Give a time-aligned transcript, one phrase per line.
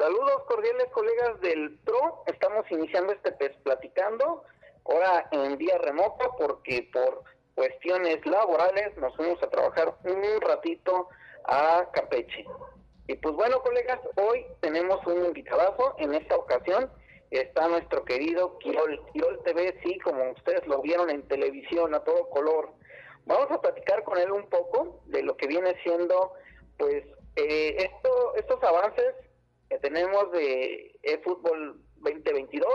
[0.00, 4.44] Saludos cordiales colegas del PRO, estamos iniciando este PES platicando,
[4.86, 7.22] ahora en día remoto porque por
[7.54, 11.10] cuestiones laborales nos fuimos a trabajar un ratito
[11.44, 12.46] a Campeche.
[13.08, 16.90] Y pues bueno colegas, hoy tenemos un invitadazo, en esta ocasión
[17.30, 22.30] está nuestro querido Quirol, Quirol TV, sí, como ustedes lo vieron en televisión a todo
[22.30, 22.70] color.
[23.26, 26.32] Vamos a platicar con él un poco de lo que viene siendo
[26.78, 27.04] pues
[27.36, 29.14] eh, esto, estos avances
[29.70, 32.66] que tenemos de eFootball 2022.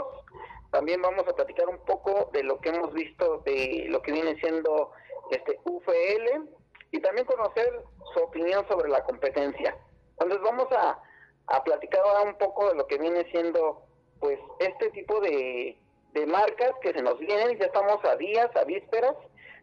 [0.72, 4.40] También vamos a platicar un poco de lo que hemos visto de lo que viene
[4.40, 4.92] siendo
[5.30, 6.50] este UFL
[6.92, 7.84] y también conocer
[8.14, 9.78] su opinión sobre la competencia.
[10.12, 11.02] Entonces vamos a,
[11.48, 13.84] a platicar ahora un poco de lo que viene siendo
[14.20, 15.78] pues este tipo de,
[16.14, 19.16] de marcas que se nos vienen, ya estamos a días, a vísperas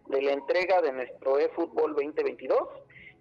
[0.06, 2.68] de la entrega de nuestro eFootball 2022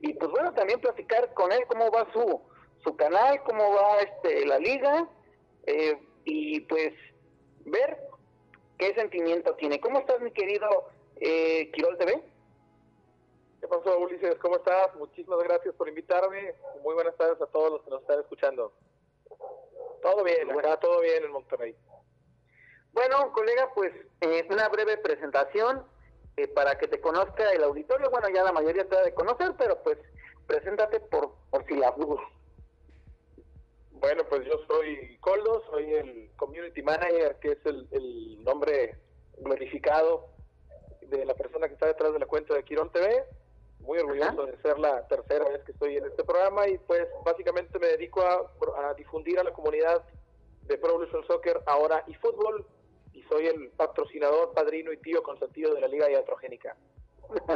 [0.01, 2.41] y pues bueno, también platicar con él cómo va su,
[2.83, 5.07] su canal, cómo va este la liga
[5.65, 6.93] eh, y pues
[7.65, 7.97] ver
[8.77, 9.79] qué sentimiento tiene.
[9.79, 12.23] ¿Cómo estás, mi querido eh, Quirol TV?
[13.59, 14.35] ¿Qué pasó, Ulises?
[14.39, 14.95] ¿Cómo estás?
[14.95, 16.55] Muchísimas gracias por invitarme.
[16.83, 18.73] Muy buenas tardes a todos los que nos están escuchando.
[20.01, 21.75] Todo bien, acá todo bien en Monterrey.
[22.91, 25.85] Bueno, colega, pues eh, una breve presentación
[26.37, 28.09] eh, para que te conozca el auditorio.
[28.09, 29.97] Bueno, ya la mayoría te ha de conocer, pero pues
[30.47, 32.25] preséntate por, por si la dudas.
[34.01, 38.97] Bueno, pues yo soy Coldo, soy el Community Manager, que es el, el nombre
[39.37, 40.29] glorificado
[41.01, 43.23] de la persona que está detrás de la cuenta de Quirón TV.
[43.79, 47.77] Muy orgulloso de ser la tercera vez que estoy en este programa y pues básicamente
[47.77, 50.03] me dedico a, a difundir a la comunidad
[50.63, 52.65] de Pro Evolution Soccer ahora y fútbol
[53.13, 56.75] y soy el patrocinador, padrino y tío consentido de la Liga Iatrogénica.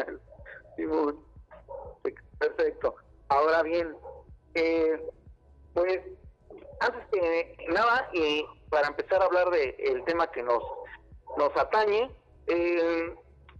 [2.40, 2.96] Perfecto.
[3.30, 3.96] Ahora bien,
[4.54, 5.02] eh,
[5.74, 6.02] pues
[6.80, 10.64] antes que nada, y para empezar a hablar del el tema que nos,
[11.38, 12.12] nos atañe,
[12.48, 13.16] eh,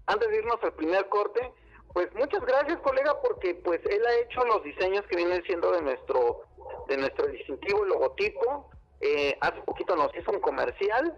[0.08, 1.52] antes de irnos al primer corte,
[1.94, 5.82] pues muchas gracias colega porque pues él ha hecho los diseños que vienen siendo de
[5.82, 6.42] nuestro
[6.88, 8.70] de nuestro distintivo logotipo.
[9.00, 11.16] Eh, hace poquito nos hizo un comercial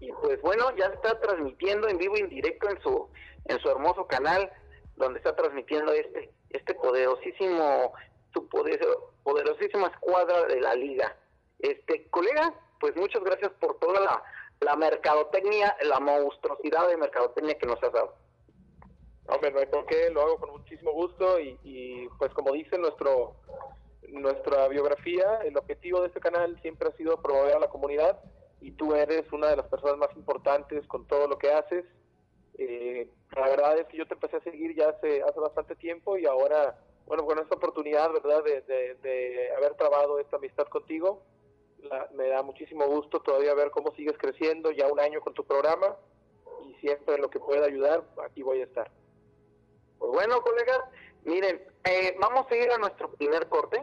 [0.00, 3.08] y pues bueno ya está transmitiendo en vivo y en directo en su
[3.46, 4.50] en su hermoso canal
[4.96, 7.92] donde está transmitiendo este este poderosísimo
[8.32, 8.80] su poder,
[9.22, 11.16] poderosísima escuadra de la liga.
[11.58, 14.22] Este, colega, pues muchas gracias por toda la,
[14.60, 18.14] la mercadotecnia, la monstruosidad de mercadotecnia que nos has dado.
[19.28, 22.78] Hombre, no hay por qué, lo hago con muchísimo gusto y, y pues como dice
[22.78, 23.34] nuestro
[24.08, 28.20] nuestra biografía, el objetivo de este canal siempre ha sido promover a la comunidad
[28.60, 31.84] y tú eres una de las personas más importantes con todo lo que haces.
[32.58, 36.16] Eh, la verdad es que yo te empecé a seguir ya hace, hace bastante tiempo
[36.16, 41.22] y ahora, bueno, con esta oportunidad, ¿verdad?, de, de, de haber trabado esta amistad contigo,
[41.88, 45.44] la, me da muchísimo gusto todavía ver cómo sigues creciendo, ya un año con tu
[45.44, 45.96] programa
[46.66, 48.90] y siempre lo que pueda ayudar, aquí voy a estar.
[49.98, 50.80] Pues bueno, colegas,
[51.24, 53.82] miren, eh, vamos a ir a nuestro primer corte.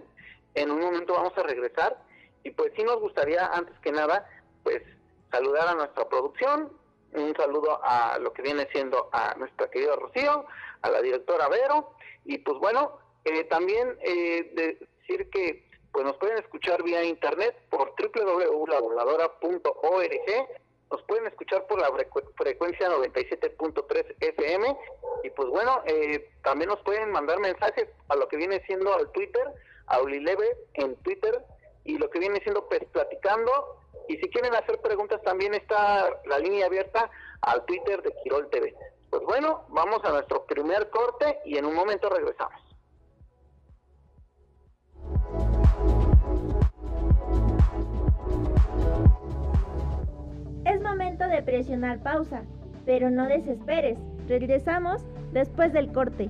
[0.55, 1.97] En un momento vamos a regresar
[2.43, 4.29] y pues sí nos gustaría, antes que nada,
[4.63, 4.83] pues
[5.31, 6.71] saludar a nuestra producción,
[7.13, 10.45] un saludo a lo que viene siendo a nuestra querida Rocío,
[10.81, 11.93] a la directora Vero
[12.25, 14.77] y pues bueno, eh, también eh,
[15.07, 20.49] decir que pues nos pueden escuchar vía internet por www.lavoladora.org.
[20.91, 21.91] Nos pueden escuchar por la
[22.35, 24.75] frecuencia 97.3 FM.
[25.23, 29.11] Y pues bueno, eh, también nos pueden mandar mensajes a lo que viene siendo al
[29.11, 29.43] Twitter,
[29.85, 31.45] a Ulileve en Twitter,
[31.83, 33.77] y lo que viene siendo pues, platicando.
[34.07, 37.11] Y si quieren hacer preguntas, también está la línea abierta
[37.41, 38.75] al Twitter de Quirol TV.
[39.11, 42.62] Pues bueno, vamos a nuestro primer corte y en un momento regresamos.
[51.27, 52.43] De presionar pausa,
[52.85, 53.97] pero no desesperes.
[54.27, 56.29] Regresamos después del corte.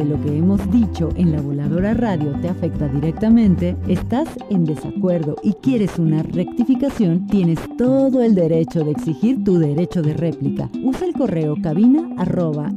[0.03, 5.53] lo que hemos dicho en la voladora radio te afecta directamente, estás en desacuerdo y
[5.53, 10.69] quieres una rectificación, tienes todo el derecho de exigir tu derecho de réplica.
[10.83, 12.71] Usa el correo cabina arroba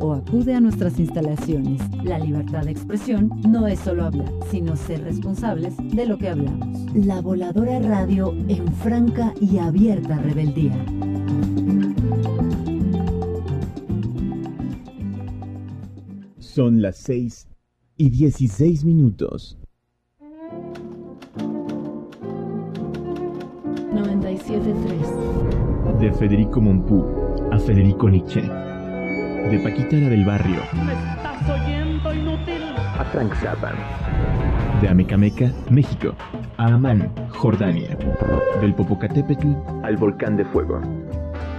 [0.00, 1.80] o acude a nuestras instalaciones.
[2.02, 6.78] La libertad de expresión no es solo hablar, sino ser responsables de lo que hablamos.
[6.94, 10.84] La voladora radio en franca y abierta rebeldía.
[16.54, 17.48] Son las 6
[17.96, 19.58] y 16 minutos.
[23.92, 27.04] 97.3 De Federico Mompú
[27.50, 28.40] a Federico Nietzsche.
[28.42, 32.62] De Paquita la del Barrio ¿Me estás oyendo, inútil?
[32.98, 33.72] a Frank Zappa.
[34.80, 36.14] De Amecameca, México,
[36.56, 37.98] a Amán, Jordania.
[38.60, 39.48] Del Popocatépetl
[39.82, 40.80] al Volcán de Fuego.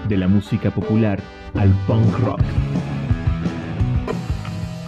[0.08, 1.20] De la música popular
[1.56, 2.40] al punk rock.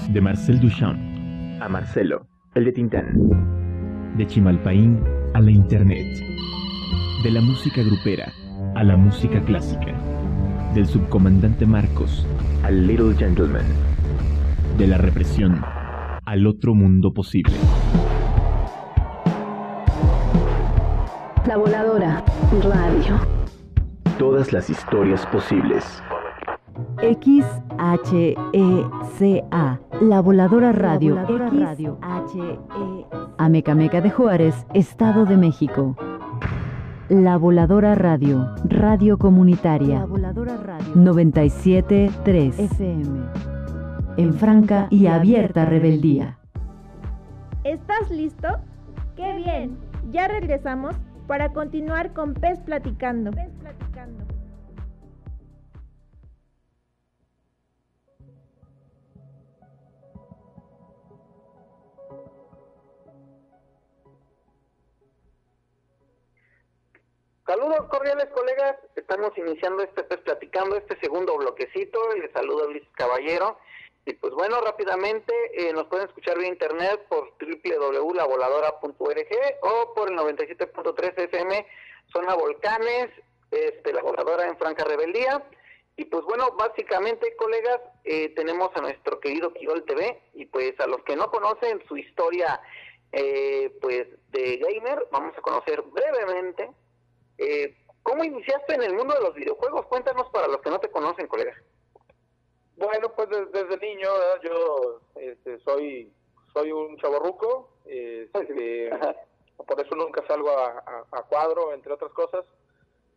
[0.09, 1.18] De Marcel Duchamp
[1.59, 4.15] a Marcelo, el de Tintán.
[4.15, 6.06] De Chimalpaín a la Internet.
[7.24, 8.31] De la música grupera
[8.75, 9.94] a la música clásica.
[10.74, 12.25] Del subcomandante Marcos
[12.63, 13.65] al Little Gentleman.
[14.77, 15.62] De la represión
[16.25, 17.56] al otro mundo posible.
[21.48, 22.24] La voladora
[22.63, 23.19] radio.
[24.18, 26.01] Todas las historias posibles.
[26.97, 28.19] XHECA,
[30.01, 31.15] La Voladora Radio.
[31.15, 31.99] La Voladora Radio.
[32.01, 32.59] XHE.
[33.38, 35.95] Amecameca de Juárez, Estado de México.
[37.09, 39.99] La Voladora Radio, Radio Comunitaria.
[39.99, 40.94] La voladora radio.
[40.95, 43.21] 97.3 FM.
[44.17, 46.39] En franca y abierta rebeldía.
[47.63, 48.47] ¿Estás listo?
[49.15, 49.77] ¡Qué bien!
[50.09, 50.95] Ya regresamos
[51.27, 53.31] para continuar con Pez Platicando.
[53.31, 53.86] Pez Platicando.
[67.47, 73.57] Saludos cordiales colegas, estamos iniciando este pues, platicando este segundo bloquecito, les saludo Luis Caballero.
[74.05, 79.27] Y pues bueno rápidamente eh, nos pueden escuchar vía internet por www.lavoladora.org
[79.61, 81.66] o por el 97.3 FM
[82.11, 83.11] Zona Volcanes,
[83.51, 85.42] este, la voladora en Franca Rebeldía.
[85.95, 90.87] Y pues bueno básicamente colegas eh, tenemos a nuestro querido Quirol TV y pues a
[90.87, 92.59] los que no conocen su historia
[93.13, 96.69] eh, pues de gamer vamos a conocer brevemente
[97.37, 99.85] eh, ¿Cómo iniciaste en el mundo de los videojuegos?
[99.87, 101.53] Cuéntanos para los que no te conocen, colega.
[102.77, 104.39] Bueno, pues des- desde, niño ¿verdad?
[104.44, 106.13] yo este, soy
[106.53, 108.89] soy un chaborruco, este,
[109.67, 112.45] por eso nunca salgo a, a- a cuadro, entre otras cosas.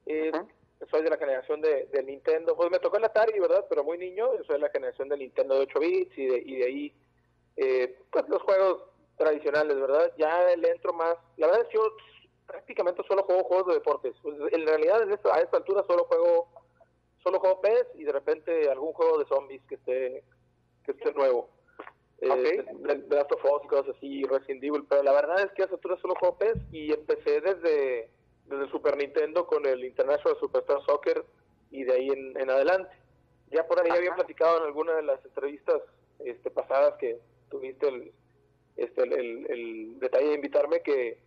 [0.07, 0.33] Eh,
[0.91, 3.67] soy de la generación de, de Nintendo, pues me tocó el Atari, ¿verdad?
[3.69, 6.39] Pero muy niño, yo soy de la generación de Nintendo de 8 bits y de,
[6.45, 6.95] y de ahí,
[7.57, 8.83] eh, pues los juegos
[9.19, 10.11] tradicionales, ¿verdad?
[10.17, 11.85] Ya le entro más, la verdad es que yo
[12.51, 14.15] prácticamente solo juego juegos de deportes.
[14.23, 16.49] Pues, en realidad en esta- a esta altura solo juego
[17.23, 20.25] solo juego PES y de repente algún juego de zombies que esté
[20.85, 21.51] que esté nuevo.
[22.23, 22.39] Eh, Ok.
[22.87, 25.63] de, de Last of Us y cosas así, Resident Evil, pero la verdad es que
[25.63, 28.11] a esta altura solo juego PES y empecé desde,
[28.47, 31.25] desde Super Nintendo con el International Superstar Soccer
[31.71, 32.91] y de ahí en, en adelante.
[33.51, 34.17] Ya por ahí había Ajá.
[34.17, 35.81] platicado en alguna de las entrevistas
[36.21, 37.19] este, pasadas que
[37.51, 38.13] tuviste el,
[38.77, 41.19] este, el, el- el detalle de invitarme que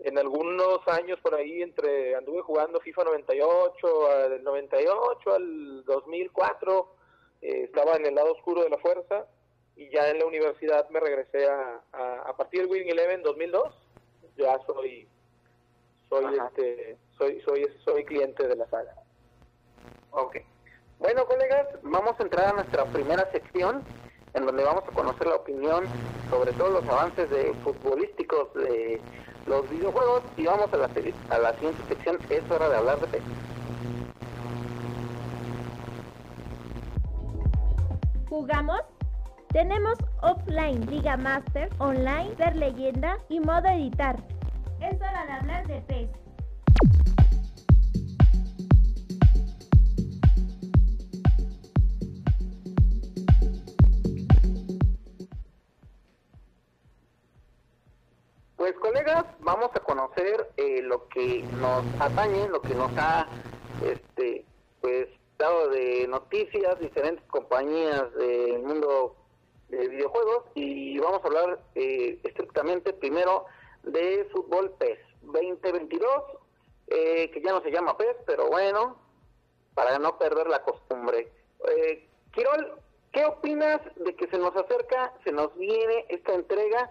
[0.00, 6.94] en algunos años por ahí entre anduve jugando FIFA 98 a- del 98 al 2004
[7.42, 9.26] eh, estaba en el lado oscuro de la fuerza
[9.76, 13.74] y ya en la universidad me regresé a, a, partir del Winning Eleven 2002,
[14.36, 15.08] ya soy
[16.08, 18.94] soy este soy soy soy cliente de la saga.
[20.10, 20.36] Ok.
[20.98, 23.82] Bueno, colegas, vamos a entrar a nuestra primera sección
[24.34, 25.84] en donde vamos a conocer la opinión
[26.30, 29.00] sobre todos los avances de futbolísticos de
[29.46, 30.90] los videojuegos y vamos a la,
[31.30, 33.22] a la siguiente sección, es hora de hablar de PES.
[38.28, 38.80] ¿Jugamos?
[39.52, 44.16] Tenemos offline, Liga Master, online, ser leyenda y modo editar.
[44.80, 46.10] Es hora de hablar de PES.
[58.60, 63.26] Pues colegas, vamos a conocer eh, lo que nos atañe, lo que nos ha
[63.82, 64.44] este,
[64.82, 69.16] pues dado de noticias, diferentes compañías del mundo
[69.70, 73.46] de videojuegos y vamos a hablar eh, estrictamente primero
[73.82, 76.10] de fútbol PES 2022,
[76.88, 78.98] eh, que ya no se llama PES, pero bueno,
[79.72, 81.32] para no perder la costumbre.
[81.66, 82.74] Eh, Quirol,
[83.10, 86.90] ¿qué opinas de que se nos acerca, se nos viene esta entrega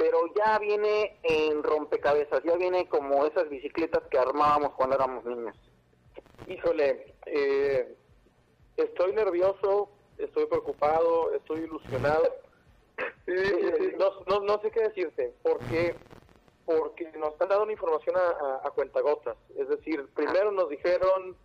[0.00, 5.54] pero ya viene en rompecabezas, ya viene como esas bicicletas que armábamos cuando éramos niños.
[6.46, 7.96] Híjole, eh,
[8.78, 12.24] estoy nervioso, estoy preocupado, estoy ilusionado.
[13.26, 15.94] Eh, no, no, sé qué decirte, porque
[16.66, 19.36] porque nos han dado una información a, a, cuentagotas.
[19.56, 21.36] Es decir, primero nos dijeron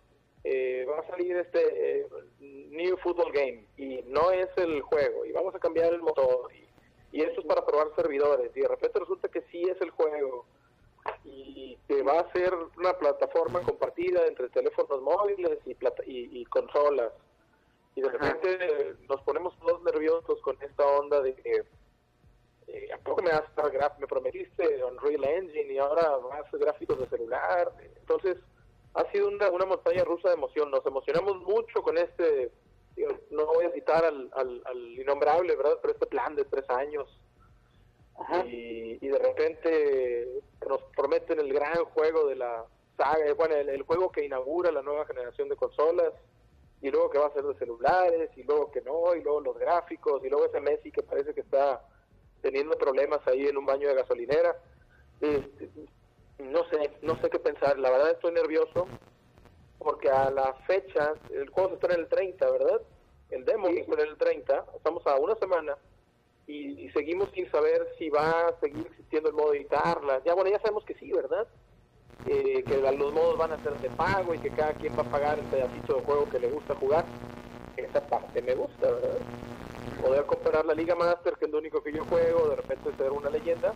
[0.44, 2.08] eh, va a salir este
[2.40, 6.65] New Football Game y no es el juego y vamos a cambiar el motor y
[7.16, 8.54] y eso es para probar servidores.
[8.54, 10.44] Y de repente resulta que sí es el juego.
[11.24, 15.74] Y que va a ser una plataforma compartida entre teléfonos móviles y,
[16.40, 17.12] y, consolas.
[17.94, 21.64] Y de repente nos ponemos todos nerviosos con esta onda de que
[22.66, 26.98] eh, ¿a poco me vas a estar me prometiste Unreal Engine y ahora más gráficos
[26.98, 27.72] de celular?
[27.98, 28.36] Entonces
[28.92, 32.50] ha sido una, una montaña rusa de emoción, nos emocionamos mucho con este
[33.30, 35.78] no voy a citar al, al, innombrable, ¿verdad?
[35.80, 37.08] Pero este plan de tres años.
[38.46, 42.64] Y, de repente nos prometen el gran juego de la
[42.96, 46.12] saga, bueno, el, juego que inaugura la nueva generación de consolas,
[46.80, 49.58] y luego que va a ser de celulares, y luego que no, y luego los
[49.58, 51.82] gráficos, y luego ese Messi que parece que está
[52.40, 54.56] teniendo problemas ahí en un baño de gasolinera.
[55.20, 55.68] Este,
[56.38, 58.86] no sé, no sé qué pensar, la verdad estoy nervioso,
[59.86, 62.80] porque a la fecha, el juego se está en el 30, ¿verdad?
[63.30, 65.76] El demo se está en el 30, estamos a una semana
[66.48, 70.20] y, seguimos sin saber si va a seguir existiendo el modo de editarla.
[70.24, 71.46] Ya bueno, ya sabemos que sí, ¿verdad?
[72.26, 75.10] Eh, que los modos van a ser de pago y que cada quien va a
[75.10, 77.04] pagar el pedacito de juego que le gusta jugar.
[77.76, 79.18] Esa parte me gusta, ¿verdad?
[80.02, 83.12] Poder comprar la Liga Master, que es lo único que yo juego, de repente ser
[83.12, 83.72] una leyenda,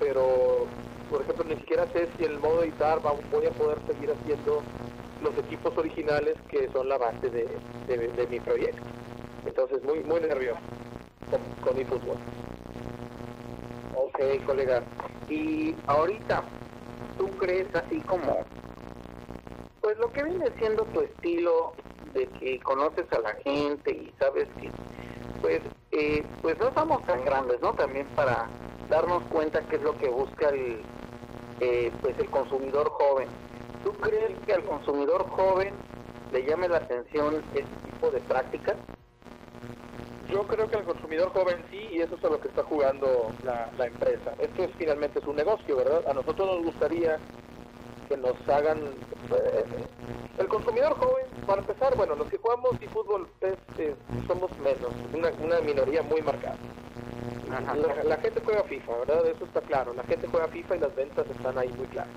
[0.00, 0.66] pero
[1.10, 4.10] por ejemplo ni siquiera sé si el modo de editar va, voy a poder seguir
[4.10, 4.62] haciendo
[5.24, 8.82] los equipos originales que son la base de, mi proyecto.
[9.46, 10.60] Entonces, muy muy nervioso
[11.62, 12.16] con, mi fútbol.
[13.96, 14.82] Ok, colega.
[15.28, 16.44] Y ahorita,
[17.18, 18.44] ¿tú crees así como,
[19.80, 21.72] pues lo que viene siendo tu estilo
[22.12, 24.70] de que conoces a la gente y sabes que,
[25.40, 25.60] pues,
[25.92, 27.72] eh, pues no estamos tan grandes, ¿no?
[27.72, 28.46] También para
[28.90, 30.80] darnos cuenta qué es lo que busca el,
[31.60, 33.28] eh, pues el consumidor joven
[33.84, 35.74] ¿Tú crees que al consumidor joven
[36.32, 38.76] le llame la atención este tipo de prácticas?
[40.30, 43.30] Yo creo que al consumidor joven sí, y eso es a lo que está jugando
[43.44, 44.32] la, empresa.
[44.38, 46.08] Esto es finalmente su negocio, ¿verdad?
[46.08, 47.18] A nosotros nos gustaría
[48.08, 48.78] que nos hagan...
[48.78, 49.64] Eh,
[50.38, 53.94] el consumidor joven, para empezar, bueno, los que jugamos y fútbol eh,
[54.26, 56.56] somos menos, una, una minoría muy marcada.
[57.50, 59.26] La, la, gente juega FIFA, ¿verdad?
[59.26, 59.92] Eso está claro.
[59.92, 62.10] La gente juega FIFA y las ventas están ahí muy claras.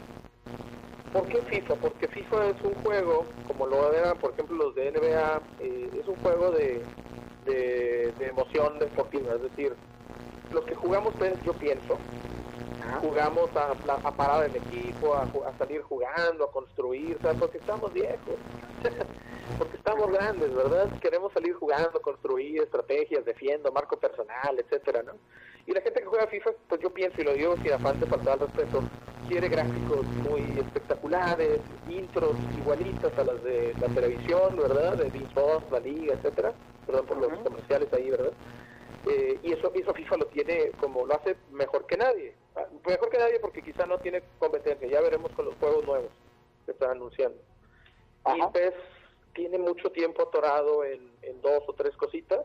[1.14, 1.76] ¿Por qué FIFA?
[1.76, 6.08] Porque FIFA es un juego, como lo eran por ejemplo los de NBA, eh, es
[6.08, 6.82] un juego de,
[7.46, 9.74] de, emoción deportiva, es decir,
[10.52, 11.98] los que jugamos, pues, yo pienso,
[13.02, 13.72] jugamos a,
[14.08, 17.38] a, parar el equipo, a, salir jugando, a construir, ¿sabes?
[17.40, 18.36] porque estamos viejos,
[19.58, 20.90] porque estamos grandes, ¿verdad?
[21.02, 25.14] Queremos salir jugando, construir estrategias, defiendo, marco personal, etcétera, ¿no?
[25.68, 28.06] Y la gente que juega FIFA, pues yo pienso, y lo digo sin afán de
[28.06, 28.82] faltar al respeto,
[29.28, 31.60] quiere gráficos muy espectaculares,
[31.90, 34.96] intros igualitas a las de la televisión, ¿verdad?
[34.96, 36.54] De Fox, la Liga, etcétera,
[36.86, 38.32] perdón por los comerciales ahí, ¿verdad?
[39.10, 42.34] Eh, y eso, eso FIFA lo tiene como lo hace mejor que nadie.
[42.56, 46.12] Ah, mejor que nadie porque quizá no tiene competencia, ya veremos con los juegos nuevos
[46.66, 47.38] que están anunciando.
[48.36, 48.74] Y PES
[49.34, 52.40] tiene mucho tiempo atorado en, en dos o tres cositas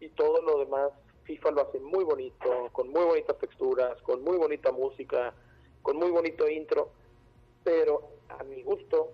[0.00, 0.92] y todo lo demás
[1.24, 5.34] FIFA lo hace muy bonito, con muy bonitas texturas, con muy bonita música,
[5.82, 6.90] con muy bonito intro,
[7.64, 9.12] pero a mi gusto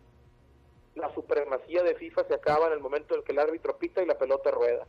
[0.94, 4.06] la supremacía de FIFA se acaba en el momento en que el árbitro pita y
[4.06, 4.86] la pelota rueda.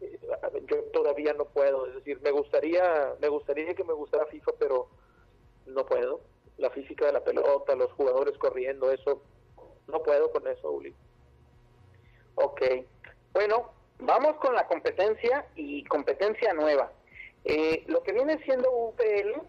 [0.00, 0.18] Eh,
[0.66, 4.88] yo todavía no puedo, es decir, me gustaría, me gustaría que me gustara FIFA, pero
[5.66, 6.20] no puedo.
[6.58, 9.22] La física de la pelota, los jugadores corriendo, eso,
[9.86, 10.94] no puedo con eso, Uli.
[12.34, 12.62] Ok,
[13.32, 16.90] bueno, vamos con la competencia y competencia nueva.
[17.44, 19.42] Eh, lo que viene siendo UPL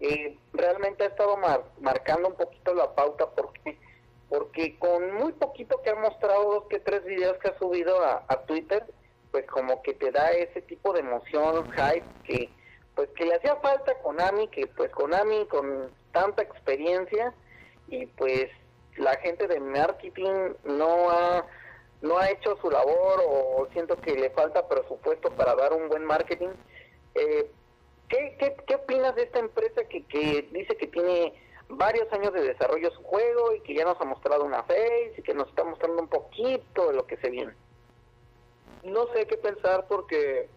[0.00, 1.36] eh, realmente ha estado
[1.80, 3.78] marcando un poquito la pauta porque
[4.28, 8.44] porque con muy poquito que ha mostrado dos que tres videos que ha subido a,
[8.46, 8.84] Twitter
[9.32, 12.48] pues como que te da ese tipo de emoción hype que
[12.94, 17.34] pues que le hacía falta a Konami que pues Konami con tanta experiencia
[17.88, 18.46] y pues
[18.96, 21.44] la gente de marketing no ha
[22.02, 26.04] no ha hecho su labor o siento que le falta presupuesto para dar un buen
[26.04, 26.48] marketing.
[27.14, 27.50] Eh,
[28.08, 31.34] ¿qué, qué, qué opinas de esta empresa que, que dice que tiene
[31.68, 35.22] varios años de desarrollo su juego y que ya nos ha mostrado una face y
[35.22, 37.52] que nos está mostrando un poquito de lo que se viene?
[38.82, 40.48] No sé qué pensar porque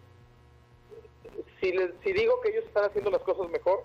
[1.60, 3.84] si, les, si digo que ellos están haciendo las cosas mejor,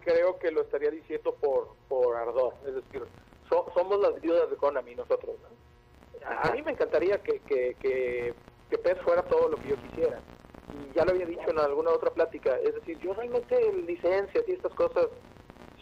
[0.00, 2.54] creo que lo estaría diciendo por, por ardor.
[2.66, 3.04] Es decir,
[3.48, 5.36] somos las viudas de Konami nosotros.
[5.42, 5.55] ¿no?
[6.26, 8.34] A, mí me encantaría que, que, que,
[8.70, 10.20] que PES fuera todo lo que yo quisiera.
[10.72, 14.52] Y ya lo había dicho en alguna otra plática, es decir, yo realmente licencias y
[14.52, 15.06] estas cosas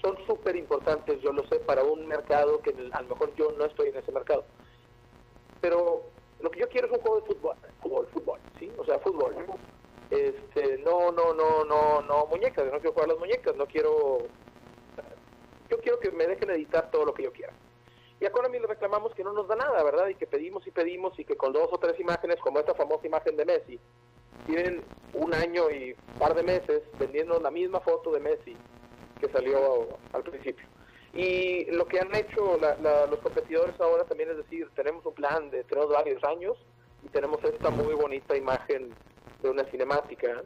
[0.03, 3.65] son súper importantes, yo lo sé, para un mercado que a lo mejor yo no
[3.65, 4.45] estoy en ese mercado.
[5.63, 6.03] Pero
[6.41, 8.71] lo que yo quiero es un juego de fútbol, fútbol, fútbol, ¿sí?
[8.77, 9.35] O sea, fútbol.
[10.11, 14.19] Este, no, no, no, no, no muñecas, no quiero jugar las muñecas, no quiero...
[15.71, 17.55] Yo quiero que me dejen editar todo lo que yo quiera.
[18.25, 20.09] Y a Konami le reclamamos que no nos da nada, ¿verdad?
[20.09, 23.07] Y que pedimos y pedimos y que con dos o tres imágenes, como esta famosa
[23.07, 23.79] imagen de Messi,
[24.47, 28.57] tienen un año y par de meses vendiendo la misma foto de Messi
[29.21, 30.67] que salió al principio.
[31.13, 32.59] Y lo que han hecho
[33.11, 36.57] los competidores ahora también es decir, tenemos un plan de, tenemos varios años
[37.03, 38.95] y tenemos esta muy bonita imagen
[39.43, 40.45] de una cinemática.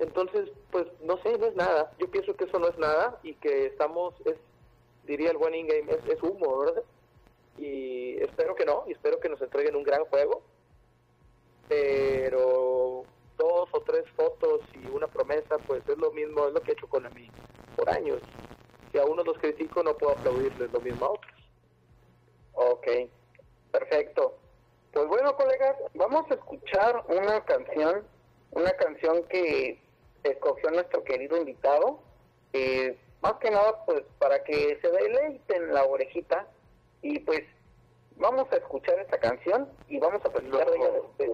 [0.00, 1.92] Entonces, pues no sé, no es nada.
[2.00, 4.34] Yo pienso que eso no es nada y que estamos, es
[5.04, 6.82] diría el buen in-game, es, humo, ¿verdad?
[7.58, 10.42] Y espero que no, y espero que nos entreguen un gran juego,
[11.68, 13.04] pero
[13.36, 16.74] dos o tres fotos y una promesa, pues es lo mismo, es lo que he
[16.74, 17.30] hecho con mí
[17.76, 18.20] por años.
[18.90, 21.32] Si a unos los critico, no puedo aplaudirles lo mismo a otros.
[22.52, 22.86] Ok,
[23.70, 24.36] perfecto.
[24.92, 28.04] Pues bueno, colegas, vamos a escuchar una canción,
[28.50, 29.80] una canción que
[30.22, 32.00] escogió nuestro querido invitado.
[32.52, 36.46] Eh, más que nada pues para que se deleiten la orejita
[37.02, 37.42] y pues
[38.16, 41.32] vamos a escuchar esta canción y vamos a platicar de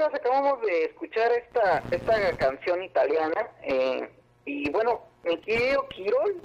[0.00, 3.50] colegas, acabamos de escuchar esta, esta canción italiana.
[3.62, 4.08] Eh,
[4.46, 6.42] y bueno, mi querido Quirol,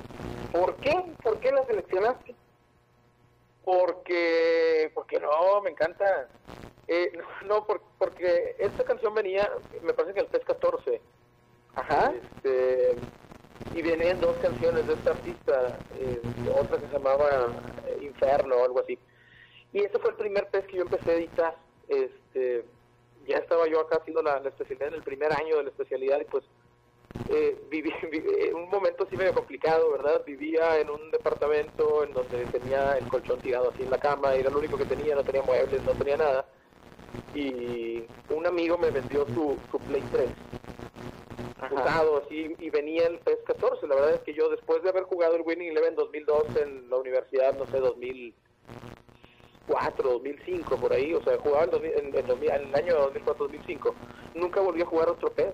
[0.52, 1.16] ¿por qué?
[1.24, 2.36] ¿Por qué la seleccionaste?
[3.64, 6.30] Porque, porque no, me encanta.
[6.88, 7.12] Eh,
[7.46, 9.50] no, por- porque esta canción venía,
[9.82, 11.02] me parece que el PES 14.
[11.76, 12.14] Ajá.
[12.14, 12.98] Este,
[13.74, 16.22] y venían dos canciones de esta artista, eh,
[16.54, 17.52] otra que se llamaba
[18.02, 18.98] Inferno o algo así.
[19.74, 21.65] Y ese fue el primer PES que yo empecé a editar.
[23.46, 26.26] Estaba yo acá haciendo la, la especialidad en el primer año de la especialidad y
[26.26, 26.44] pues
[27.30, 30.24] eh, viví, viví- en un momento así medio complicado, ¿verdad?
[30.26, 34.50] Vivía en un departamento en donde tenía el colchón tirado así en la cama, era
[34.50, 36.46] lo único que tenía, no tenía muebles, no tenía nada.
[37.36, 40.30] Y un amigo me vendió su, su Play 3
[41.72, 43.88] usado así y venía el PES 14.
[43.88, 46.98] La verdad es que yo después de haber jugado el Winning Eleven 2002 en la
[46.98, 47.80] universidad, no sé,
[49.68, 52.96] 2004, 2005 por ahí, o sea, jugaba en, 2000 en- en 2000 en el año
[52.96, 53.96] 2004, 2005,
[54.36, 55.54] nunca volví a jugar otro PES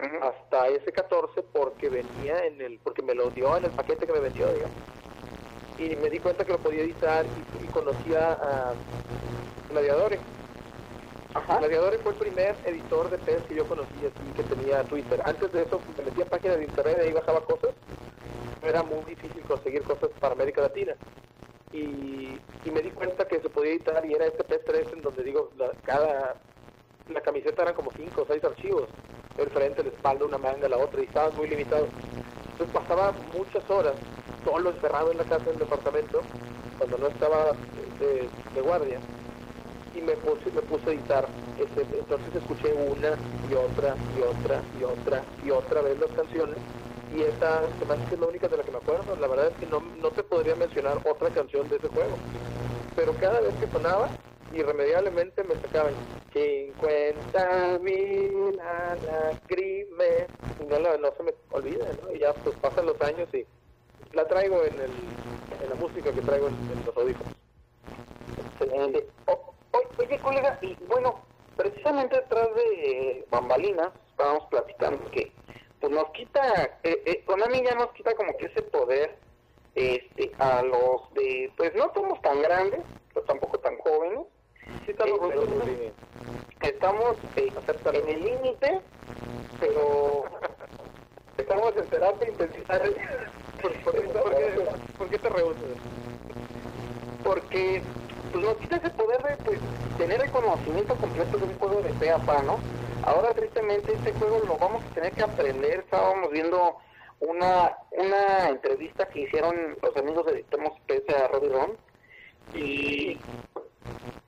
[0.00, 0.16] Ujú.
[0.24, 4.12] hasta ese 14 porque venía en el porque me lo dio en el paquete que
[4.12, 4.76] me vendió, digamos.
[5.78, 8.74] Y me di cuenta que lo podía editar y, y conocía a
[9.70, 10.20] Gladiadores.
[11.34, 11.58] Ajá.
[11.58, 15.20] Gladiadores fue el primer editor de PES que yo conocí así, que tenía Twitter.
[15.24, 17.70] Antes de eso me metía páginas de internet y ahí bajaba cosas.
[18.62, 20.94] Era muy difícil conseguir cosas para América Latina.
[21.72, 22.38] Y,
[22.70, 25.74] me di cuenta que se podía editar y era este PS3 en donde digo, la-
[25.84, 26.36] cada
[27.08, 28.88] la camiseta eran como cinco o seis archivos.
[29.36, 31.88] El frente, la espalda, una manga, la otra, y estaban muy limitados.
[32.52, 33.94] Entonces pasaba muchas horas
[34.44, 36.20] solo encerrado en la casa del departamento
[36.78, 37.52] cuando no estaba
[37.98, 38.98] de, de guardia
[39.94, 41.28] y me puse, me puse a editar.
[41.58, 43.10] Este, entonces escuché una
[43.50, 46.58] y otra y otra y otra y otra vez las canciones
[47.12, 49.16] y esta se me hace que es la única de la que me acuerdo.
[49.16, 52.22] La verdad es que no, no te podría mencionar otra canción de ese juego.
[52.94, 54.12] Pero cada vez que sonaba,
[54.50, 55.98] irremediablemente me sacaban
[56.32, 62.12] 50 mil lágrimas y no, la- no se me olvida, ¿no?
[62.12, 63.46] Y ya pues pasan los años y
[64.12, 65.20] la traigo en, el,
[65.60, 67.34] en la música que traigo en, los audífonos.
[68.36, 69.08] Excelente.
[69.26, 69.54] O-
[69.98, 75.40] oye, colega, y bueno, precisamente detrás de bambalinas estábamos platicando que
[75.82, 79.18] pues nos quita, eh, eh, Konami ya nos quita como que ese poder
[79.74, 84.20] este a los de, pues no somos tan grandes, pero tampoco tan jóvenes,
[84.86, 85.18] Sí, estamos
[87.36, 87.52] eh,
[87.94, 88.82] en el límite,
[89.58, 90.24] pero
[91.36, 92.78] estamos en terapia intensiva.
[93.60, 94.66] ¿Por, por, qué- por qué,
[94.98, 95.78] por qué te rehusas?
[97.24, 97.84] porque
[98.30, 99.60] pues nos quita ese poder de pues,
[99.96, 102.62] tener el conocimiento completo de un juego de pe a pa, ¿no?
[103.02, 106.76] Ahora tristemente este juego lo vamos a tener que aprender, estábamos viendo
[107.20, 111.78] una una entrevista que hicieron los amigos de Editemos PS a Robbie Ron
[112.52, 113.24] y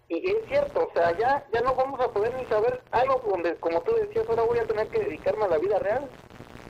[0.08, 3.56] y es cierto, o sea, ya ya no vamos a poder ni saber algo donde,
[3.58, 6.10] como tú decías, ahora voy a tener que dedicarme a la vida real.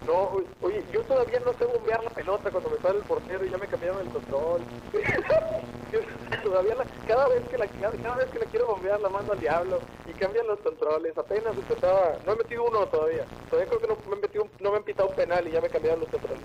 [0.06, 3.50] No, oye, yo todavía no sé bombear la pelota cuando me sale el portero y
[3.50, 4.62] ya me cambiaron el control.
[6.42, 9.40] Todavía la- cada vez que la cada, vez que la quiero bombear la mando al
[9.40, 9.78] diablo
[10.14, 11.16] cambian los controles.
[11.16, 13.24] Apenas empezaba, no he metido uno todavía.
[13.50, 15.60] Todavía creo que no me he metido, no me han pitado un penal y ya
[15.60, 16.44] me cambiaron los controles.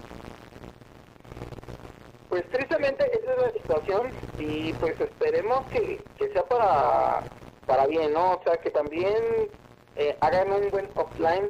[2.30, 7.24] Pues tristemente esa es la situación y pues esperemos que, que sea para,
[7.66, 8.34] para bien, ¿no?
[8.34, 9.50] O sea, que también
[9.96, 11.50] eh, hagan un buen offline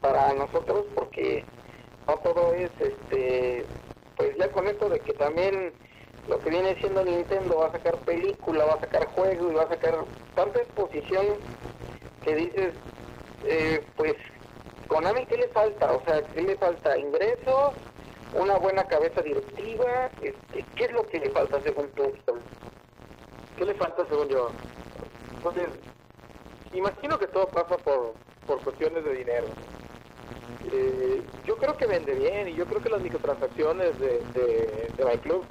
[0.00, 1.44] para nosotros porque
[2.06, 3.64] no todo es, este,
[4.16, 5.72] pues ya con esto de que también
[6.30, 9.64] lo que viene siendo Nintendo va a sacar película, va a sacar juego y va
[9.64, 9.96] a sacar
[10.36, 11.26] tanta exposición
[12.22, 12.72] que dices,
[13.44, 14.14] eh, pues
[14.86, 15.92] Konami, ¿qué le falta?
[15.92, 16.96] O sea, ¿qué le falta?
[16.96, 17.74] ¿Ingresos?
[18.32, 20.08] ¿Una buena cabeza directiva?
[20.22, 22.12] Este, ¿Qué es lo que le falta según tú?
[23.58, 24.50] ¿Qué le falta según yo?
[25.34, 25.68] Entonces,
[26.72, 28.14] imagino que todo pasa por,
[28.46, 29.46] por cuestiones de dinero.
[30.72, 35.04] Eh, yo creo que vende bien y yo creo que las microtransacciones de, de, de
[35.04, 35.44] My Club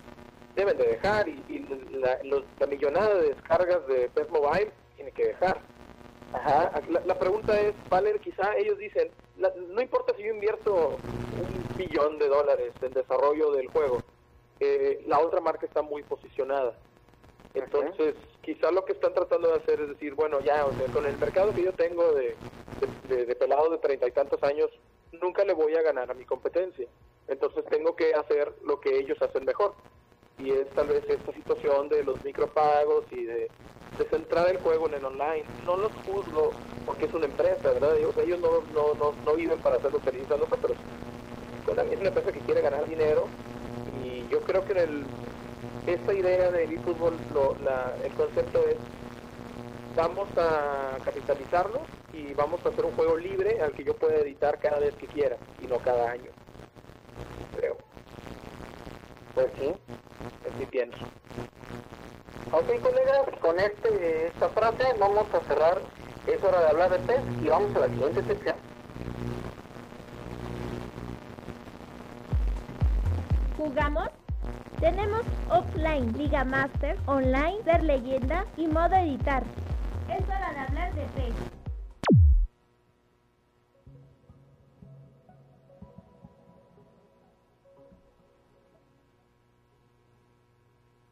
[0.60, 1.60] deben de dejar y, y
[2.00, 5.64] la, los- la millonada de descargas de PES Mobile tiene que dejar.
[6.34, 6.82] Ajá.
[6.90, 11.76] La, la pregunta es, Valer, quizá ellos dicen, la- no importa si yo invierto un
[11.76, 14.04] billón de dólares en desarrollo del juego,
[14.60, 16.78] eh, la otra marca está muy posicionada.
[17.54, 21.06] Entonces, quizá lo que están tratando de hacer es decir, bueno, ya, o sea, con
[21.06, 22.38] el mercado que yo tengo de,
[22.82, 24.70] de, de- de pelados de treinta y tantos años,
[25.14, 26.88] nunca le voy a ganar a mi competencia.
[27.28, 29.74] Entonces tengo que hacer lo que ellos hacen mejor.
[30.40, 33.50] Y es tal vez esta situación de los micropagos y de,
[33.98, 35.44] de centrar el juego en el online.
[35.66, 36.52] No los juzgo
[36.86, 37.98] porque es una empresa, ¿verdad?
[37.98, 40.78] Ellos, no, no, no, no viven para hacerlos felices a nosotros.
[41.66, 43.28] Konami es una empresa que quiere ganar dinero
[44.04, 45.04] y yo creo que el,
[45.86, 47.16] esta idea del eFootball,
[48.04, 48.78] el concepto es,
[49.96, 51.82] vamos a capitalizarlo
[52.14, 55.08] y vamos a hacer un juego libre al que yo pueda editar cada vez que
[55.08, 56.32] quiera y no cada año.
[57.56, 57.78] Creo.
[59.36, 59.74] Pues sí.
[60.48, 60.98] Así pienso.
[62.52, 65.80] Ok, colegas, con este, esta frase vamos a cerrar.
[66.26, 68.56] Es hora de hablar de PES y vamos a la siguiente sección.
[73.58, 74.10] ¿Jugamos?
[74.80, 79.44] Tenemos offline, Liga Master, online, ser leyenda y modo editar.
[80.08, 81.59] Es hora de hablar de PES.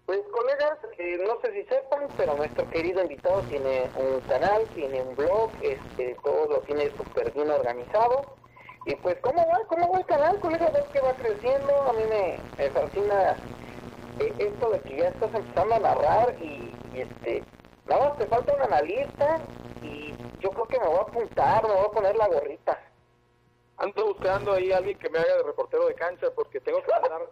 [0.07, 5.01] Pues colegas, eh, no sé si sepan, pero nuestro querido invitado tiene un canal, tiene
[5.01, 8.37] un blog, este, todo lo tiene súper bien organizado.
[8.85, 9.59] Y pues, ¿cómo va?
[9.67, 10.71] ¿Cómo va el canal, colegas?
[10.71, 11.81] ¿Ves que va creciendo?
[11.81, 13.37] A mí me, me fascina
[14.21, 17.43] eh, esto de que ya estás empezando a narrar y, y, este,
[17.85, 19.41] nada más te falta un analista
[19.81, 22.79] y yo creo que me voy a apuntar, me voy a poner la gorrita.
[23.75, 26.91] Ando buscando ahí a alguien que me haga de reportero de cancha porque tengo que
[27.01, 27.27] mandar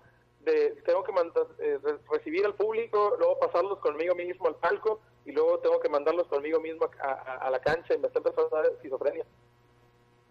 [0.45, 5.01] de, tengo que mandar, eh, re- recibir al público, luego pasarlos conmigo mismo al palco
[5.25, 8.19] y luego tengo que mandarlos conmigo mismo a, a- a la cancha y me está
[8.19, 9.25] empezando a dar esquizofrenia.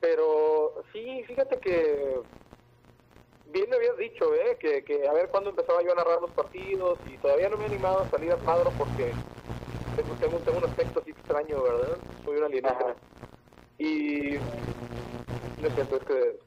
[0.01, 2.23] Pero sí, fíjate que
[3.47, 4.57] bien me habías dicho, ¿eh?
[4.59, 7.65] que, que a ver cuándo empezaba yo a narrar los partidos y todavía no me
[7.65, 9.19] he animado a salir a cuadro porque
[9.95, 12.01] tengo, tengo, tengo un aspecto así extraño, ¿verdad?
[12.25, 12.97] Soy un alienígena.
[13.79, 16.39] Y lo siento, es que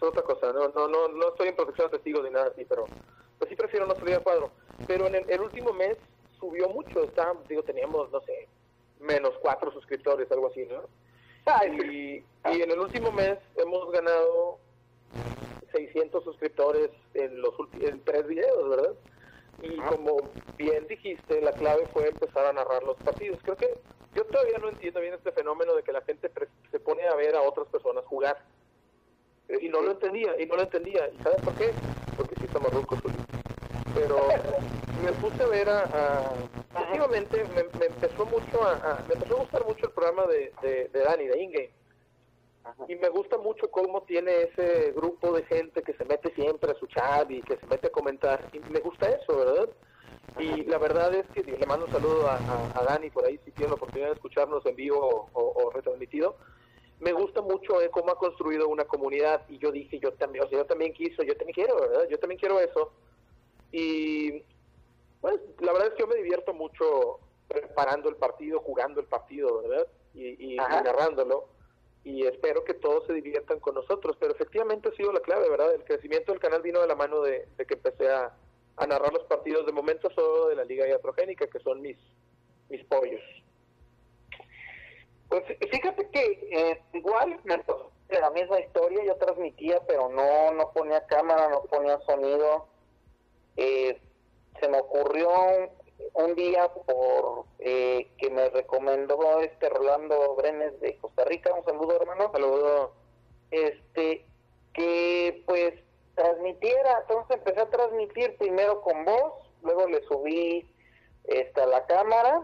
[0.00, 2.64] es otra cosa, no, no, no, no estoy en protección de testigos ni nada así,
[2.64, 2.86] pero
[3.38, 4.50] pues sí prefiero no salir a cuadro.
[4.86, 5.96] Pero en el, el último mes
[6.38, 8.48] subió mucho, está, digo, teníamos, no sé,
[9.00, 10.82] menos cuatro suscriptores, algo así, ¿no?
[11.66, 14.58] Y, y en el último mes hemos ganado
[15.72, 18.94] 600 suscriptores en los en tres videos, ¿verdad?
[19.62, 20.16] Y como
[20.56, 23.38] bien dijiste, la clave fue empezar a narrar los partidos.
[23.42, 23.78] Creo que
[24.14, 26.30] yo todavía no entiendo bien este fenómeno de que la gente
[26.70, 28.38] se pone a ver a otras personas jugar.
[29.60, 31.08] Y no lo entendía, y no lo entendía.
[31.12, 31.76] ¿Y sabes por qué?
[32.16, 33.20] Porque sí estamos rucos, Juli.
[33.94, 34.16] Pero
[34.96, 35.82] me puse a ver a...
[35.84, 36.34] a-
[36.86, 40.52] últimamente me, me empezó mucho a, a- Me empezó a gustar mucho el programa de,
[40.62, 41.70] de, de Dani, de Ingame.
[42.88, 46.74] Y me gusta mucho cómo tiene ese grupo de gente que se mete siempre a
[46.74, 48.48] su chat y que se mete a comentar.
[48.52, 49.68] Y me gusta eso, ¿verdad?
[50.38, 53.38] Y la verdad es que le mando un saludo a, a- a Dani por ahí
[53.44, 56.36] si tiene la oportunidad de escucharnos en vivo o, o- o retransmitido.
[57.00, 60.48] Me gusta mucho eh, cómo ha construido una comunidad y yo dije, yo también, o
[60.48, 62.06] sea, yo también quiso, yo también quiero, ¿verdad?
[62.08, 62.92] Yo también quiero eso.
[63.72, 64.42] Y
[65.20, 69.62] pues la verdad es que yo me divierto mucho preparando el partido, jugando el partido,
[69.62, 69.86] ¿verdad?
[70.14, 71.48] Y, y- y narrándolo.
[72.04, 74.16] Y espero que todos se diviertan con nosotros.
[74.18, 75.74] Pero efectivamente ha sido la clave, ¿verdad?
[75.74, 78.34] El crecimiento del canal vino de la mano de, de que empecé a,
[78.76, 81.96] a narrar los partidos de momento solo de la Liga Iatrogénica, que son mis,
[82.68, 83.20] mis pollos.
[85.30, 87.62] Pues fíjate que eh, igual me
[88.18, 92.66] la misma historia, yo transmitía, pero no, no ponía cámara, no ponía sonido.
[93.56, 94.00] Eh,
[94.60, 100.98] se me ocurrió un, un día por eh, que me recomendó este Rolando Brenes de
[100.98, 102.92] Costa Rica, un saludo hermano, Saludo.
[103.52, 104.26] este,
[104.72, 105.74] que pues
[106.16, 110.68] transmitiera, entonces empecé a transmitir primero con voz, luego le subí
[111.24, 112.42] esta la cámara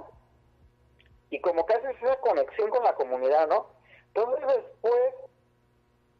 [1.30, 3.66] y como que haces esa conexión con la comunidad, ¿no?
[4.14, 5.14] Entonces después,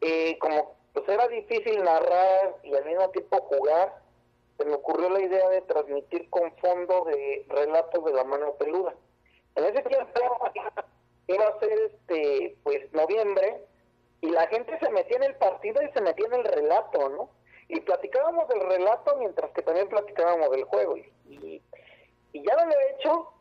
[0.01, 4.01] eh, como pues era difícil narrar y al mismo tiempo jugar,
[4.57, 8.95] se me ocurrió la idea de transmitir con fondo de relatos de la mano peluda.
[9.55, 10.19] En ese tiempo
[11.27, 13.61] iba a ser este, pues noviembre,
[14.21, 17.29] y la gente se metía en el partido y se metía en el relato, ¿no?
[17.67, 20.97] Y platicábamos del relato mientras que también platicábamos del juego.
[20.97, 21.61] Y, y,
[22.33, 23.31] y ya lo he hecho,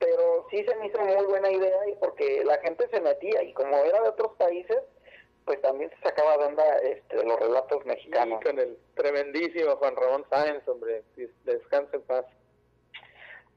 [0.00, 3.52] pero sí se me hizo muy buena idea y porque la gente se metía y
[3.52, 4.78] como era de otros países,
[5.44, 8.40] pues también se sacaba de onda este, los relatos Y mexicanos.
[8.42, 11.04] con el tremendísimo Juan Ramón Sáenz, hombre.
[11.16, 12.24] Des- Descanse en paz.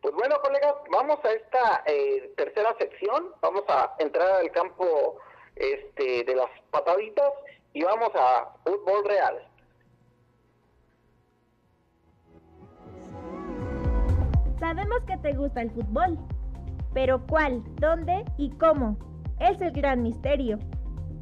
[0.01, 3.33] Pues bueno, colegas, vamos a esta eh, tercera sección.
[3.41, 5.17] Vamos a entrar al campo
[5.55, 7.31] este, de las pataditas
[7.71, 9.47] y vamos a fútbol real.
[14.59, 16.17] Sabemos que te gusta el fútbol,
[16.93, 18.97] pero ¿cuál, dónde y cómo?
[19.39, 20.59] Es el gran misterio.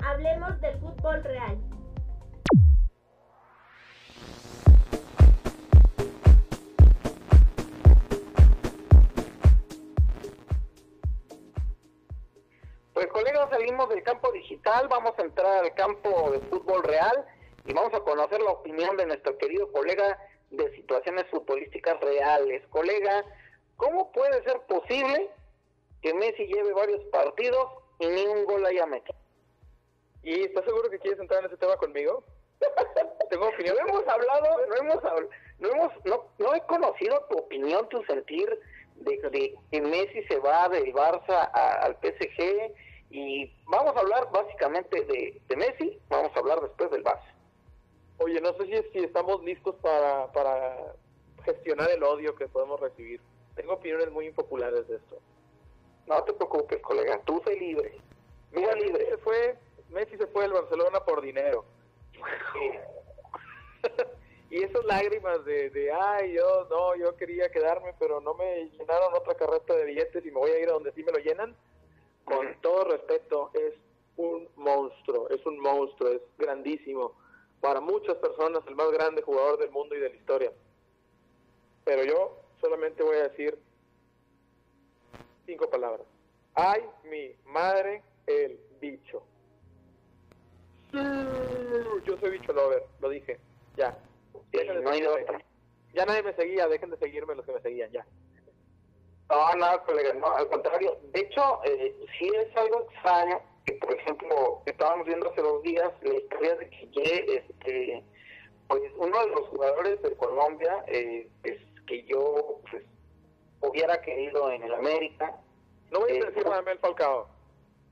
[0.06, 1.58] Hablemos del fútbol real.
[12.94, 17.26] Pues colegas, salimos del campo digital, vamos a entrar al campo de fútbol real
[17.66, 22.68] y vamos a conocer la opinión de nuestro querido colega de situaciones futbolísticas reales.
[22.68, 23.24] Colega,
[23.78, 25.32] ¿cómo puede ser posible
[26.02, 27.68] que Messi lleve varios partidos
[28.00, 29.18] y ni un gol haya metido?
[30.24, 32.24] ¿Y estás seguro que quieres entrar en ese tema conmigo?
[33.30, 33.76] Tengo opinión.
[33.82, 35.04] No hemos hablado, no hemos
[35.60, 38.48] no hemos, no, no he conocido tu opinión, tu sentir
[38.96, 42.74] de, de que Messi se va del Barça a- al PSG
[43.10, 47.34] y vamos a hablar básicamente de, de Messi, vamos a hablar después del Barça.
[48.20, 50.78] Oye, no sé si, si estamos listos para, para
[51.44, 53.20] gestionar el odio que podemos recibir.
[53.56, 55.18] Tengo opiniones muy impopulares de esto.
[56.12, 57.98] No te preocupes, colega, tú sé libre.
[58.52, 59.10] Mira Messi libre.
[59.12, 59.58] se fue,
[59.92, 61.64] Messi se fue del Barcelona por dinero.
[64.50, 69.14] y esas lágrimas de, de, ay, yo no, yo quería quedarme, pero no me llenaron
[69.14, 71.56] otra carreta de billetes y me voy a ir a donde sí me lo llenan.
[72.26, 73.74] Con todo respeto, es
[74.18, 77.16] un monstruo, es un monstruo, es grandísimo.
[77.62, 80.52] Para muchas personas, el más grande jugador del mundo y de la historia.
[81.86, 83.58] Pero yo solamente voy a decir
[85.52, 86.08] cinco palabras.
[86.56, 89.22] Ay, mi madre, el bicho.
[90.94, 93.38] Yo soy bicho lover, lo dije.
[93.76, 93.98] Ya.
[94.52, 95.02] Sí, no hay.
[95.94, 98.06] Ya nadie me seguía, dejen de seguirme los que me seguían, ya.
[99.30, 100.98] No, no, colega, no, al contrario.
[101.12, 105.92] De hecho, eh, sí es algo extraño que, por ejemplo, estábamos viendo hace dos días
[106.02, 108.04] la historia de que este,
[108.68, 112.84] pues uno de los jugadores de Colombia, eh, pues, que yo pues,
[113.62, 115.36] hubiera querido en el América,
[115.92, 117.28] No voy a Eh, decir Mel Falcao.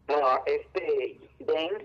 [0.08, 1.84] no, este James,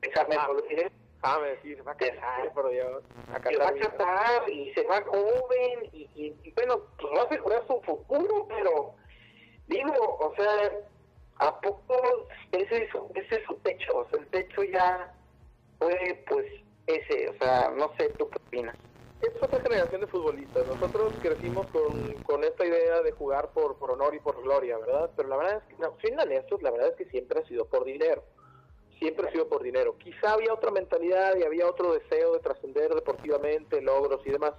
[0.00, 0.46] este James Ah.
[0.48, 0.92] Rodríguez,
[1.24, 3.04] Ah, me decís, se va a casar, por Dios.
[3.32, 4.50] A se va a casar.
[4.50, 8.94] y se va joven y, y- y, bueno, pues va a asegurar su futuro, pero
[9.68, 10.72] digo, o sea,
[11.36, 13.98] ¿a poco ese es, su- ese es su techo?
[13.98, 15.14] O sea, el techo ya
[15.78, 16.46] fue pues
[16.88, 18.76] ese, o sea, no sé, ¿tú qué opinas?
[19.22, 20.66] Es otra generación de futbolistas.
[20.66, 25.10] Nosotros crecimos con, con esta idea de jugar por, por honor y por gloria, ¿verdad?
[25.16, 27.64] Pero la verdad es que, no, siendo honestos, la verdad es que siempre ha sido
[27.66, 28.24] por dinero.
[28.98, 29.96] Siempre ha sido por dinero.
[29.98, 34.54] Quizá había otra mentalidad y había otro deseo de trascender deportivamente, logros y demás.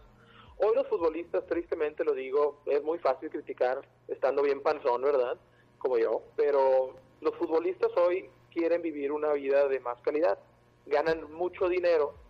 [0.58, 5.38] Hoy los futbolistas, tristemente lo digo, es muy fácil criticar estando bien panzón, ¿verdad?
[5.78, 6.22] Como yo.
[6.38, 10.40] Pero los futbolistas hoy quieren vivir una vida de más calidad.
[10.86, 12.23] Ganan mucho dinero.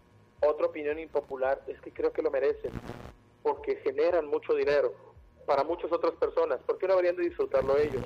[0.48, 2.72] Otra opinión impopular es que creo que lo merecen.
[3.42, 4.94] Porque generan mucho dinero
[5.46, 6.60] para muchas otras personas.
[6.64, 8.04] ¿Por qué no deberían de disfrutarlo ellos?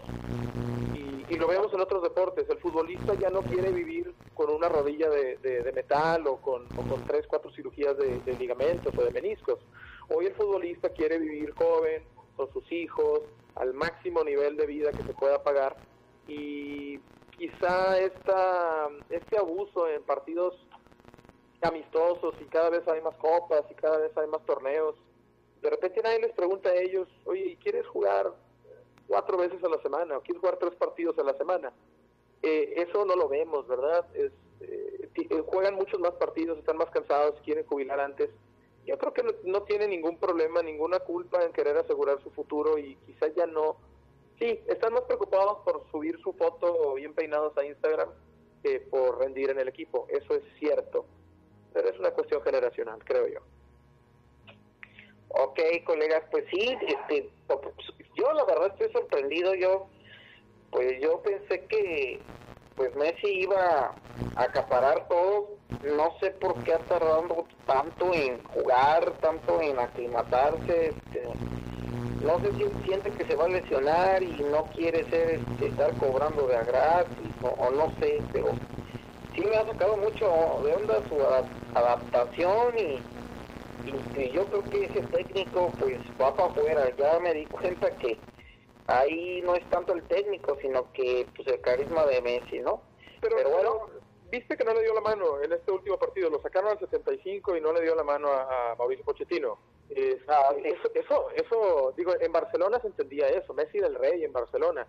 [1.30, 2.50] Y, lo vemos en otros deportes.
[2.50, 7.04] El futbolista ya no quiere vivir con una rodilla de, de- metal o con, con
[7.06, 9.60] tres, cuatro cirugías de, de ligamentos o de meniscos.
[10.10, 12.04] Hoy el futbolista quiere vivir joven,
[12.36, 13.22] con sus hijos,
[13.56, 15.76] al máximo nivel de vida que se pueda pagar.
[16.28, 17.00] Y
[17.38, 20.56] quizá esta, este abuso en partidos
[21.62, 24.96] amistosos y cada vez hay más copas y cada vez hay más torneos.
[25.62, 28.32] De repente nadie les pregunta a ellos, oye, ¿y ¿quieres jugar
[29.08, 31.74] cuatro veces a la semana o quieres jugar tres partidos a la semana?
[32.44, 34.06] Eh, eso no lo vemos, ¿verdad?
[34.14, 34.32] Es,
[34.62, 35.10] eh,
[35.48, 38.30] juegan muchos más partidos, están más cansados, quieren jubilar antes.
[38.86, 42.78] Yo creo que no, no tiene ningún problema, ninguna culpa en querer asegurar su futuro
[42.78, 43.78] y quizás ya no.
[44.40, 48.10] Sí, están más preocupados por subir su foto bien peinados a Instagram
[48.64, 50.06] que por rendir en el equipo.
[50.10, 51.06] Eso es cierto.
[51.86, 53.40] Es una cuestión generacional, creo yo.
[55.30, 57.30] Ok, colegas, pues sí, este,
[58.16, 59.88] yo la verdad estoy sorprendido, yo,
[60.72, 62.20] pues yo pensé que,
[62.76, 63.94] pues Messi iba
[64.36, 65.50] a acaparar todo,
[65.84, 71.24] no sé por qué ha tardado tanto en jugar, tanto en aclimatarse, este,
[72.24, 75.96] no sé si siente que se va a lesionar y no quiere ser, este, estar
[75.98, 78.54] cobrando de a gratis, o no sé, pero
[79.38, 80.26] sí me ha sacado mucho
[80.66, 83.04] de onda su adap- adaptación y
[83.86, 86.94] y, y yo creo que ese técnico pues va para afuera.
[86.98, 88.20] Ya me di cuenta que
[88.88, 92.84] ahí no es tanto el técnico, sino que pues el carisma de Messi, ¿no?
[93.22, 93.90] Pero, Pero bueno.
[94.30, 96.30] viste que no le dio la mano en este último partido.
[96.30, 99.58] Lo sacaron al 75 y no le dio la mano a, a Mauricio Pochettino.
[100.28, 100.64] Ah, sí.
[100.66, 103.54] eso, eso, eso, digo, en Barcelona se entendía eso.
[103.54, 104.86] Messi era el rey en Barcelona.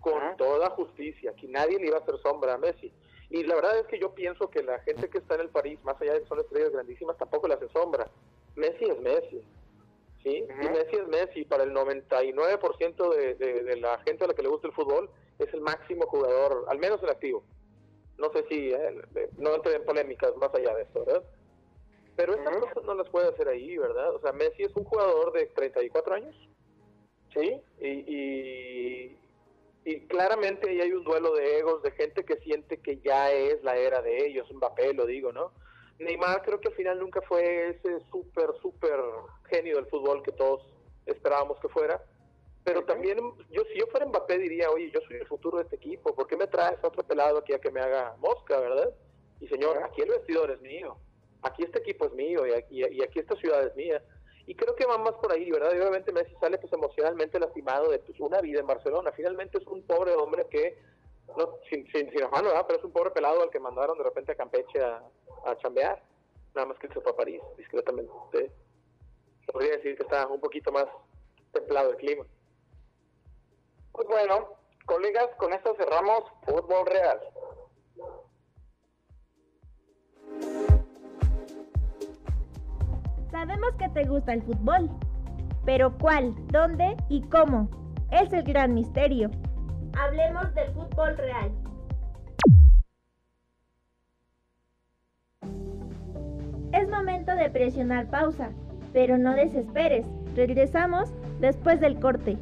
[0.00, 1.32] Con toda justicia.
[1.32, 2.92] Aquí nadie le iba a hacer sombra a Messi.
[3.30, 5.78] Y la verdad es que yo pienso que la gente que está en el París,
[5.82, 8.08] más allá de que son estrellas grandísimas, tampoco le hace sombra.
[8.54, 9.42] Messi es Messi.
[10.22, 10.44] ¿sí?
[10.44, 10.62] Ujú.
[10.62, 11.44] Y Messi es Messi.
[11.44, 15.10] Para el 99% de, de, de la gente a la que le gusta el fútbol,
[15.38, 17.44] es el máximo jugador, al menos el activo.
[18.18, 21.24] No sé si, eh, no entré en polémicas más allá de eso, ¿verdad?
[22.16, 22.66] Pero estas Ujú.
[22.66, 24.14] cosas no las puede hacer ahí, ¿verdad?
[24.14, 26.34] O sea, Messi es un jugador de 34 años,
[27.34, 27.60] ¿sí?
[27.80, 29.18] Y, y,
[29.86, 33.62] y claramente ahí hay un duelo de egos, de gente que siente que ya es
[33.62, 35.52] la era de ellos, Mbappé lo digo, ¿no?
[36.00, 38.98] Neymar creo que al final nunca fue ese súper, súper
[39.48, 40.60] genio del fútbol que todos
[41.06, 42.02] esperábamos que fuera.
[42.64, 43.18] Pero también,
[43.52, 46.26] yo si yo fuera Mbappé diría, oye, yo soy el futuro de este equipo, ¿por
[46.26, 48.92] qué me traes a otro pelado aquí a que me haga mosca, verdad?
[49.38, 50.96] Y señor, aquí el vestidor es mío,
[51.42, 54.02] aquí este equipo es mío y aquí, y aquí esta ciudad es mía.
[54.46, 55.72] Y creo que va más por ahí, ¿verdad?
[55.74, 59.10] Y obviamente Messi sale pues emocionalmente lastimado de pues, una vida en Barcelona.
[59.12, 60.78] Finalmente es un pobre hombre que,
[61.36, 62.64] no, sin, sin, sin afán, ¿verdad?
[62.66, 65.02] Pero es un pobre pelado al que mandaron de repente a Campeche a,
[65.44, 66.00] a chambear.
[66.54, 68.12] Nada más que se fue a París, discretamente.
[69.52, 70.86] Podría decir que está un poquito más
[71.52, 72.24] templado el clima.
[73.92, 74.50] Pues bueno,
[74.84, 77.20] colegas, con esto cerramos Fútbol Real.
[83.38, 84.88] Sabemos que te gusta el fútbol,
[85.66, 87.68] pero ¿cuál, dónde y cómo?
[88.10, 89.30] Es el gran misterio.
[89.92, 91.52] Hablemos del fútbol real.
[96.72, 98.52] Es momento de presionar pausa,
[98.94, 100.06] pero no desesperes.
[100.34, 102.38] Regresamos después del corte.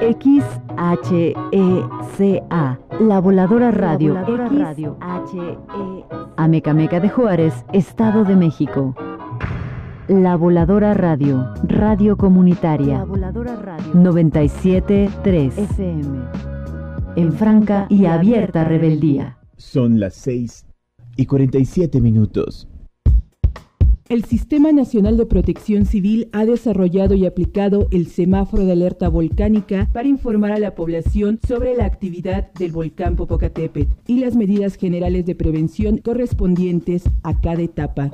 [0.00, 1.58] XHECA,
[3.00, 4.96] La Voladora Radio, La Voladora Radio,
[6.36, 8.94] Amecameca de Juárez, Estado de México.
[10.06, 13.92] La Voladora Radio, Radio Comunitaria, La Voladora Radio.
[13.94, 16.20] 973 FM.
[17.16, 19.38] En franca y abierta rebeldía.
[19.56, 20.64] Son las 6
[21.16, 22.68] y 47 minutos.
[24.08, 29.86] El Sistema Nacional de Protección Civil ha desarrollado y aplicado el semáforo de alerta volcánica
[29.92, 35.26] para informar a la población sobre la actividad del volcán Popocatépetl y las medidas generales
[35.26, 38.10] de prevención correspondientes a cada etapa.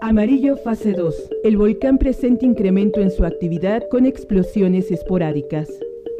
[0.00, 1.14] Amarillo fase 2.
[1.44, 5.68] El volcán presenta incremento en su actividad con explosiones esporádicas.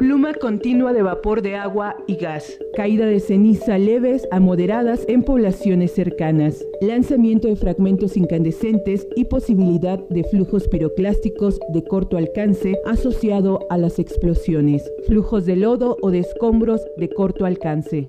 [0.01, 2.59] Pluma continua de vapor de agua y gas.
[2.75, 6.65] Caída de ceniza leves a moderadas en poblaciones cercanas.
[6.81, 13.99] Lanzamiento de fragmentos incandescentes y posibilidad de flujos piroclásticos de corto alcance asociado a las
[13.99, 14.91] explosiones.
[15.07, 18.09] Flujos de lodo o de escombros de corto alcance.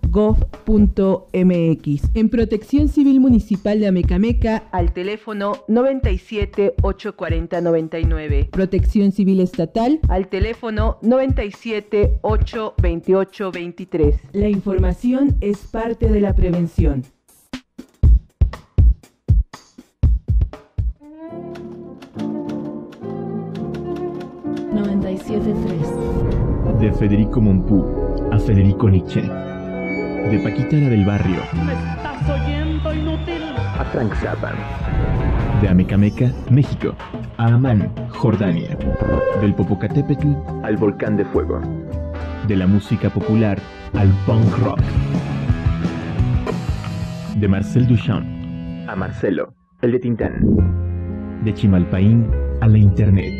[0.11, 2.09] www.senapred.gov.mx.
[2.13, 8.49] En Protección Civil Municipal de Amecameca al teléfono 97 840 99.
[8.51, 14.15] Protección Civil Estatal al teléfono 97 8 28 23.
[14.33, 17.03] La información es parte de la prevención.
[26.79, 27.85] De Federico Mompú
[28.31, 29.50] a Federico Nietzsche.
[30.29, 33.41] De Paquita la del Barrio ¿Me estás oyendo, inútil?
[33.79, 34.53] a Frank Zappa.
[35.61, 36.93] De Amecameca, México,
[37.37, 38.77] a Amán, Jordania.
[39.41, 40.27] Del Popocatépetl
[40.63, 41.61] al Volcán de Fuego.
[42.47, 43.59] De la música popular
[43.97, 44.79] al punk rock.
[47.35, 48.25] De Marcel Duchamp
[48.87, 51.41] a Marcelo, el de Tintán.
[51.43, 52.27] De Chimalpaín
[52.61, 53.33] a la Internet.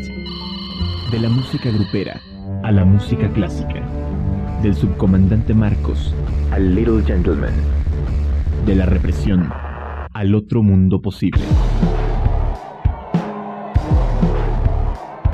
[1.10, 2.18] De la música grupera
[2.62, 3.82] a la música clásica.
[4.62, 6.14] Del subcomandante Marcos
[6.52, 7.54] al Little Gentleman.
[8.66, 9.50] De la represión
[10.12, 11.42] al otro mundo posible.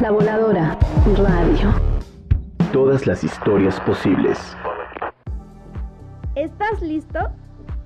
[0.00, 0.78] La Voladora
[1.16, 1.74] Radio.
[2.72, 4.56] Todas las historias posibles.
[6.36, 7.18] ¿Estás listo?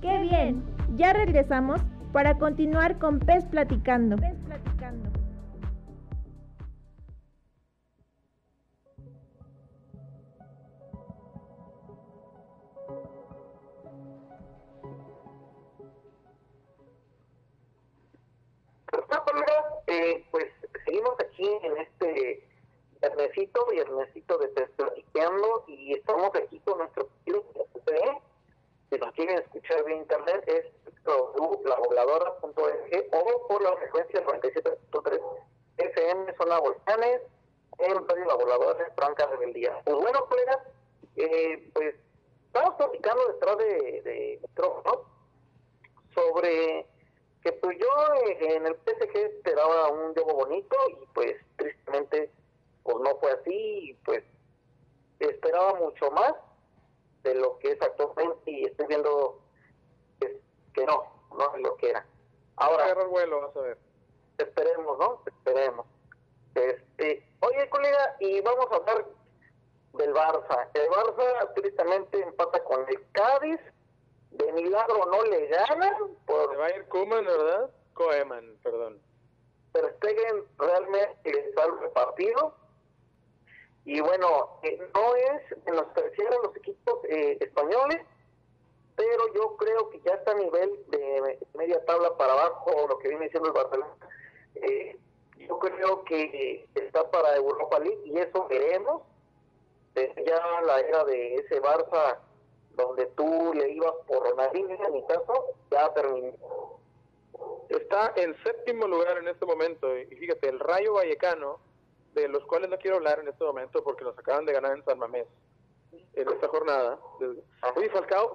[0.02, 0.62] ¡Qué bien!
[0.96, 1.80] Ya regresamos
[2.12, 4.16] para continuar con Pez Platicando.
[4.16, 4.71] Pez Platicando.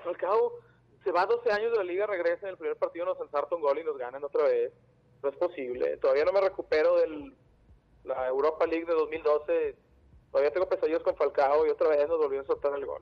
[0.04, 0.54] Falcao,
[1.04, 3.62] se va 12 años de la liga, regresa en el primer partido, nos ensarta un
[3.62, 4.74] gol y nos ganan otra vez.
[5.24, 5.98] No es posible.
[5.98, 7.32] Todavía no me recupero de
[8.04, 9.76] la Europa League de 2012.
[10.32, 13.02] Todavía tengo pesadillas con Falcao y otra vez nos volvió a soltar el gol.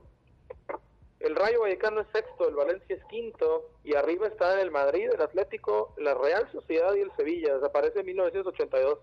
[1.20, 5.20] El Rayo Vallecano es sexto, el Valencia es quinto y arriba está el Madrid, el
[5.20, 7.54] Atlético, la Real Sociedad y el Sevilla.
[7.54, 8.98] Desaparece en 1982.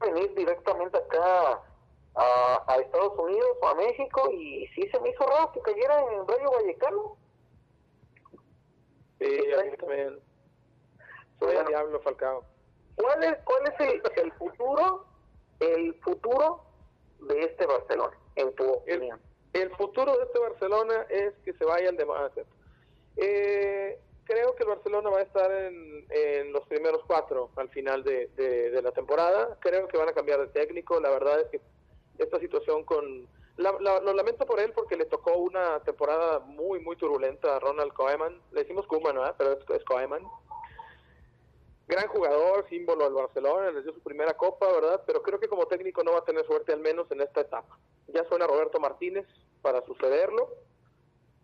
[0.00, 1.62] Venir directamente acá
[2.16, 6.20] a, Estados Unidos o a México y sí se me hizo raro que cayera en
[6.20, 7.16] el Rayo Vallecano.
[9.18, 10.20] Sí, a mí también.
[11.38, 12.44] Soy el diablo Falcao.
[12.96, 15.04] ¿Cuál es, cuál es el, el futuro,
[15.60, 16.62] el futuro
[17.20, 19.20] de este Barcelona, en tu opinión?
[19.52, 22.06] El, futuro de este Barcelona es que se vaya al de
[23.16, 28.02] Eh, creo que el Barcelona va a estar en, en los primeros cuatro al final
[28.02, 29.58] de, de, la temporada.
[29.60, 31.00] Creo que van a cambiar de técnico.
[31.00, 31.60] La verdad es que
[32.18, 33.28] esta situación con...
[33.56, 38.40] lo lamento por él porque le tocó una temporada muy, muy turbulenta a Ronald Koeman.
[38.52, 39.34] Le decimos Koeman, ¿verdad?
[39.38, 40.22] Pero es, es Koeman
[41.86, 45.02] gran jugador, símbolo del Barcelona, les dio su primera copa, ¿verdad?
[45.06, 47.78] Pero creo que como técnico no va a tener suerte al menos en esta etapa.
[48.08, 49.26] Ya suena Roberto Martínez
[49.62, 50.48] para sucederlo.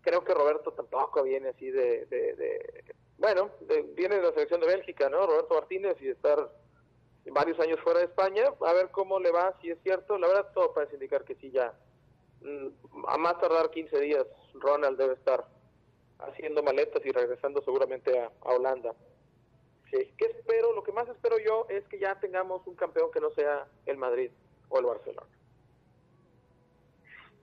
[0.03, 2.85] Creo que Roberto tampoco viene así de, de,
[3.19, 3.51] bueno,
[3.95, 5.27] viene de la selección de Bélgica, ¿no?
[5.27, 6.51] Roberto Martínez y estar
[7.27, 10.19] varios años fuera de España, a ver cómo le va, si es cierto.
[10.19, 11.73] La verdad todo parece indicar que sí ya.
[12.41, 12.69] Mm,
[13.07, 15.47] a más tardar 15 días, Ronald debe estar
[16.19, 18.95] haciendo maletas y regresando seguramente a Holanda.
[19.91, 20.73] ¿Qué espero?
[20.73, 23.99] Lo que más espero yo es que ya tengamos un campeón que no sea el
[23.99, 24.31] Madrid
[24.71, 25.27] o el Barcelona.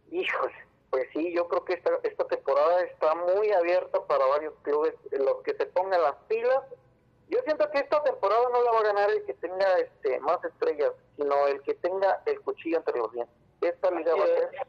[0.09, 0.55] Híjole,
[0.89, 5.43] pues sí, yo creo que esta, esta temporada está muy abierta para varios clubes, los
[5.43, 6.63] que se pongan las pilas.
[7.29, 10.43] Yo siento que esta temporada no la va a ganar el que tenga este más
[10.43, 13.35] estrellas, sino el que tenga el cuchillo entre los dientes.
[13.61, 14.67] Esta liga va a ser...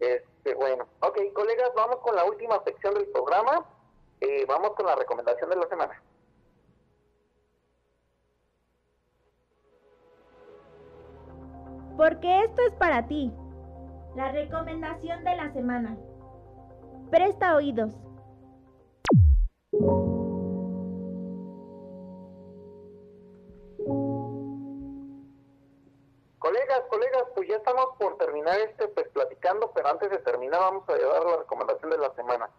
[0.00, 3.64] Este, bueno, ok, colegas, vamos con la última sección del programa.
[4.20, 6.02] Eh, vamos con la recomendación de la semana.
[11.96, 13.32] Porque esto es para ti.
[14.16, 15.96] La recomendación de la semana.
[17.10, 17.94] Presta oídos.
[27.48, 31.36] Ya estamos por terminar este pues platicando, pero antes de terminar vamos a llevar la
[31.38, 32.50] recomendación de la semana.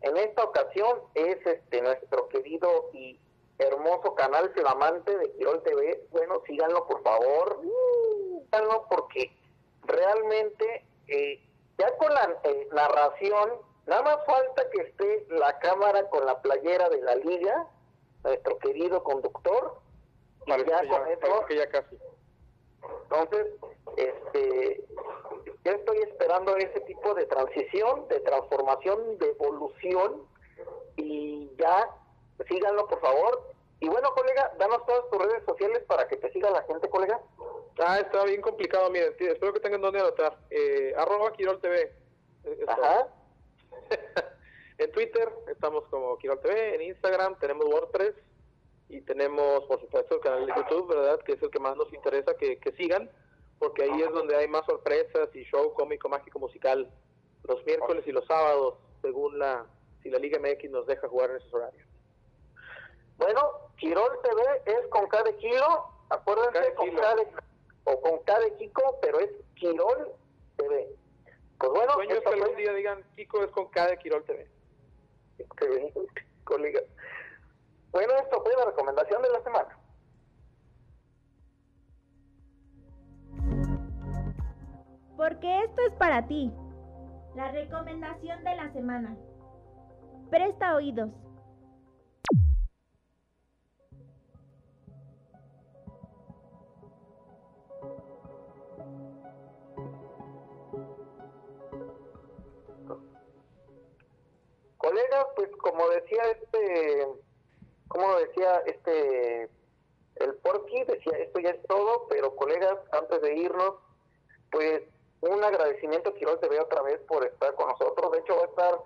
[0.00, 3.18] En esta ocasión es este nuestro querido y
[3.58, 6.06] hermoso canal flamante de Quirol TV.
[6.10, 7.60] Bueno, síganlo por favor,
[8.44, 9.30] síganlo porque
[9.84, 11.40] realmente eh,
[11.78, 13.52] ya con la eh, narración,
[13.86, 17.66] nada más falta que esté la cámara con la playera de la liga,
[18.22, 19.80] nuestro querido conductor.
[20.46, 21.96] y ya, con eso, que ya casi.
[23.02, 23.46] Entonces,
[23.96, 24.84] este,
[25.64, 30.22] yo estoy esperando ese tipo de transición, de transformación, de evolución
[30.96, 31.90] y ya
[32.48, 33.54] síganlo por favor.
[33.80, 37.20] Y bueno, colega, danos todas tus redes sociales para que te siga la gente, colega.
[37.78, 40.38] Ah, está bien complicado, miren, espero que tengan donde anotar.
[40.50, 41.92] Eh, arroba Quirol TV.
[42.44, 43.08] Eh, Ajá.
[44.78, 48.14] en Twitter estamos como Quirol TV, en Instagram tenemos WordPress
[48.88, 51.20] y tenemos, por supuesto, el canal de YouTube, ¿verdad?
[51.20, 53.10] Que es el que más nos interesa que, que sigan
[53.64, 56.90] porque ahí es donde hay más sorpresas y show cómico, mágico, musical,
[57.44, 59.64] los miércoles y los sábados, según la,
[60.02, 61.86] si la Liga MX nos deja jugar en esos horarios.
[63.16, 63.40] Bueno,
[63.78, 67.22] Quirol TV es con cada kilo, acuérdense, con cada,
[67.84, 70.12] o con cada Kiko, pero es Quirol
[70.58, 70.94] TV.
[71.58, 74.46] Pues bueno, Sueño es que algún día digan Kiko es con cada Quirol TV.
[77.90, 79.78] Bueno, esto fue la recomendación de la semana.
[85.16, 86.52] porque esto es para ti.
[87.34, 89.16] La recomendación de la semana.
[90.30, 91.10] Presta oídos.
[104.76, 107.06] Colega, pues como decía este,
[107.88, 109.50] como decía este,
[110.16, 113.76] el Porky, decía esto ya es todo, pero colegas, antes de irnos,
[114.50, 114.82] pues
[115.30, 118.12] un agradecimiento quiero te veo otra vez por estar con nosotros.
[118.12, 118.80] De hecho, va a estar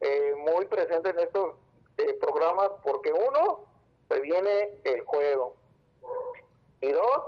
[0.00, 1.54] eh, muy presente en estos
[1.98, 3.64] eh, programas porque uno,
[4.08, 5.56] se viene el juego.
[6.80, 7.22] Y dos,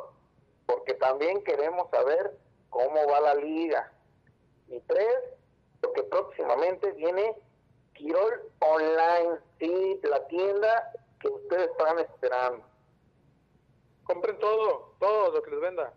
[0.67, 2.37] porque también queremos saber
[2.71, 3.93] cómo va la liga.
[4.69, 5.19] Y tres,
[5.81, 7.37] porque próximamente viene
[7.95, 12.65] Quirol Online, sí, la tienda que ustedes están esperando.
[14.05, 15.95] Compren todo, todo lo que les venda.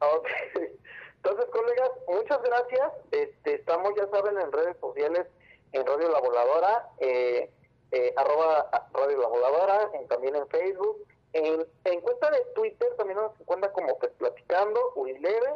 [1.22, 2.92] Entonces, colegas, muchas gracias.
[3.10, 5.26] Este, estamos, ya saben, en redes sociales,
[5.72, 7.50] en Radio La Voladora, eh,
[7.90, 11.06] eh, arroba Radio La Voladora, también en Facebook.
[11.32, 15.54] En, en, cuenta de Twitter también nos encuentra como pues, Platicando, Urileve.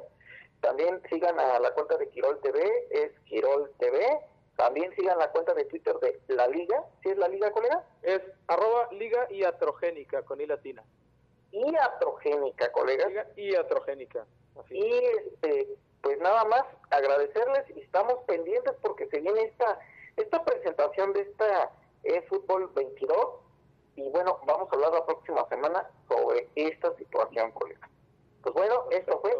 [0.60, 4.20] También sigan a la cuenta de Quirol TV, es Quirol TV.
[4.56, 6.84] También sigan la cuenta de Twitter de La Liga.
[7.02, 7.84] ¿Sí es La Liga, colega?
[8.02, 10.84] Es arroba Liga Iatrogénica, con I latina.
[11.52, 13.06] Iatrogénica, colega.
[13.08, 14.26] Liga Iatrogénica.
[14.70, 15.68] Y este,
[16.02, 19.78] pues nada más agradecerles y estamos pendientes porque se viene esta
[20.16, 21.70] esta presentación de esta
[22.02, 23.16] eFootball 22
[23.96, 27.88] y bueno, vamos a hablar la próxima semana sobre esta situación, colega.
[28.42, 29.36] Pues bueno, esto fue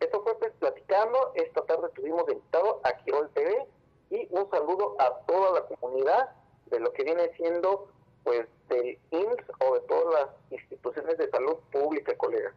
[0.00, 3.66] esto fue pues, platicando, esta tarde tuvimos invitado a Quirol TV
[4.10, 6.30] y un saludo a toda la comunidad
[6.66, 7.88] de lo que viene siendo
[8.24, 12.54] pues del IMSS o de todas las instituciones de salud pública, colega.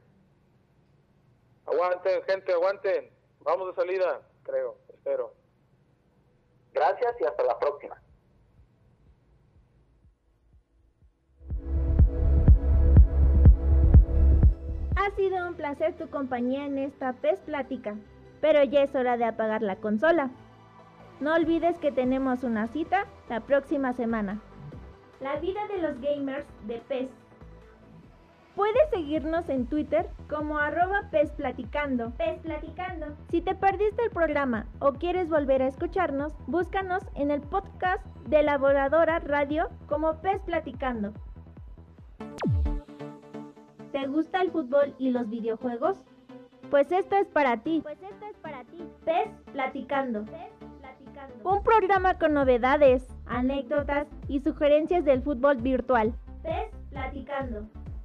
[1.65, 3.09] Aguanten, gente, aguanten.
[3.39, 5.33] Vamos de salida, creo, espero.
[6.73, 8.01] Gracias y hasta la próxima.
[14.95, 17.95] Ha sido un placer tu compañía en esta PES Plática,
[18.41, 20.31] pero ya es hora de apagar la consola.
[21.19, 24.41] No olvides que tenemos una cita la próxima semana.
[25.19, 27.09] La vida de los gamers de PES
[28.55, 32.11] Puedes seguirnos en Twitter como arroba pesplaticando.
[32.11, 33.07] Pesplaticando.
[33.31, 38.43] Si te perdiste el programa o quieres volver a escucharnos, búscanos en el podcast de
[38.43, 41.13] la Voladora Radio como Pes Platicando.
[43.91, 46.03] ¿Te gusta el fútbol y los videojuegos?
[46.69, 47.81] Pues esto es para ti.
[47.81, 48.87] Pues esto es para ti.
[49.03, 50.25] Pes Platicando.
[50.25, 51.49] Platicando.
[51.49, 56.13] Un programa con novedades, anécdotas y sugerencias del fútbol virtual.
[56.43, 57.67] Pes Platicando.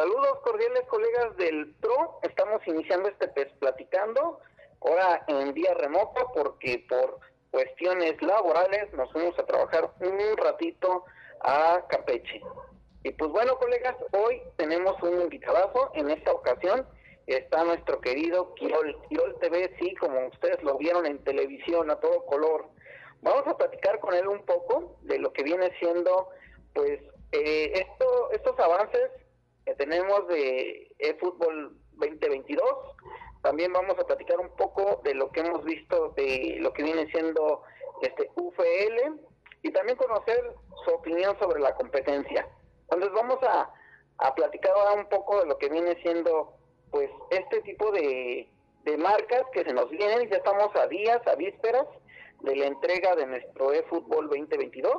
[0.00, 4.40] Saludos cordiales colegas del PRO, estamos iniciando este PES platicando,
[4.80, 7.18] ahora en día remoto porque por
[7.50, 11.04] cuestiones laborales nos fuimos a trabajar un ratito
[11.40, 12.40] a Campeche.
[13.02, 16.86] Y pues bueno colegas, hoy tenemos un invitadazo, en esta ocasión
[17.26, 22.24] está nuestro querido Quirol, Quirol TV, sí, como ustedes lo vieron en televisión a todo
[22.24, 22.70] color.
[23.20, 26.30] Vamos a platicar con él un poco de lo que viene siendo
[26.72, 29.10] pues eh, esto, estos avances
[29.64, 32.64] que tenemos de eFootball 2022,
[33.42, 37.10] también vamos a platicar un poco de lo que hemos visto de lo que viene
[37.10, 37.62] siendo
[38.02, 39.20] este UFL
[39.62, 40.54] y también conocer
[40.84, 42.46] su opinión sobre la competencia.
[42.82, 43.70] Entonces vamos a,
[44.18, 46.54] a platicar ahora un poco de lo que viene siendo
[46.90, 48.48] pues este tipo de,
[48.84, 51.86] de marcas que se nos vienen, ya estamos a días, a vísperas
[52.40, 54.92] de la entrega de nuestro eFootball 2022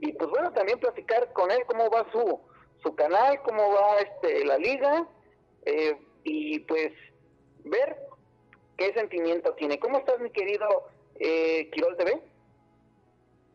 [0.00, 2.40] y pues bueno, también platicar con él cómo va su,
[2.84, 5.08] su canal, cómo va este la liga
[5.64, 6.92] eh, y pues
[7.64, 7.96] ver
[8.76, 9.80] qué sentimiento tiene.
[9.80, 10.66] ¿Cómo estás mi querido
[11.16, 12.22] eh, Quirol TV?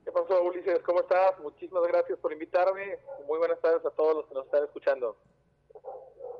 [0.03, 0.79] ¿Qué pasó Ulises?
[0.79, 1.37] ¿Cómo estás?
[1.39, 2.97] Muchísimas gracias por invitarme.
[3.27, 5.15] Muy buenas tardes a todos los que nos están escuchando.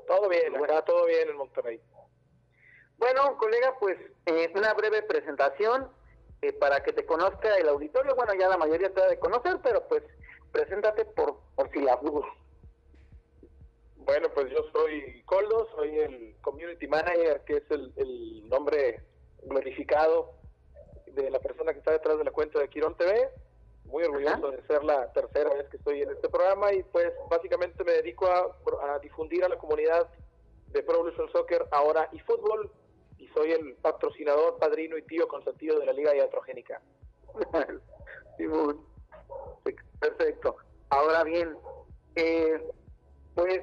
[0.06, 1.80] Todo bien, acá todo bien en Monterrey.
[2.98, 5.88] Bueno, colega, pues eh, una breve presentación
[6.42, 8.16] eh, para que te conozca el auditorio.
[8.16, 10.02] Bueno, ya la mayoría te ha de conocer, pero pues
[10.50, 12.28] preséntate por, por si la dudas.
[14.04, 19.02] Bueno, pues yo soy Coldo, soy el Community Manager, que es el, el nombre
[19.42, 20.34] glorificado
[21.06, 23.30] de la persona que está detrás de la cuenta de Quirón TV.
[23.84, 24.56] Muy orgulloso Ajá.
[24.56, 28.26] de ser la tercera vez que estoy en este programa y pues básicamente me dedico
[28.26, 28.56] a,
[28.94, 30.08] a difundir a la comunidad
[30.68, 32.70] de Pro Evolution Soccer ahora y fútbol
[33.18, 36.80] y soy el patrocinador, padrino y tío consentido de la Liga Iatrogénica.
[40.00, 40.56] Perfecto.
[40.88, 41.56] Ahora bien,
[42.16, 42.60] eh,
[43.34, 43.60] pues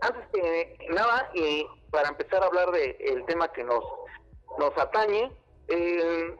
[0.00, 3.84] antes que nada, y para empezar a hablar del el tema que nos,
[4.58, 5.30] nos atañe,
[5.68, 6.36] eh,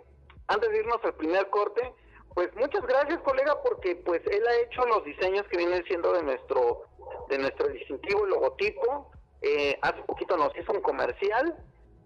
[0.49, 1.93] antes de irnos al primer corte,
[2.35, 6.23] pues muchas gracias colega porque pues él ha hecho los diseños que vienen siendo de
[6.23, 6.83] nuestro
[7.29, 9.11] de nuestro distintivo logotipo.
[9.43, 11.57] Eh, hace poquito nos hizo un comercial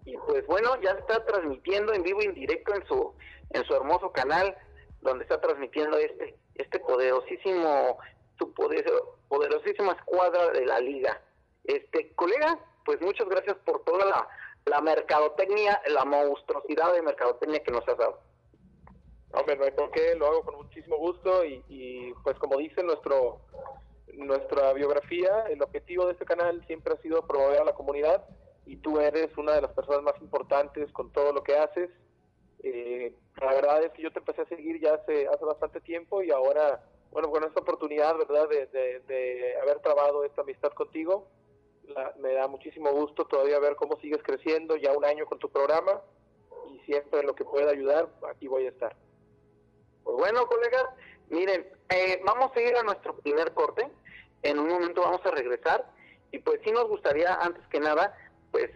[0.05, 3.13] y pues bueno ya está transmitiendo en vivo y en directo en su
[3.51, 4.55] en su hermoso canal
[5.01, 7.97] donde está transmitiendo este este poderosísimo
[8.37, 8.85] su poder,
[9.27, 11.21] poderosísima escuadra de la liga
[11.67, 14.27] este colega pues muchas gracias por toda la,
[14.65, 18.19] la mercadotecnia la monstruosidad de mercadotecnia que nos has dado
[19.37, 22.81] Hombre, no hay por qué, lo hago con muchísimo gusto y, y, pues como dice
[22.83, 23.41] nuestro
[24.13, 28.23] nuestra biografía, el objetivo de este canal siempre ha sido promover a la comunidad
[28.65, 31.89] y tú eres una de las personas más importantes con todo lo que haces.
[32.63, 36.23] Eh, la verdad es que yo te empecé a seguir ya hace, hace bastante tiempo
[36.23, 41.27] y ahora, bueno, con esta oportunidad, ¿verdad?, de, de, de haber trabado esta amistad contigo,
[41.87, 45.49] la, me da muchísimo gusto todavía ver cómo sigues creciendo, ya un año con tu
[45.49, 46.01] programa
[46.71, 48.95] y siempre lo que pueda ayudar, aquí voy a estar.
[50.03, 50.85] Pues bueno, colegas,
[51.29, 53.89] miren, eh, vamos a ir a nuestro primer corte.
[54.43, 55.85] En un momento vamos a regresar.
[56.31, 58.15] Y pues sí nos gustaría, antes que nada,
[58.51, 58.69] pues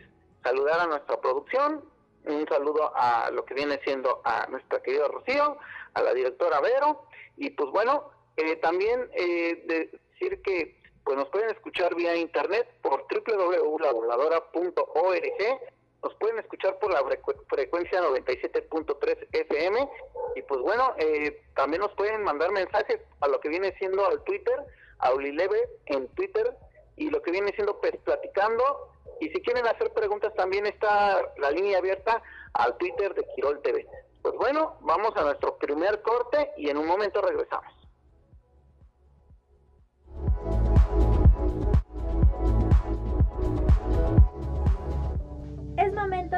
[0.43, 1.83] saludar a nuestra producción.
[2.25, 5.57] Un saludo a lo que viene siendo a nuestra querida Rocío,
[5.93, 7.05] a la directora Vero.
[7.37, 10.78] Y pues bueno, eh, también eh, decir que
[11.09, 15.59] pues nos pueden escuchar vía internet por www.lavoladora.org
[16.03, 19.89] nos pueden escuchar por la frecu frecuencia 97.3 FM
[20.35, 24.23] y pues bueno, eh, también nos pueden mandar mensajes a lo que viene siendo al
[24.23, 24.53] Twitter,
[24.99, 26.55] a Ulileve en Twitter
[26.95, 31.49] y lo que viene siendo pues platicando y si quieren hacer preguntas también está la
[31.49, 32.21] línea abierta
[32.53, 33.87] al Twitter de Quirol TV.
[34.21, 37.78] Pues bueno, vamos a nuestro primer corte y en un momento regresamos.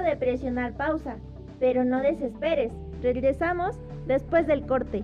[0.01, 1.17] De presionar pausa,
[1.59, 2.71] pero no desesperes.
[3.01, 3.77] Regresamos
[4.07, 5.03] después del corte.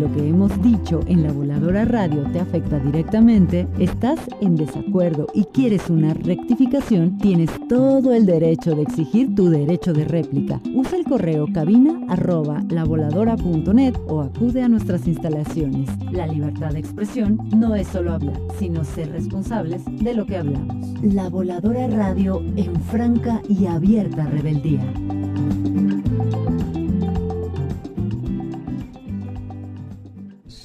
[0.00, 5.44] lo que hemos dicho en la voladora radio te afecta directamente, estás en desacuerdo y
[5.44, 10.60] quieres una rectificación, tienes todo el derecho de exigir tu derecho de réplica.
[10.74, 15.88] Usa el correo cabina arroba lavoladora.net o acude a nuestras instalaciones.
[16.12, 20.76] La libertad de expresión no es solo hablar, sino ser responsables de lo que hablamos.
[21.02, 24.84] La voladora radio en franca y abierta rebeldía.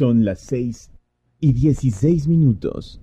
[0.01, 0.89] Son las 6
[1.41, 2.99] y 16 minutos.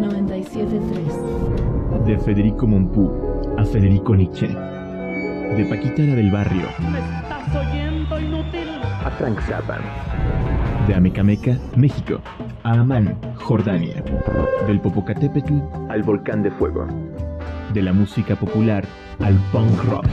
[0.00, 3.12] 97.3 De Federico Mompou
[3.58, 4.48] a Federico Nietzsche.
[4.48, 6.64] De Paquita la del Barrio.
[6.90, 8.70] ¿Me estás oyendo, inútil?
[8.80, 9.78] A Frank Zappa.
[10.88, 12.22] De Amecameca, México.
[12.62, 14.02] A Amán, Jordania.
[14.66, 15.52] Del Popocatépetl
[15.90, 16.86] al Volcán de Fuego.
[17.74, 18.86] De la música popular
[19.18, 20.06] al punk rock.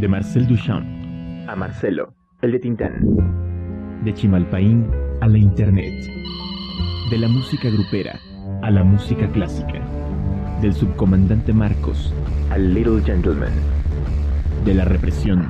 [0.00, 0.86] De Marcel Duchamp
[1.48, 3.00] a Marcelo, el de Tintán.
[4.04, 4.86] De Chimalpaín
[5.20, 5.92] a la Internet.
[7.10, 8.20] De la música grupera
[8.62, 9.80] a la música clásica.
[10.60, 12.14] Del subcomandante Marcos
[12.50, 13.52] al Little Gentleman.
[14.64, 15.48] De la represión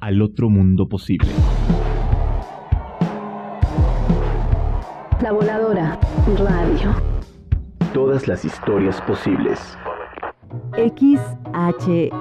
[0.00, 1.28] al otro mundo posible.
[5.22, 5.96] La Voladora
[6.38, 6.92] Radio.
[7.92, 9.78] Todas las historias posibles.
[10.76, 12.14] XHECA,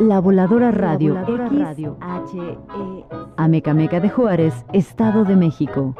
[0.00, 1.14] La Voladora Radio.
[1.14, 1.98] Radio.
[3.36, 5.94] Amecameca de Juárez, Estado de México.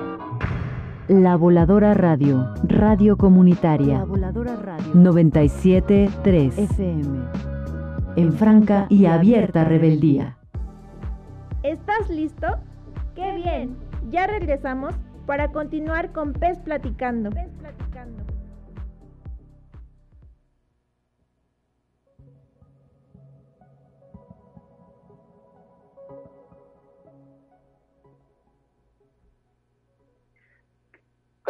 [1.06, 4.06] La Voladora Radio, Radio Comunitaria.
[4.06, 7.18] 97.3 FM.
[8.16, 10.38] En franca y abierta rebeldía.
[11.62, 12.46] ¿Estás listo?
[13.14, 13.76] ¡Qué bien!
[14.08, 14.94] Ya regresamos
[15.26, 17.28] para continuar con Pez Platicando.
[17.28, 17.89] Pez Platicando.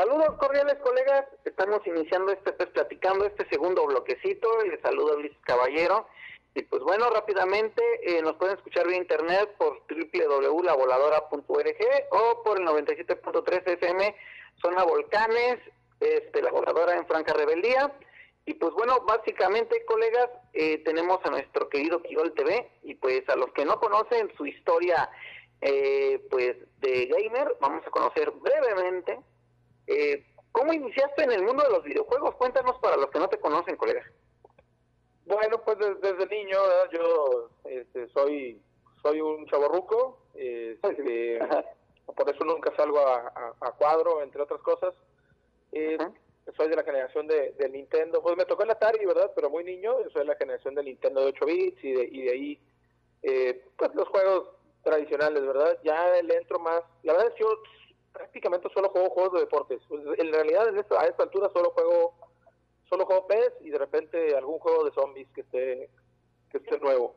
[0.01, 5.37] Saludos cordiales colegas, estamos iniciando este Pez Platicando, este segundo bloquecito, y les saludo Luis
[5.45, 6.07] Caballero.
[6.55, 11.77] Y pues bueno, rápidamente eh, nos pueden escuchar vía internet por www.lavoladora.org
[12.13, 14.17] o por el 97.3 FM
[14.63, 15.59] Zona Volcanes,
[16.01, 17.93] este, La Voladora en Franca Rebeldía.
[18.47, 23.37] Y pues bueno, básicamente colegas, eh, tenemos a nuestro querido Quirol TV y pues a
[23.37, 25.11] los que no conocen su historia
[25.61, 29.19] eh, pues de gamer, vamos a conocer brevemente.
[29.93, 32.35] Eh, ¿Cómo iniciaste en el mundo de los videojuegos?
[32.37, 34.05] Cuéntanos para los que no te conocen, colega.
[35.27, 36.91] Bueno, pues desde, desde niño ¿verdad?
[36.93, 38.61] yo este, soy
[39.03, 41.39] soy un chaborruco, este,
[42.17, 44.95] por eso nunca salgo a, a- a cuadro, entre otras cosas.
[45.73, 45.97] Eh,
[46.57, 49.31] soy de la generación de, de Nintendo, pues me tocó el Atari, ¿verdad?
[49.35, 52.23] Pero muy niño, soy de la generación del Nintendo de 8 bits y de, y
[52.25, 52.61] de ahí,
[53.23, 54.49] eh, pues los juegos
[54.83, 55.79] tradicionales, ¿verdad?
[55.85, 57.51] Ya le entro más, la verdad es que yo
[58.13, 59.81] prácticamente solo juego juegos de deportes.
[59.89, 62.15] Pues, en realidad en esta- a esta altura solo juego
[62.89, 65.89] solo juego PES y de repente algún juego de zombies que esté
[66.51, 67.15] que esté nuevo.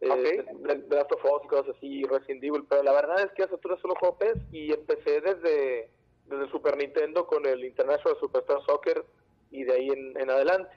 [0.00, 0.18] Eh, Ok.
[0.66, 3.42] de, de Last of Us y cosas así, Resident Evil, pero la verdad es que
[3.42, 5.90] a esa altura solo juego PES y empecé desde,
[6.24, 9.04] desde Super Nintendo con el International Superstar Soccer
[9.50, 10.70] y de ahí en, en adelante.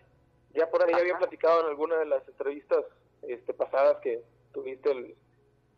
[0.54, 1.20] Ya por ahí había Ajá.
[1.20, 2.84] platicado en alguna de las entrevistas
[3.22, 4.22] este, pasadas que
[4.54, 5.16] tuviste el,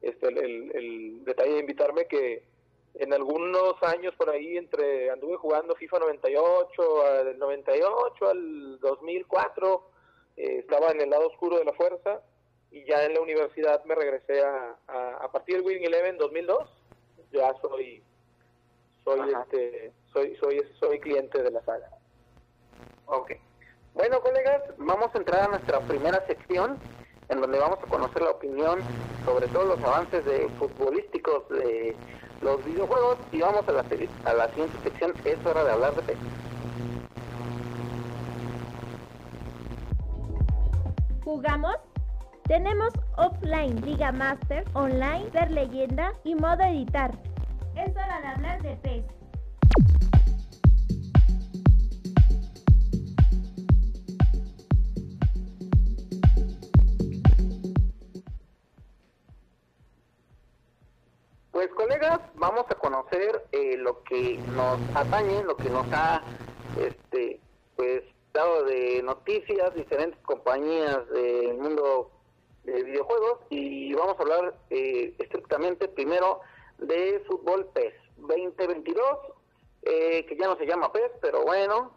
[0.01, 2.43] este, el, el- el detalle de invitarme que
[2.95, 9.89] en algunos años por ahí entre anduve jugando FIFA 98 a- del 98 al 2004
[10.37, 12.21] eh, estaba en el lado oscuro de la fuerza
[12.71, 16.69] y ya en la universidad me regresé a, a, a partir del Winning Eleven 2002
[17.31, 18.03] ya soy
[19.03, 19.43] soy Ajá.
[19.43, 21.89] este soy soy soy cliente de la saga
[23.11, 23.31] Ok.
[23.95, 26.77] Bueno, colegas, vamos a entrar a nuestra primera sección,
[27.29, 28.79] en donde vamos a conocer la opinión
[29.25, 31.95] sobre todos los avances de futbolísticos de
[32.41, 33.85] los videojuegos y vamos a la,
[34.25, 36.17] a la siguiente sección, es hora de hablar de PES.
[41.23, 41.75] ¿Jugamos?
[42.45, 47.11] Tenemos offline, Liga Master, online, ser leyenda y modo editar.
[47.75, 49.18] Es hora de hablar de PES.
[61.59, 66.23] Pues colegas, vamos a conocer eh, lo que nos atañe, lo que nos ha
[66.79, 67.41] este
[67.75, 68.01] pues
[68.31, 72.11] dado de noticias, diferentes compañías del mundo
[72.63, 76.39] de videojuegos y vamos a hablar eh, estrictamente primero
[76.77, 79.03] de fútbol PES 2022,
[79.81, 81.91] eh, que ya no se llama PES, pero bueno,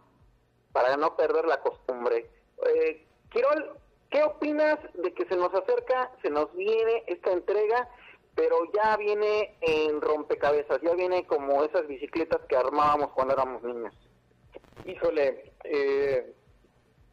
[0.72, 2.28] para no perder la costumbre.
[2.66, 3.76] Eh, Quirol,
[4.10, 7.88] ¿qué opinas de que se nos acerca, se nos viene esta entrega,
[8.34, 13.94] pero ya viene en rompecabezas, ya viene como esas bicicletas que armábamos cuando éramos niños?
[14.86, 16.34] Híjole, eh,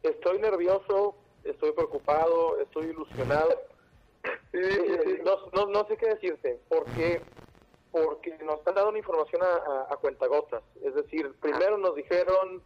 [0.02, 3.50] estoy nervioso, estoy preocupado, estoy ilusionado.
[4.52, 7.22] Eh, no, no, no sé qué decirte, porque
[7.92, 10.62] porque nos han dado una información a, a, a cuentagotas.
[10.82, 12.60] Es decir, primero nos dijeron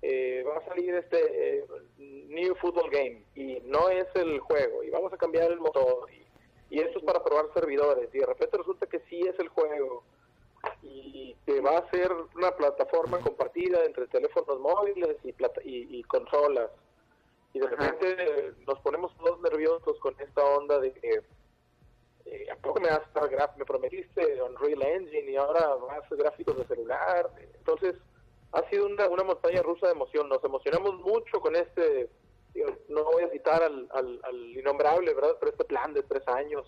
[0.00, 1.64] eh, va a salir este eh,
[1.98, 6.27] New Football Game y no es el juego y vamos a cambiar el motor y,
[6.70, 10.02] y esto es para probar servidores y de repente resulta que sí es el juego
[10.82, 16.02] y que va a ser una plataforma compartida entre teléfonos móviles y, plata- y, y
[16.04, 16.70] consolas.
[17.54, 21.22] Y de repente nos ponemos todos nerviosos con esta onda de que
[22.26, 26.58] eh, ¿a poco me vas a estar me prometiste Unreal Engine y ahora más gráficos
[26.58, 27.30] de celular?
[27.56, 27.94] Entonces,
[28.52, 30.28] ha sido una, una montaña rusa de emoción.
[30.28, 32.10] Nos emocionamos mucho con este,
[32.88, 35.36] no voy a citar al, al, innombrable, ¿verdad?
[35.38, 36.66] Pero este plan de tres años.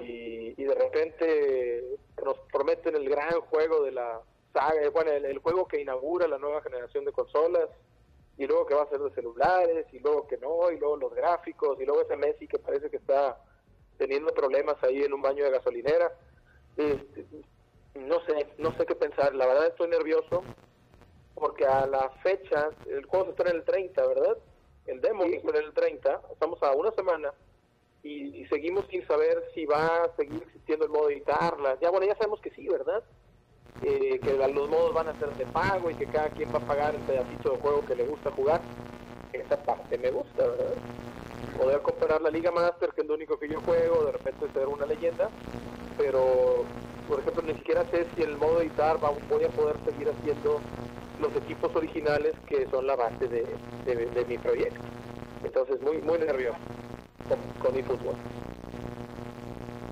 [0.00, 4.22] Y, y, de repente nos prometen el gran juego de la
[4.54, 7.68] saga, bueno, el, juego que inaugura la nueva generación de consolas,
[8.38, 11.14] y luego que va a ser de celulares, y luego que no, y luego los
[11.14, 13.38] gráficos, y luego ese Messi que parece que está
[13.98, 16.12] teniendo problemas ahí en un baño de gasolinera.
[16.76, 17.26] Este,
[17.94, 19.34] no sé, no sé qué pensar.
[19.34, 20.42] La verdad estoy nervioso
[21.36, 24.36] porque a la fecha, el juego se está en el 30, ¿verdad?
[24.86, 27.32] El demo está en el 30, estamos a una semana
[28.02, 31.76] y, seguimos sin saber si va a seguir existiendo el modo de editarla.
[31.80, 33.02] Ya bueno, ya sabemos que sí, ¿verdad?
[33.82, 36.66] Eh, que los modos van a ser de pago y que cada quien va a
[36.66, 38.60] pagar el pedacito de juego que le gusta jugar.
[39.32, 40.74] Esa parte me gusta, ¿verdad?
[41.58, 44.68] Poder comprar la Liga Master, que es lo único que yo juego, de repente ser
[44.68, 45.28] una leyenda,
[45.98, 46.64] pero
[47.08, 50.60] por ejemplo, ni siquiera sé si el modo editar va, voy a poder seguir haciendo
[51.20, 53.46] los equipos originales que son la base de,
[53.84, 54.80] de, mi proyecto.
[55.44, 56.58] Entonces, muy muy nervioso
[57.60, 58.14] con, mi fútbol.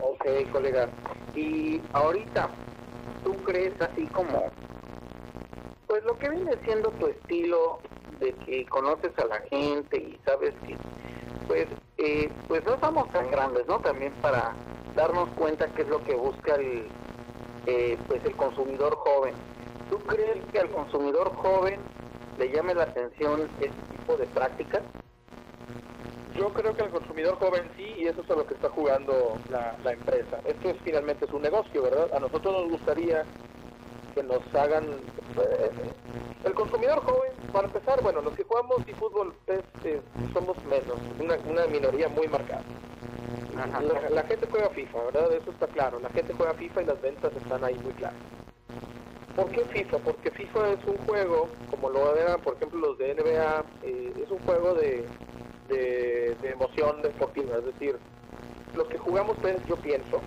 [0.02, 0.88] Ok, colega.
[1.34, 2.48] Y ahorita,
[3.24, 4.50] ¿tú crees así como,
[5.86, 7.78] pues lo que viene siendo tu estilo
[8.20, 10.76] de que conoces a la gente y sabes que,
[11.48, 11.66] pues,
[11.98, 13.80] eh, pues no estamos tan grandes, ¿no?
[13.80, 14.54] También para
[14.94, 16.86] darnos cuenta qué es lo que busca el,
[17.66, 19.34] eh, pues el consumidor joven.
[19.90, 21.80] ¿Tú crees que al consumidor joven
[22.38, 24.82] le llame la atención este tipo de prácticas?
[26.36, 29.36] Yo creo que al consumidor joven sí, y eso es a lo que está jugando
[29.50, 30.40] la, la empresa.
[30.44, 32.12] Esto es finalmente es un negocio, ¿verdad?
[32.12, 33.24] A nosotros nos gustaría
[34.14, 34.84] que nos hagan...
[34.84, 35.70] Eh,
[36.44, 41.36] el consumidor joven, para empezar, bueno, los que jugamos y fútbol este, somos menos, una,
[41.48, 42.62] una minoría muy marcada.
[44.10, 45.32] La, gente juega FIFA, ¿verdad?
[45.32, 46.00] Eso está claro.
[46.00, 48.18] La gente juega FIFA y las ventas están ahí muy claras.
[49.36, 49.98] ¿Por qué FIFA?
[49.98, 54.30] Porque FIFA es un juego, como lo eran, por ejemplo, los de NBA, eh, es
[54.30, 55.04] un juego de,
[55.68, 57.56] de, emoción deportiva.
[57.58, 57.98] Es decir,
[58.76, 60.20] los que jugamos, pues, yo pienso,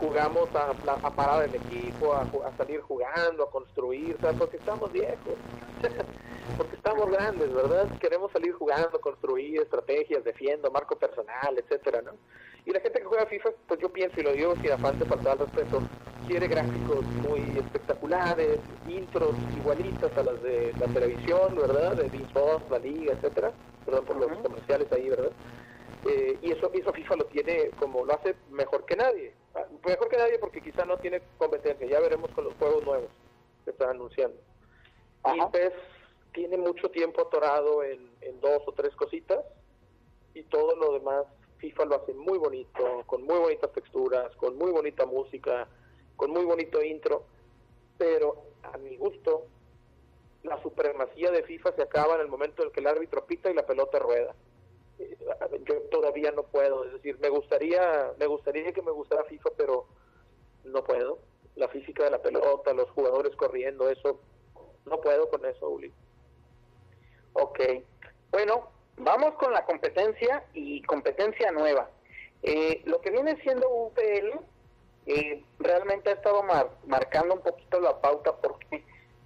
[0.00, 4.36] jugamos a, a, parar el equipo, a, a, salir jugando, a construir, ¿sabes?
[4.38, 5.34] porque estamos viejos,
[6.56, 7.88] porque estamos grandes, ¿verdad?
[8.00, 12.12] Queremos salir jugando, construir estrategias, defiendo, marco personal, etcétera, ¿no?
[12.64, 15.04] Y la gente que juega FIFA, pues yo pienso y lo digo sin afán de
[15.06, 15.82] faltar al respeto,
[16.26, 21.96] quiere gráficos muy espectaculares, intros igualitas a las de la televisión, ¿verdad?
[21.96, 22.26] De Bean
[22.70, 23.52] la Liga, etcétera.
[23.84, 25.32] Perdón por los comerciales ahí, ¿verdad?
[26.08, 29.34] Eh, y eso, eso FIFA lo tiene como lo hace mejor que nadie.
[29.54, 31.86] Ah, mejor que nadie porque quizá no tiene competencia.
[31.86, 33.10] Ya veremos con los juegos nuevos
[33.64, 34.36] que están anunciando.
[35.34, 35.72] Y PES
[36.32, 39.40] tiene mucho tiempo atorado en, en dos o tres cositas
[40.34, 41.26] y todo lo demás
[41.60, 45.68] FIFA lo hace muy bonito, con muy bonitas texturas, con muy bonita música,
[46.16, 47.24] con muy bonito intro,
[47.98, 49.46] pero a mi gusto
[50.42, 53.50] la supremacía de FIFA se acaba en el momento en el que el árbitro pita
[53.50, 54.34] y la pelota rueda
[55.64, 59.86] yo todavía no puedo, es decir, me gustaría, me gustaría que me gustara FIFA, pero
[60.64, 61.18] no puedo.
[61.56, 64.20] La física de la pelota, los jugadores corriendo, eso,
[64.86, 65.92] no puedo con eso, Uli.
[67.32, 67.60] Ok,
[68.30, 68.70] bueno,
[69.00, 71.90] vamos con la competencia y competencia nueva.
[72.42, 74.40] Eh, lo que viene siendo UPL
[75.06, 76.42] eh, realmente ha estado
[76.86, 78.84] marcando un poquito la pauta porque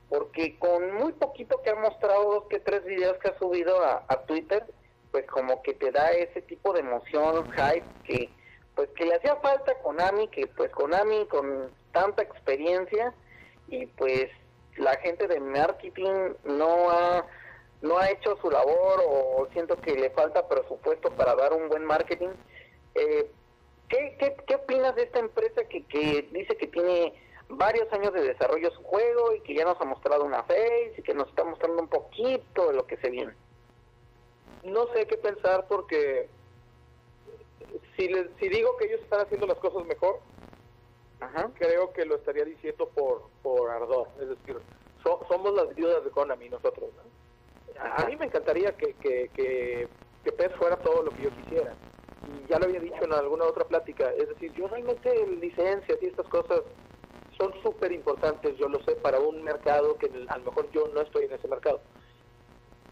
[0.08, 4.04] porque con muy poquito que ha mostrado dos que tres videos que ha subido a,
[4.06, 4.64] a Twitter
[5.10, 8.30] pues como que te da ese tipo de emoción, hype, que
[8.74, 13.14] pues que le hacía falta a Konami, que pues Konami con tanta experiencia
[13.68, 14.26] y pues
[14.76, 17.24] la gente de marketing no ha
[17.84, 21.84] no ha hecho su labor o siento que le falta presupuesto para dar un buen
[21.84, 22.30] marketing.
[22.94, 23.30] Eh,
[23.88, 27.14] ¿qué, qué, qué opinas de esta empresa que, que dice que tiene
[27.48, 31.02] varios años de desarrollo su juego y que ya nos ha mostrado una face y
[31.02, 33.34] que nos está mostrando un poquito de lo que se viene?
[34.64, 36.28] no sé qué pensar porque
[37.96, 38.08] si,
[38.40, 40.20] si digo que ellos están haciendo las cosas mejor,
[41.54, 44.08] creo que lo estaría diciendo por, por ardor.
[44.20, 44.58] Es decir,
[45.02, 46.90] somos las viudas de Konami nosotros.
[47.80, 49.88] A, mí me encantaría que, que, que,
[50.22, 51.74] que PES fuera todo lo que yo quisiera.
[52.26, 54.10] Y ya lo había dicho en alguna otra plática.
[54.12, 56.62] Es decir, yo realmente licencias y estas cosas
[57.38, 61.00] son súper importantes, yo lo sé, para un mercado que a lo mejor yo no
[61.00, 61.80] estoy en ese mercado.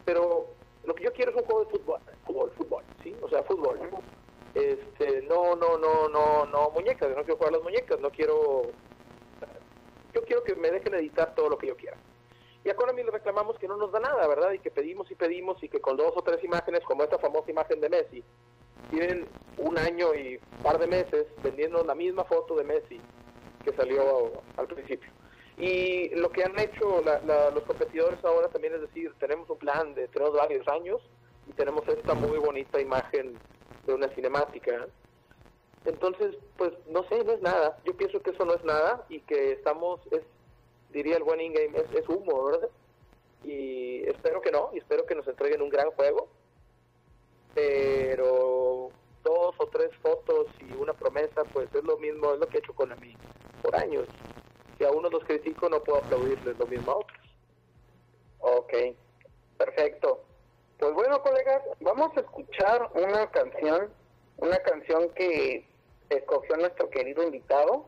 [0.05, 0.49] Pero
[0.85, 3.15] lo que yo quiero es un juego de fútbol, fútbol, fútbol, ¿sí?
[3.23, 3.79] O sea, fútbol.
[4.55, 8.63] Este, no, no, no, no, no muñecas, no quiero jugar las muñecas, no quiero...
[10.13, 11.97] Yo quiero que me dejen editar todo lo que yo quiera.
[12.65, 14.53] Y a Konami le reclamamos que no nos da nada, ¿verdad?
[14.53, 17.51] Y que pedimos y pedimos y que con dos o tres imágenes, como esta famosa
[17.51, 18.25] imagen de Messi,
[18.91, 19.27] tienen
[19.59, 23.01] un año y par de meses vendiendo la misma foto de Messi
[23.65, 25.11] que salió al principio.
[25.59, 27.03] Y lo que han hecho
[27.55, 31.01] los competidores ahora también es decir, tenemos un plan de tenemos varios años
[31.47, 33.39] y tenemos esta muy bonita imagen
[33.87, 34.87] de una cinemática.
[35.85, 37.79] Entonces, pues no sé, no es nada.
[37.85, 40.23] Yo pienso que eso no es nada y que estamos, es,
[40.93, 42.69] diría el buen in-game, es, humo, ¿verdad?
[43.45, 46.29] Y espero que no, y espero que nos entreguen un gran juego.
[47.55, 48.91] Pero
[49.23, 52.61] dos o tres fotos y una promesa, pues es lo mismo, es lo que he
[52.61, 53.17] hecho con mí
[53.63, 54.07] por años.
[54.79, 57.21] Si a unos los critico, no puedo aplaudirles lo mismo a otros.
[58.41, 58.73] Ok,
[59.59, 60.25] perfecto.
[60.79, 63.91] Pues bueno, colegas, vamos a escuchar una canción,
[64.39, 65.65] una canción que
[66.09, 67.87] escogió nuestro querido invitado.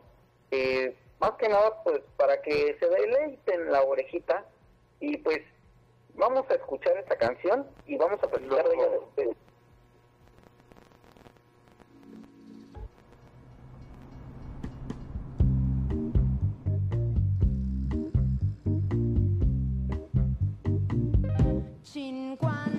[0.51, 4.45] Eh, más que nada, pues para que se deleiten la orejita.
[5.01, 5.41] Y pues
[6.15, 9.37] vamos a escuchar esta canción y vamos a platicar de ella después.
[22.57, 22.74] Ah,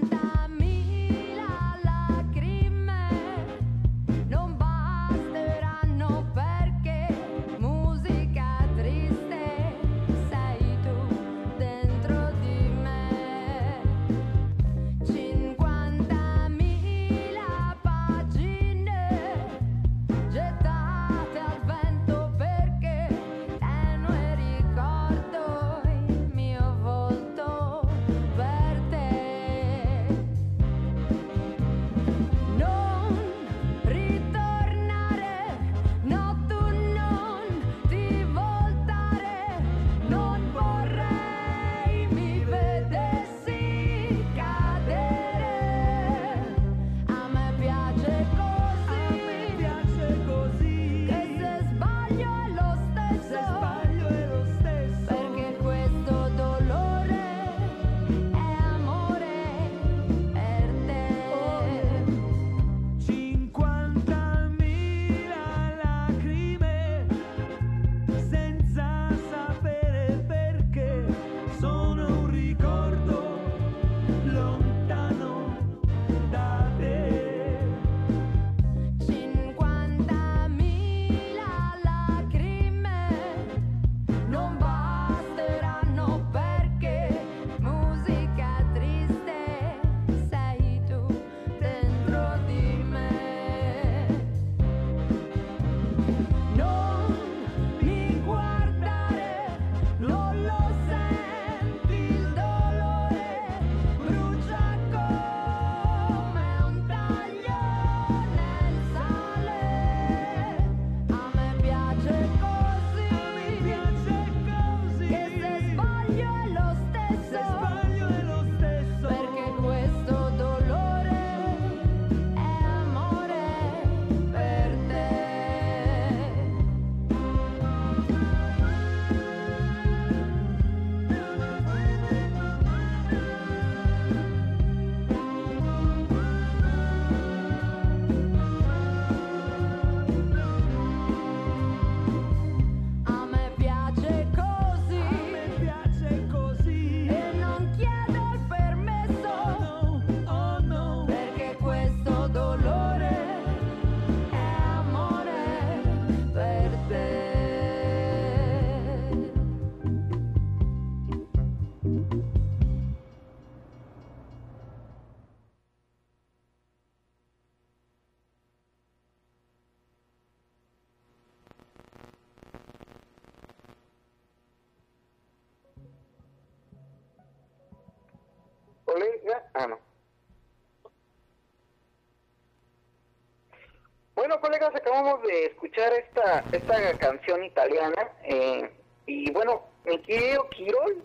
[184.55, 188.71] colegas, acabamos de escuchar esta esta canción italiana eh,
[189.05, 190.97] y bueno, mi querido Quirol,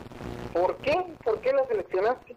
[0.52, 0.94] ¿por qué?
[1.24, 2.36] ¿Por qué la seleccionaste?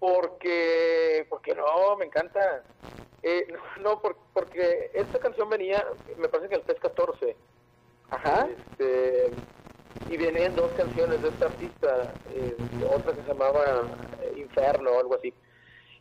[0.00, 2.62] Porque, porque no, me encanta.
[3.22, 3.46] Eh,
[3.80, 5.84] no, porque esta canción venía,
[6.18, 7.36] me parece que el PES 14.
[8.10, 8.48] Ajá.
[8.70, 9.30] Este,
[10.10, 12.56] y venían dos canciones de esta artista, eh,
[12.90, 13.64] otra que se llamaba
[14.22, 15.32] eh, Inferno o algo así.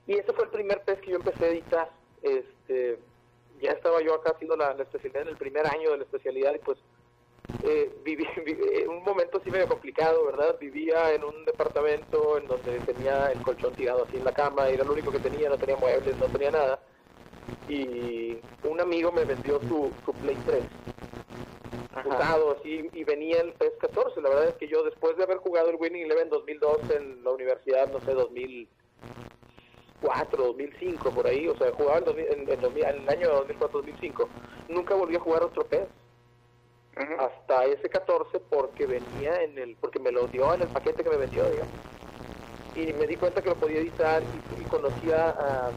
[0.07, 1.89] Y ese fue el primer pez que yo empecé a editar.
[2.21, 2.99] Este,
[3.63, 6.59] ya estaba yo acá haciendo la, especialidad en el primer año de la especialidad y
[6.59, 6.77] pues
[7.63, 10.57] eh, viví, en un momento así medio complicado, ¿verdad?
[10.59, 14.83] Vivía en un departamento en donde tenía el colchón tirado así en la cama, era
[14.83, 16.79] lo único que tenía, no tenía muebles, no tenía nada.
[17.67, 20.63] Y un amigo me vendió su, su Play 3
[22.05, 24.21] usado así y venía el PES 14.
[24.21, 27.31] La verdad es que yo después de haber jugado el Winning Eleven 2002 en la
[27.31, 28.13] universidad, no sé,
[30.03, 34.27] 2004, 2005 por ahí, o sea, jugaba en, en, el año 2004-2005,
[34.69, 35.87] nunca volví a jugar otro PES.
[37.17, 41.09] Hasta ese 14 porque venía en el, porque me lo dio en el paquete que
[41.09, 41.73] me vendió, digamos.
[42.75, 44.21] Y me di cuenta que lo podía editar
[44.59, 45.71] y, conocía a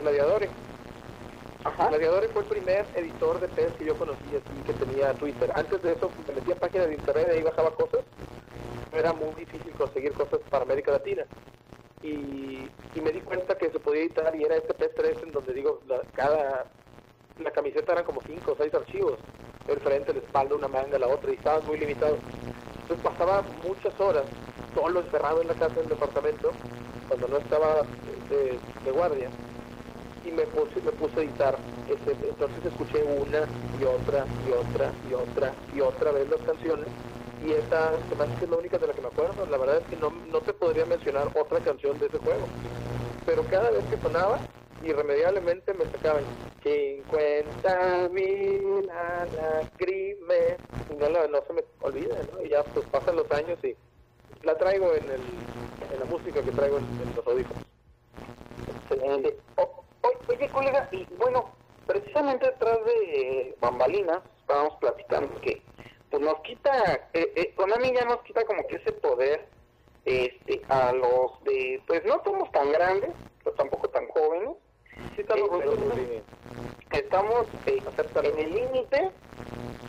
[0.00, 0.50] Gladiadores
[1.64, 1.88] Ajá.
[1.88, 5.50] Gladiadores fue el primer editor de PES que yo conocí así que tenía Twitter.
[5.52, 8.00] Antes de eso me metía páginas de internet y ahí bajaba cosas.
[8.92, 11.24] Era muy difícil conseguir cosas para América Latina.
[12.06, 15.52] Y, me di cuenta que se podía editar y era este PES 3 en donde
[15.52, 16.66] digo, la, cada
[17.38, 19.18] la camiseta eran como 5 o 6 archivos.
[19.68, 22.16] El frente, la espalda, una manga, la otra, y estaba muy limitado.
[22.82, 24.24] Entonces pasaba muchas horas
[24.74, 26.52] solo encerrado en la casa del departamento
[27.08, 27.82] cuando no estaba
[28.28, 29.28] de guardia
[30.24, 31.56] y me puse, me puse a editar.
[31.88, 33.46] Este, entonces escuché una
[33.80, 36.86] y otra y otra y otra y otra vez las canciones
[37.44, 39.46] y esta se me hace que es la única de la que me acuerdo.
[39.46, 42.46] La verdad es que no, no te podría mencionar otra canción de ese juego.
[43.24, 44.38] Pero cada vez que sonaba,
[44.82, 46.22] irremediablemente me sacaban
[46.62, 50.58] 50 mil lágrimas
[50.98, 52.42] no, no se me olvida, ¿no?
[52.42, 53.76] Y ya pues pasan los años y
[54.42, 55.20] la traigo en, el,
[55.92, 57.64] en la música que traigo en, los audífonos.
[60.28, 61.50] Oye, colega, y bueno,
[61.86, 65.62] precisamente detrás de bambalinas estábamos platicando que
[66.10, 69.46] pues nos quita, eh, eh, Konami ya nos quita como que ese poder
[70.04, 73.10] este a los de, pues no somos tan grandes,
[73.42, 74.50] pero tampoco tan jóvenes.
[75.14, 75.60] Sí, estamos,
[77.66, 79.10] eh, estamos en el límite,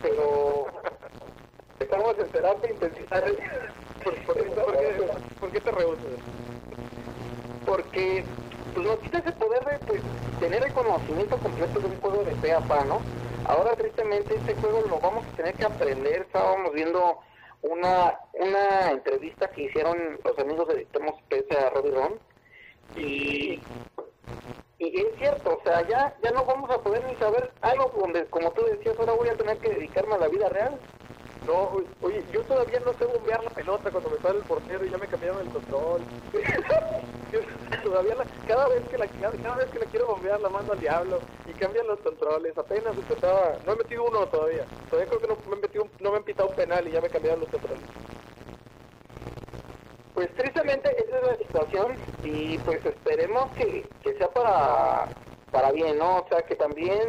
[0.02, 0.66] pero
[1.78, 3.22] estamos en terapia intensiva.
[4.04, 6.04] ¿Por, por, por, ¿Por qué te rehusas?
[7.64, 8.24] Porque
[8.74, 10.02] pues nos quita ese poder de pues,
[10.40, 12.50] tener el conocimiento completo de un juego de pe
[12.86, 13.00] ¿no?
[13.48, 17.18] Ahora tristemente este juego lo vamos a tener que aprender, estábamos viendo
[17.62, 22.18] una, una entrevista que hicieron los amigos de Editemos PS a Robbie
[22.94, 23.62] y,
[24.78, 28.26] y es cierto, o sea, ya, ya no vamos a poder ni saber algo donde,
[28.26, 30.78] como tú decías, ahora voy a tener que dedicarme a la vida real.
[31.48, 34.90] No, oye, yo todavía no sé bombear la pelota cuando me sale el portero y
[34.90, 36.02] ya me cambiaron el control.
[37.82, 38.16] todavía
[38.46, 41.52] cada vez que la cada, vez que la quiero bombear la mando al diablo y
[41.54, 42.56] cambian los controles.
[42.58, 44.66] Apenas empezaba, no he metido uno todavía.
[44.90, 47.00] Todavía creo que no me he metido, no me han pitado un penal y ya
[47.00, 47.84] me cambiaron los controles.
[50.12, 55.08] Pues tristemente esa es la situación y pues esperemos que, que sea para
[55.50, 56.18] para bien, ¿no?
[56.18, 57.00] O sea, que también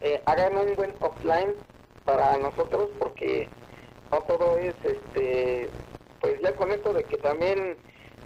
[0.00, 1.54] eh, hagan un buen offline
[2.08, 3.50] para nosotros porque
[4.10, 5.68] no todo es este
[6.20, 7.76] pues ya con esto de que también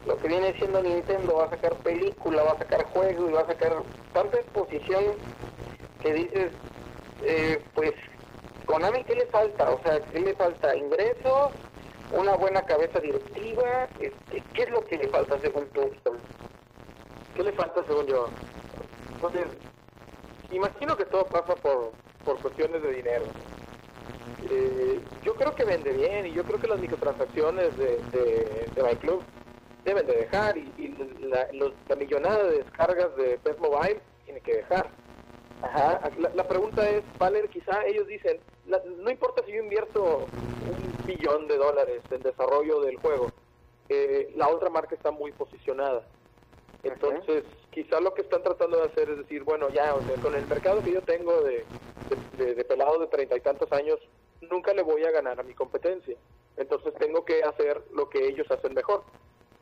[0.07, 3.43] lo que viene siendo Nintendo va a sacar película, va a sacar juego y va
[3.43, 3.83] a sacar
[4.13, 5.05] tanta exposición
[6.01, 6.53] que dices
[7.23, 7.93] eh, pues
[8.67, 11.53] Konami qué le falta, o sea, qué le falta ingresos,
[12.13, 15.91] una buena cabeza directiva, este, ¿qué es lo que le falta según tú?
[17.35, 18.29] ¿Qué le falta según yo?
[19.15, 19.47] Entonces,
[20.51, 21.93] imagino que todo pasa por,
[22.25, 23.25] por cuestiones de dinero.
[24.51, 28.83] Eh, yo creo que vende bien y yo creo que las microtransacciones de, de, de
[28.83, 29.23] My Club
[29.85, 34.91] deben de dejar y, la, la, millonada de descargas de PES Mobile tiene que dejar.
[35.63, 36.11] Ajá.
[36.35, 41.57] La, pregunta es, Valer, quizá ellos dicen, no importa si yo invierto un billón de
[41.57, 43.31] dólares en desarrollo del juego,
[43.89, 46.05] eh, la otra marca está muy posicionada.
[46.83, 49.93] Entonces, quizá lo que están tratando de hacer es decir, bueno, ya,
[50.23, 51.65] con el mercado que yo tengo de,
[52.37, 53.99] de, de pelado de treinta y tantos años,
[54.51, 56.17] nunca le voy a ganar a mi competencia.
[56.57, 59.03] Entonces tengo que hacer lo que ellos hacen mejor.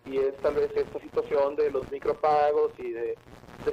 [0.05, 3.17] Y es tal vez esta situación de los micropagos y de,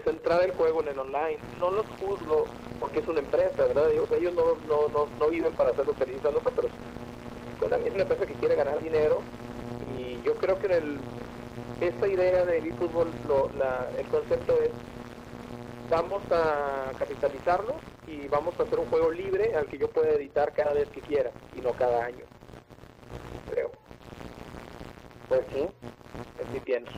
[0.03, 1.39] centrar el juego en el online.
[1.59, 2.45] No los juzgo
[2.80, 3.89] porque es una empresa, ¿verdad?
[3.89, 6.72] Ellos, ellos no, no, no, no, viven para hacerlo feliz a nosotros.
[7.57, 9.22] Pues también es una empresa que quiere ganar dinero
[9.97, 10.99] y yo creo que en el,
[11.81, 13.11] esta idea del eFootball,
[13.97, 14.71] el concepto es
[15.89, 17.75] vamos a capitalizarlo
[18.07, 21.01] y vamos a hacer un juego libre al que yo pueda editar cada vez que
[21.01, 22.25] quiera y no cada año.
[23.49, 23.71] Creo.
[25.29, 25.67] Pues sí.
[26.39, 26.91] Es mi pienso.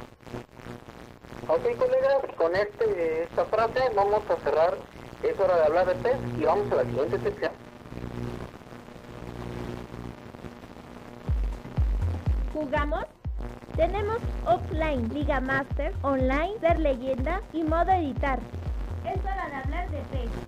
[1.47, 4.77] Ok, colegas, con este, esta frase vamos a cerrar.
[5.23, 7.51] Es hora de hablar de PES y vamos a la siguiente sección.
[12.53, 13.18] ¿Jugamos?
[13.79, 18.37] Tenemos offline, Liga Master, online, ser leyenda y modo editar.
[19.05, 20.47] Es hora hablar de Facebook.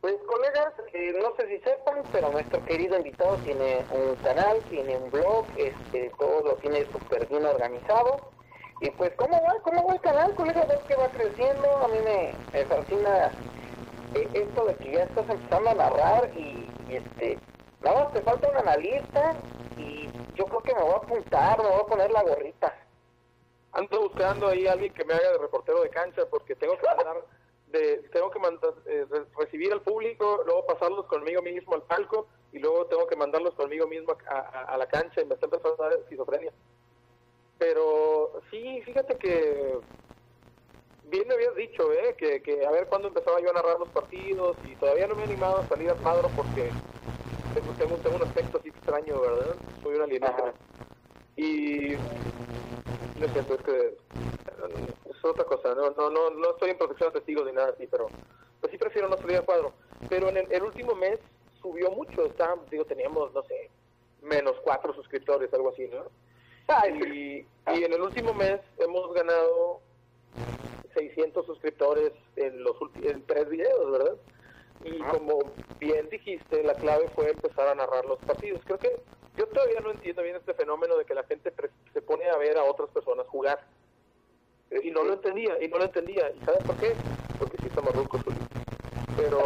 [0.00, 4.96] Pues colegas, eh, no sé si sepan, pero nuestro querido invitado tiene un canal, tiene
[4.96, 8.35] un blog, este, todo lo tiene súper bien organizado.
[8.80, 9.54] Y pues, ¿cómo va?
[9.62, 10.68] ¿Cómo va el canal, colegas?
[10.68, 12.36] Ves que va creciendo, a mí me,
[12.66, 13.34] fascina
[14.14, 17.40] eh, esto de que ya estás empezando a narrar y, este,
[17.82, 19.36] nada te falta un analista
[19.78, 22.74] y yo creo que me voy a apuntar, me voy a poner la gorrita.
[23.72, 26.86] Ando buscando ahí a alguien que me haga de reportero de cancha porque tengo que
[26.86, 27.24] mandar
[27.68, 32.28] de, tengo que mandar, eh, re- recibir al público, luego pasarlos conmigo mismo al palco
[32.52, 35.46] y luego tengo que mandarlos conmigo mismo a, a- a la cancha y me está
[35.46, 36.52] empezando a dar esquizofrenia.
[37.58, 39.80] Pero sí, fíjate que
[41.04, 42.14] bien me habías dicho, ¿eh?
[42.18, 45.22] Que, que a ver cuándo empezaba yo a narrar los partidos y todavía no me
[45.22, 46.76] he animado a salir al cuadro porque
[47.52, 49.58] tengo, tengo, tengo un aspecto así extraño, ¿verdad?
[49.82, 50.54] Soy un alienígena.
[51.36, 51.96] Y
[53.14, 57.12] no sé, es que eh, es otra cosa, no, no, no, no estoy en protección
[57.12, 58.12] de testigos ni nada así, pero
[58.60, 59.74] pues sí prefiero no salir al cuadro.
[60.08, 61.18] Pero en el, el último mes
[61.60, 63.70] subió mucho, está, digo, teníamos, no sé,
[64.22, 66.04] menos cuatro suscriptores, algo así, ¿no?
[66.68, 69.80] Y, y en el último mes hemos ganado
[70.94, 74.16] 600 suscriptores en los en tres videos, ¿verdad?
[74.84, 75.38] Y como
[75.78, 78.60] bien dijiste, la clave fue empezar a narrar los partidos.
[78.64, 78.96] Creo que
[79.36, 82.36] yo todavía no entiendo bien este fenómeno de que la gente pre- se pone a
[82.36, 83.60] ver a otras personas jugar.
[84.70, 86.30] Eh, Y no lo entendía, y no lo entendía.
[86.30, 86.92] ¿Y sabes por qué?
[87.38, 88.36] Porque sí estamos rucos, Juli.
[89.16, 89.38] Pero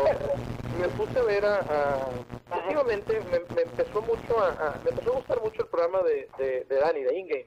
[0.73, 1.61] me puse a ver a...
[1.61, 2.11] a-
[2.53, 6.29] últimamente me, me empezó mucho a, a- me empezó a gustar mucho el programa de,
[6.39, 7.47] de, de Dani, de Ingame.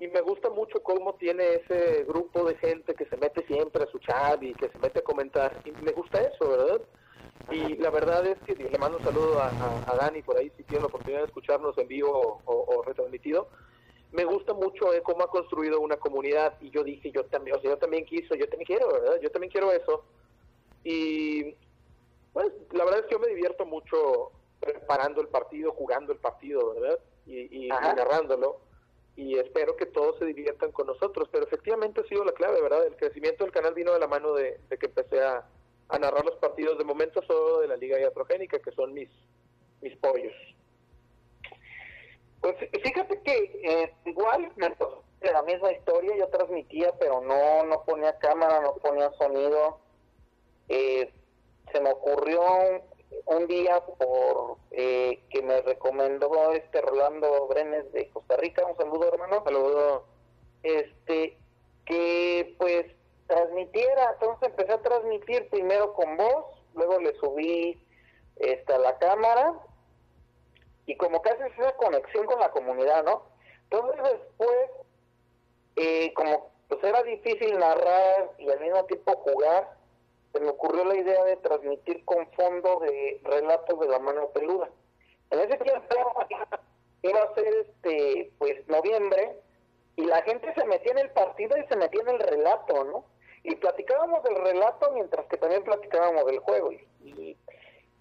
[0.00, 3.86] Y me gusta mucho cómo tiene ese grupo de gente que se mete siempre a
[3.86, 5.60] su chat y que se mete a comentar.
[5.64, 6.80] Y me gusta eso, ¿verdad?
[7.50, 10.50] Y la verdad es que le mando un saludo a, a- a Dani por ahí
[10.56, 13.50] si tiene la oportunidad de escucharnos en vivo o, o- o retransmitido.
[14.12, 17.60] Me gusta mucho eh, cómo ha construido una comunidad y yo dije, yo también, o
[17.60, 19.20] sea, yo también quiso, yo también quiero, ¿verdad?
[19.20, 20.04] Yo también quiero eso.
[20.88, 21.56] Y
[22.32, 24.30] pues la verdad es que yo me divierto mucho
[24.60, 27.00] preparando el partido, jugando el partido, ¿verdad?
[27.26, 28.60] Y, narrándolo.
[29.16, 31.28] Y espero que todos se diviertan con nosotros.
[31.32, 32.86] Pero efectivamente ha sido la clave, ¿verdad?
[32.86, 35.44] El crecimiento del canal vino de la mano de, de que empecé a,
[35.88, 39.08] a narrar los partidos de momento solo de la Liga Iatrogénica, que son mis,
[39.80, 40.34] mis pollos.
[42.40, 44.68] Pues fíjate que eh, igual me
[45.32, 49.80] la misma historia, yo transmitía, pero no, no ponía cámara, no ponía sonido.
[50.68, 51.12] Eh,
[51.72, 52.42] se me ocurrió
[53.26, 59.08] un día por eh, que me recomendó este Rolando Brenes de Costa Rica, un saludo
[59.08, 60.04] hermano, Saludo.
[60.62, 61.38] este,
[61.84, 62.86] que pues
[63.26, 66.44] transmitiera, entonces empecé a transmitir primero con voz,
[66.74, 67.80] luego le subí
[68.36, 69.54] este, a la cámara
[70.86, 73.22] y como que haces esa conexión con la comunidad, ¿no?
[73.64, 74.70] Entonces después,
[75.76, 79.75] eh, como pues era difícil narrar y al mismo tiempo jugar,
[80.36, 84.68] se me ocurrió la idea de transmitir con fondo de relatos de la mano peluda.
[85.30, 85.96] En ese tiempo
[87.02, 89.40] iba a ser este, pues noviembre,
[89.96, 93.06] y la gente se metía en el partido y se metía en el relato, ¿no?
[93.42, 96.72] Y platicábamos del relato mientras que también platicábamos del juego.
[96.72, 97.36] Y, y,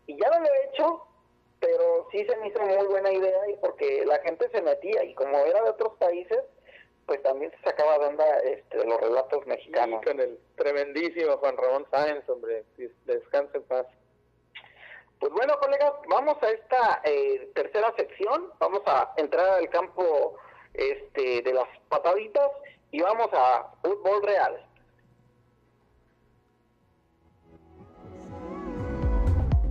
[0.08, 1.08] ya no lo he hecho,
[1.62, 5.14] pero sí se me hizo muy buena idea y porque la gente se metía y
[5.14, 6.40] como era de otros países,
[7.06, 10.02] pues también se sacaba de onda este, los relatos Y mexicanos.
[10.04, 12.64] con el tremendísimo Juan Ramón Sáenz, hombre.
[13.06, 13.86] Descansa en paz.
[15.20, 18.52] Pues bueno, colegas, vamos a esta eh, tercera sección.
[18.60, 20.36] Vamos a entrar al campo
[20.74, 22.50] este, de las pataditas
[22.92, 24.66] y vamos a fútbol real.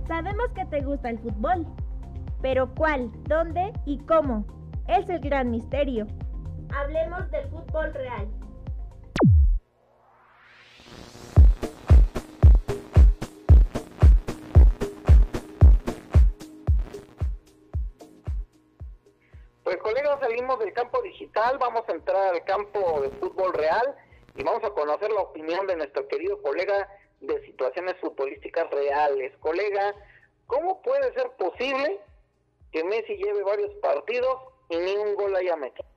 [0.07, 1.65] Sabemos que te gusta el fútbol,
[2.41, 4.45] pero ¿cuál, dónde y cómo?
[4.87, 6.05] Es el gran misterio.
[6.75, 8.27] Hablemos del fútbol real.
[19.63, 23.95] Pues colegas, salimos del campo digital, vamos a entrar al campo de fútbol real
[24.35, 26.89] y vamos a conocer la opinión de nuestro querido colega
[27.21, 29.31] de situaciones futbolísticas reales.
[29.37, 29.95] Colega,
[30.45, 32.01] ¿cómo puede ser posible
[32.73, 35.94] que Messi lleve varios partidos y ni un gol haya metido?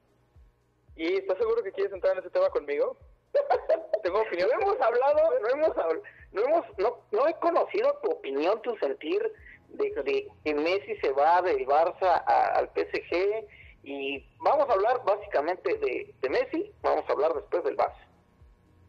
[0.99, 2.97] ¿Y estás seguro que quieres entrar en ese tema conmigo?
[4.03, 4.49] Tengo opinión.
[4.53, 6.03] No hemos hablado, no hemos habl-
[6.33, 9.23] no hemos, no, no he conocido tu opinión, tu sentir
[9.69, 13.47] de, de que Messi se va del Barça a- al PSG
[13.85, 18.05] y vamos a hablar básicamente de, de Messi, vamos a hablar después del Barça.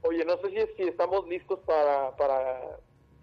[0.01, 2.59] Oye, no sé si, si estamos listos para, para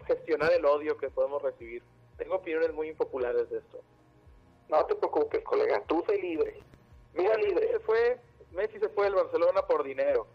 [0.05, 1.83] gestionar el odio que podemos recibir.
[2.17, 3.79] Tengo opiniones muy impopulares de esto.
[4.69, 6.55] No te preocupes, colega, tú sé libre,
[7.13, 7.67] Messi libre.
[7.71, 8.19] se fue,
[8.51, 10.27] Messi se fue del Barcelona por dinero.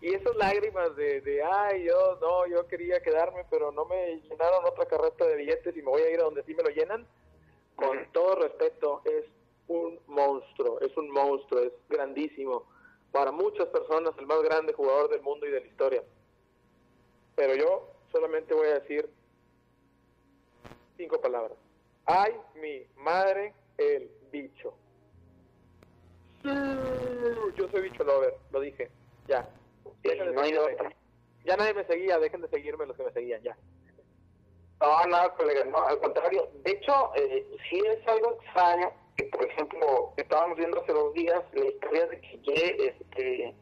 [0.00, 4.64] y esas lágrimas de, de, ay, yo no, yo quería quedarme, pero no me llenaron
[4.64, 7.06] otra carreta de billetes y me voy a ir a donde sí me lo llenan,
[7.74, 9.24] con todo respeto, es
[9.68, 12.64] un monstruo, es un monstruo, es grandísimo.
[13.12, 16.02] Para muchas personas, el más grande jugador del mundo y de la historia.
[17.34, 19.08] Pero yo solamente voy a decir
[20.96, 21.58] cinco palabras.
[22.06, 24.74] Ay, mi madre, el bicho.
[27.56, 28.90] Yo soy bicho lover, lo dije.
[29.26, 29.48] Ya.
[31.44, 33.56] Ya nadie me seguía, dejen de seguirme los que me seguían, ya.
[34.80, 36.48] No, nada, colega, no, al contrario.
[36.64, 41.42] De hecho, eh, sí es algo extraño que, por ejemplo, estábamos viendo hace dos días
[41.52, 43.54] la historia de que este,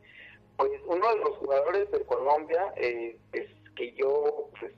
[0.57, 4.73] pues uno de los jugadores de Colombia, eh, pues, que yo pues,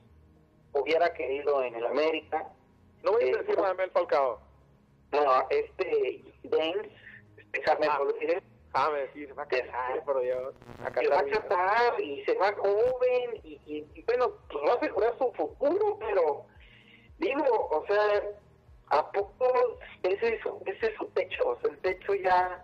[0.73, 2.47] hubiera querido en el América.
[3.03, 4.39] No voy a decir nada el Falcao.
[5.11, 6.91] No, este James,
[7.57, 7.99] déjame ah,
[8.73, 10.53] Ah, me decir, va a casar, por Dios.
[10.77, 15.15] Se va a casar y se va joven y, y, bueno, pues no hace jugar
[15.17, 16.45] su futuro, pero
[17.17, 18.23] digo, o sea,
[18.89, 21.47] ¿a poco ese es, ese es su techo?
[21.47, 22.63] O sea, el techo ya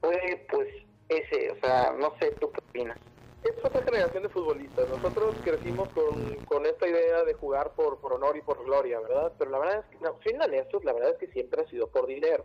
[0.00, 0.68] fue, pues,
[1.08, 2.98] ese, o sea, no sé, ¿tú qué opinas?
[3.44, 4.88] Es otra generación de futbolistas.
[4.90, 9.32] Nosotros crecimos con, con esta idea de jugar por, por honor y por gloria, ¿verdad?
[9.38, 11.86] Pero la verdad es que, no, sin honestos, la verdad es que siempre ha sido
[11.88, 12.44] por dinero.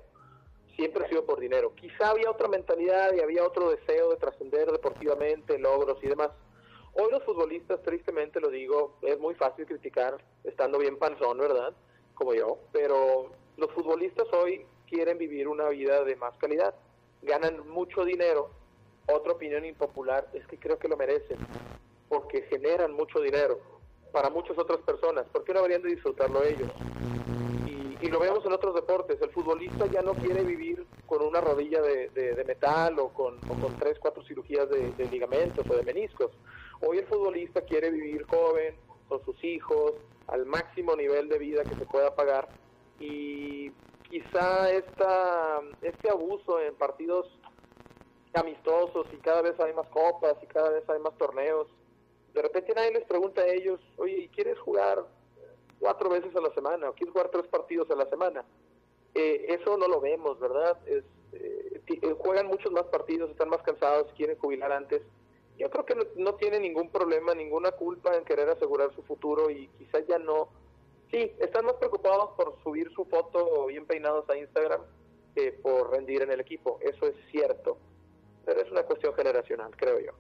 [0.76, 1.74] Siempre ha sido por dinero.
[1.76, 6.32] Quizá había otra mentalidad y había otro deseo de trascender deportivamente, logros y demás.
[6.94, 11.74] Hoy los futbolistas, tristemente lo digo, es muy fácil criticar estando bien panzón, ¿verdad?
[12.16, 12.58] Como yo.
[12.72, 16.74] Pero los futbolistas hoy quieren vivir una vida de más calidad.
[17.22, 18.50] Ganan mucho dinero
[19.08, 21.38] otra opinión impopular es que creo que lo merecen,
[22.08, 23.60] porque generan mucho dinero
[24.12, 25.26] para muchas otras personas.
[25.32, 26.70] ¿Por qué no deberían de disfrutarlo ellos?
[28.04, 29.22] Y, lo vemos en otros deportes.
[29.22, 33.98] El futbolista ya no quiere vivir con una rodilla de, metal o con, con, tres,
[34.00, 36.32] cuatro cirugías de, de ligamentos o de meniscos.
[36.82, 38.76] Hoy el futbolista quiere vivir joven,
[39.08, 39.94] con sus hijos,
[40.28, 42.50] al máximo nivel de vida que se pueda pagar.
[43.00, 43.72] Y
[44.10, 47.28] quizá esta, este abuso en partidos
[48.34, 51.68] amistosos y cada vez hay más copas y cada vez hay más torneos.
[52.34, 55.06] De repente nadie les pregunta a ellos, oye, ¿quieres jugar
[55.84, 58.46] cuatro veces a la semana o quieres jugar tres partidos a la semana?
[59.14, 60.78] Eh, eso no lo vemos, ¿verdad?
[60.88, 61.04] Es,
[61.34, 65.02] eh, eh, juegan muchos más partidos, están más cansados, quieren jubilar antes.
[65.58, 69.50] Yo creo que no, no tienen ningún problema, ninguna culpa en querer asegurar su futuro
[69.50, 70.48] y quizás ya no.
[71.12, 74.82] Sí, están más preocupados por subir su foto bien peinados a Instagram
[75.36, 76.80] que por rendir en el equipo.
[76.82, 77.78] Eso es cierto
[78.46, 80.12] pero es una cuestión generacional, creo yo.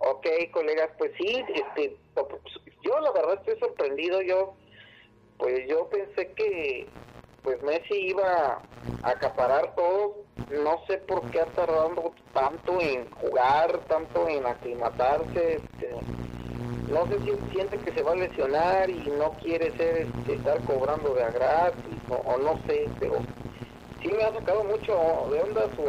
[0.00, 1.96] Ok, colegas, pues sí, este,
[2.82, 4.54] yo la verdad estoy sorprendido, yo,
[5.38, 6.88] pues yo pensé que,
[7.42, 8.62] pues Messi iba
[9.02, 10.18] a acaparar todo,
[10.50, 15.90] no sé por qué ha tardado tanto en jugar, tanto en aclimatarse, este,
[16.92, 20.62] no sé si siente que se va a lesionar y no quiere ser, este, estar
[20.64, 23.16] cobrando de a gratis, o no sé, pero
[24.00, 25.84] sí me ha sacado mucho de onda su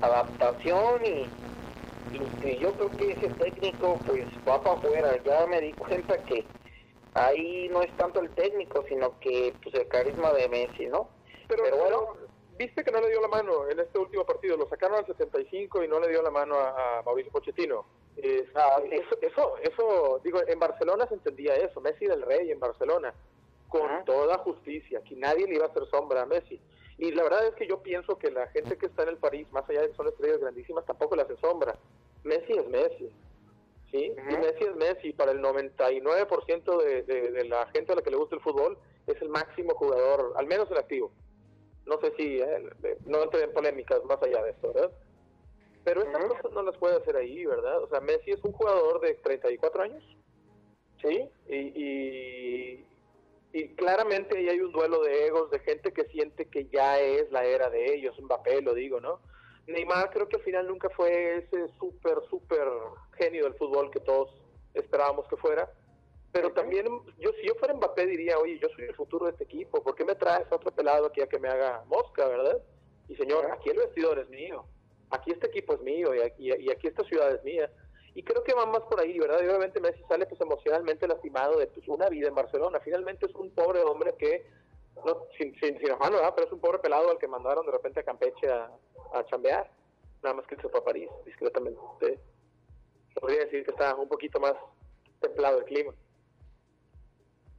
[0.00, 1.47] adaptación y,
[2.60, 5.22] yo creo que ese técnico pues va para afuera.
[5.24, 6.44] Ya me di cuenta que
[7.14, 11.08] ahí no es tanto el técnico, sino que pues el carisma de Messi, ¿no?
[11.48, 12.16] Pero, bueno,
[12.58, 15.82] viste que no le dio la mano en este último partido, lo sacaron al 75
[15.82, 17.86] y no le dio la mano a, Mauricio Pochettino.
[18.54, 23.14] Ah, eso, eso, eso, digo, en Barcelona se entendía eso, Messi del Rey en Barcelona,
[23.68, 26.60] con toda justicia, que nadie le iba a hacer sombra a Messi.
[26.98, 29.46] Y la verdad es que yo pienso que la gente que está en el París,
[29.52, 31.78] más allá de que son estrellas grandísimas, tampoco le hace sombra.
[32.24, 33.10] Messi es Messi.
[33.92, 34.12] ¿sí?
[34.16, 35.12] Y Messi es Messi.
[35.12, 38.76] Para el 99% de, de, de, la gente a la que le gusta el fútbol,
[39.06, 41.12] es el máximo jugador, al menos en activo.
[41.86, 44.92] No sé si, eh, no entré en polémicas más allá de esto, ¿verdad?
[45.84, 47.82] Pero estas cosas no las puede hacer ahí, ¿verdad?
[47.82, 50.04] O sea, Messi es un jugador de 34 años,
[51.00, 51.30] ¿sí?
[51.48, 52.87] Y, y,
[53.52, 57.30] y claramente ahí hay un duelo de egos, de gente que siente que ya es
[57.30, 59.20] la era de ellos, un papel, lo digo, ¿no?
[59.66, 62.66] Neymar creo que al final nunca fue ese súper, súper
[63.16, 64.30] genio del fútbol que todos
[64.74, 65.70] esperábamos que fuera.
[66.32, 66.86] Pero también,
[67.18, 69.94] yo si yo fuera Mbappé diría, oye, yo soy el futuro de este equipo, ¿por
[69.94, 72.62] qué me traes a otro pelado aquí a que me haga mosca, verdad?
[73.08, 74.66] Y señor, aquí el vestidor es mío,
[75.10, 77.70] aquí este equipo es mío y aquí, y aquí esta ciudad es mía
[78.18, 79.40] y creo que va más por ahí, ¿verdad?
[79.40, 82.80] Y obviamente Messi sale pues emocionalmente lastimado de pues, una vida en Barcelona.
[82.80, 84.44] Finalmente es un pobre hombre que,
[85.06, 86.32] no, sin, sin, sin afán, ¿verdad?
[86.34, 88.72] Pero es un pobre pelado al que mandaron de repente a Campeche a,
[89.14, 89.70] a chambear.
[90.24, 92.18] Nada más que se fue a París, discretamente.
[93.14, 94.54] Podría decir que está un poquito más
[95.20, 95.94] templado el clima.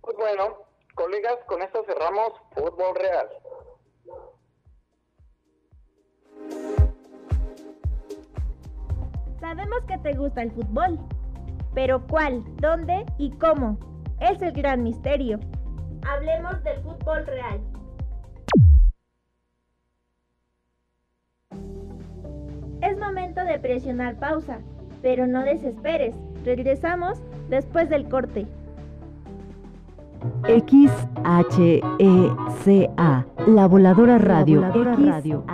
[0.02, 3.30] Pues bueno, colegas, con esto cerramos Fútbol Real.
[9.40, 10.99] Sabemos que te gusta el fútbol,
[11.74, 13.78] pero ¿cuál, dónde y cómo?
[14.20, 15.40] Es el gran misterio.
[16.06, 17.61] Hablemos del fútbol real.
[22.82, 24.60] Es momento de presionar pausa,
[25.02, 26.16] pero no desesperes.
[26.44, 28.45] Regresamos después del corte.
[30.48, 31.84] XHECA,
[33.48, 35.45] La Voladora Radio, La Voladora Radio,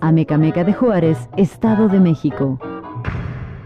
[0.00, 2.58] Amecameca de Juárez, Estado de México.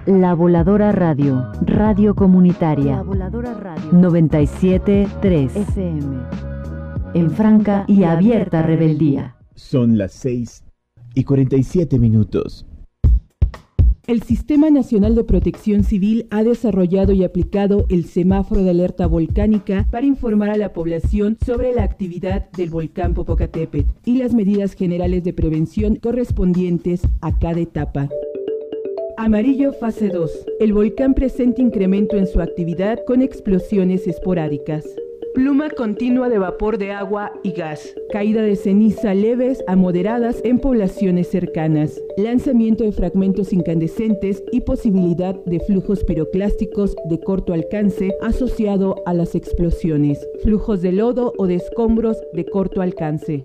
[0.07, 2.97] La Voladora Radio, Radio Comunitaria.
[2.97, 3.91] La Voladora Radio.
[3.93, 6.17] 97.3 FM.
[7.15, 9.37] En franca y abierta rebeldía.
[9.55, 10.65] Son las 6
[11.15, 12.67] y 47 minutos.
[14.11, 19.87] El Sistema Nacional de Protección Civil ha desarrollado y aplicado el semáforo de alerta volcánica
[19.89, 25.23] para informar a la población sobre la actividad del volcán Popocatépetl y las medidas generales
[25.23, 28.09] de prevención correspondientes a cada etapa.
[29.17, 30.47] Amarillo fase 2.
[30.59, 34.87] El volcán presenta incremento en su actividad con explosiones esporádicas.
[35.35, 37.95] Pluma continua de vapor de agua y gas.
[38.11, 42.01] Caída de ceniza leves a moderadas en poblaciones cercanas.
[42.17, 49.37] Lanzamiento de fragmentos incandescentes y posibilidad de flujos piroclásticos de corto alcance asociado a las
[49.37, 50.27] explosiones.
[50.43, 53.45] Flujos de lodo o de escombros de corto alcance.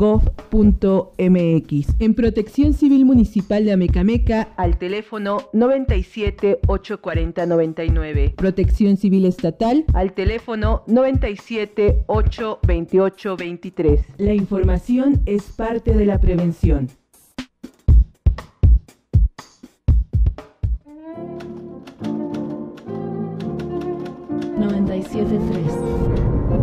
[0.00, 1.94] www.senapred.gov.mx.
[1.98, 8.34] En Protección Civil Municipal de Amecameca al teléfono 97 840 99.
[8.36, 14.00] Protección Civil Estatal al teléfono 97 828 23.
[14.18, 16.88] La información es parte de la prevención.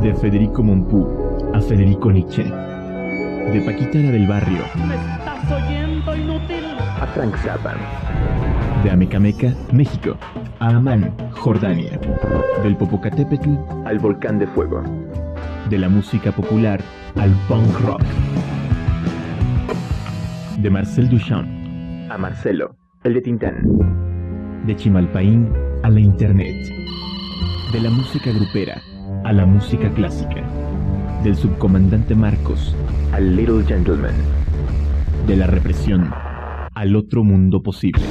[0.02, 1.08] De Federico Mompú
[1.54, 2.46] a Federico Nietzsche.
[3.54, 6.66] De Paquitana del Barrio ¿Me estás oyendo, inútil?
[7.02, 7.76] a Frank Zappa.
[8.84, 10.18] De Amecameca, México,
[10.60, 12.00] a Amán, Jordania.
[12.64, 13.50] Del Popocatépetl
[13.86, 14.84] al Volcán de Fuego.
[15.70, 16.80] De la música popular
[17.20, 18.02] al punk rock.
[20.58, 21.48] De Marcel Duchamp
[22.10, 24.64] a Marcelo, el de Tintán.
[24.66, 25.52] De Chimalpaín
[25.84, 26.56] a la Internet.
[27.74, 28.82] De la música grupera
[29.26, 30.42] a la música clásica.
[31.24, 32.74] Del subcomandante Marcos
[33.18, 34.14] al Little Gentleman.
[35.26, 36.14] De la represión
[36.76, 38.04] al otro mundo posible.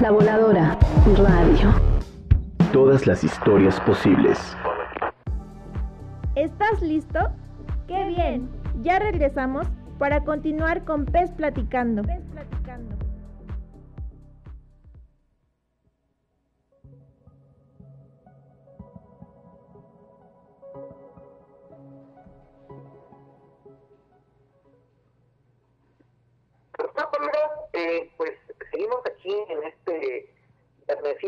[0.00, 0.76] La Voladora
[1.16, 1.72] Radio.
[2.72, 4.56] Todas las historias posibles.
[6.34, 7.20] ¿Estás listo?
[7.86, 8.48] ¡Qué bien!
[8.82, 9.68] Ya regresamos
[10.00, 12.02] para continuar con Pez Platicando.
[12.02, 13.01] Pez Platicando.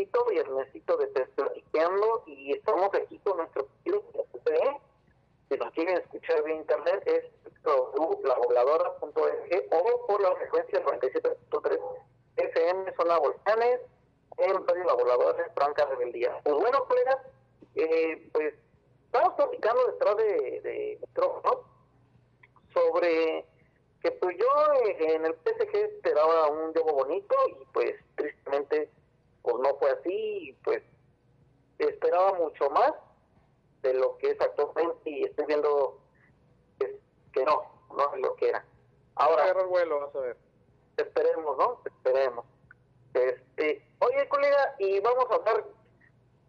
[0.05, 4.81] Viernesito, viernesito de Platicando y estamos aquí con nuestro querido PPE.
[5.49, 7.25] Si nos quieren escuchar vía internet es
[7.63, 9.13] www.lavoladora.org
[9.71, 11.79] o por la frecuencia 97.3
[12.37, 13.81] FM Zona Volcanes
[14.37, 16.39] en Radio La Voladora Franca Rebeldía.
[16.43, 17.17] Pues bueno, colegas,
[17.75, 18.53] eh, pues
[19.05, 21.63] estamos platicando detrás de, de micrófono
[22.73, 23.45] sobre
[24.01, 28.89] que pues yo eh, en el PSG esperaba un juego bonito y pues tristemente
[29.45, 30.81] pues no fue así y pues
[31.77, 32.93] esperaba mucho más
[33.83, 35.99] de lo que es actualmente y estoy viendo
[36.79, 36.91] pues,
[37.31, 37.63] que no,
[37.95, 38.65] no es lo que era.
[39.15, 40.37] Ahora Ahora agarrar vuelo, vas a ver.
[40.97, 41.81] esperemos, ¿no?
[41.85, 42.45] Esperemos.
[43.13, 45.65] Este, oye, colega, y vamos a hablar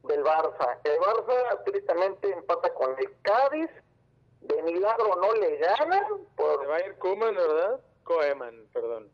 [0.04, 0.78] del Barça.
[0.84, 3.70] El Barça tristemente empata con el Cádiz.
[4.40, 6.04] De milagro no le ganan
[6.36, 7.80] por Se va a ir Koeman, ¿verdad?
[8.04, 9.10] Koeman, perdón.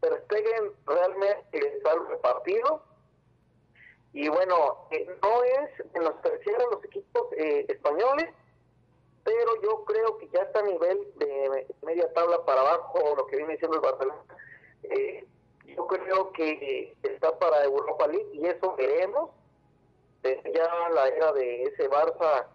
[0.00, 2.82] Ter Stegen realmente le salva el partido.
[4.14, 8.30] Y bueno, eh, no es menospreciar a los equipos eh, españoles,
[9.24, 13.38] pero yo creo que ya está a nivel de media tabla para abajo lo que
[13.38, 14.22] viene siendo el Barcelona.
[14.84, 15.26] Eh,
[15.66, 19.30] yo creo que está para Europa League y eso veremos.
[20.22, 22.46] Desde ya la era de ese Barça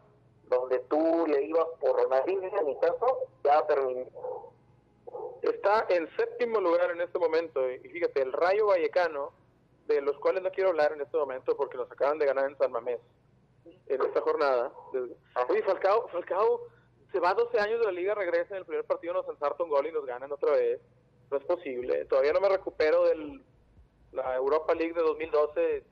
[0.50, 4.08] donde tú le ibas por Ronaldinho, en mi caso, ya terminó.
[5.42, 7.70] Está en séptimo lugar en este momento.
[7.70, 9.32] Y fíjate, el Rayo Vallecano,
[9.88, 12.58] de los cuales no quiero hablar en este momento porque los acaban de ganar en
[12.58, 13.00] San Mamés
[13.88, 14.72] en esta jornada.
[15.50, 16.62] Oye, Falcao, Falcao
[17.12, 19.70] se va 12 años de la liga, regresa en el primer partido, nos ensarta un
[19.70, 20.80] gol y nos ganan otra vez.
[21.32, 22.06] No es posible.
[22.06, 23.42] Todavía no me recupero de
[24.12, 25.84] la Europa League de 2012.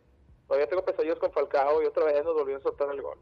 [0.48, 3.18] Todavía tengo pesadillas con Falcao y otra vez nos volvió a soltar el gol.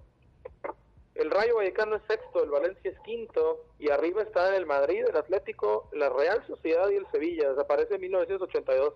[1.16, 5.16] El Rayo Vallecano es sexto, el Valencia es quinto y arriba está el Madrid, el
[5.16, 7.50] Atlético, la Real Sociedad y el Sevilla.
[7.50, 8.94] Desaparece en 1982.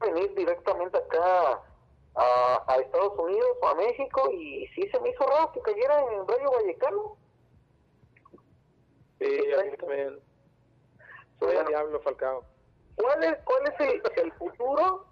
[0.00, 1.60] Venir directamente acá
[2.20, 6.20] a, Estados Unidos o a México y sí se me hizo raro que cayera en
[6.20, 7.16] el Rayo Vallecano.
[9.18, 10.20] Sí, a mí también.
[11.38, 12.44] Soy el diablo Falcao.
[12.96, 15.06] ¿Cuál es, cuál es el, el futuro,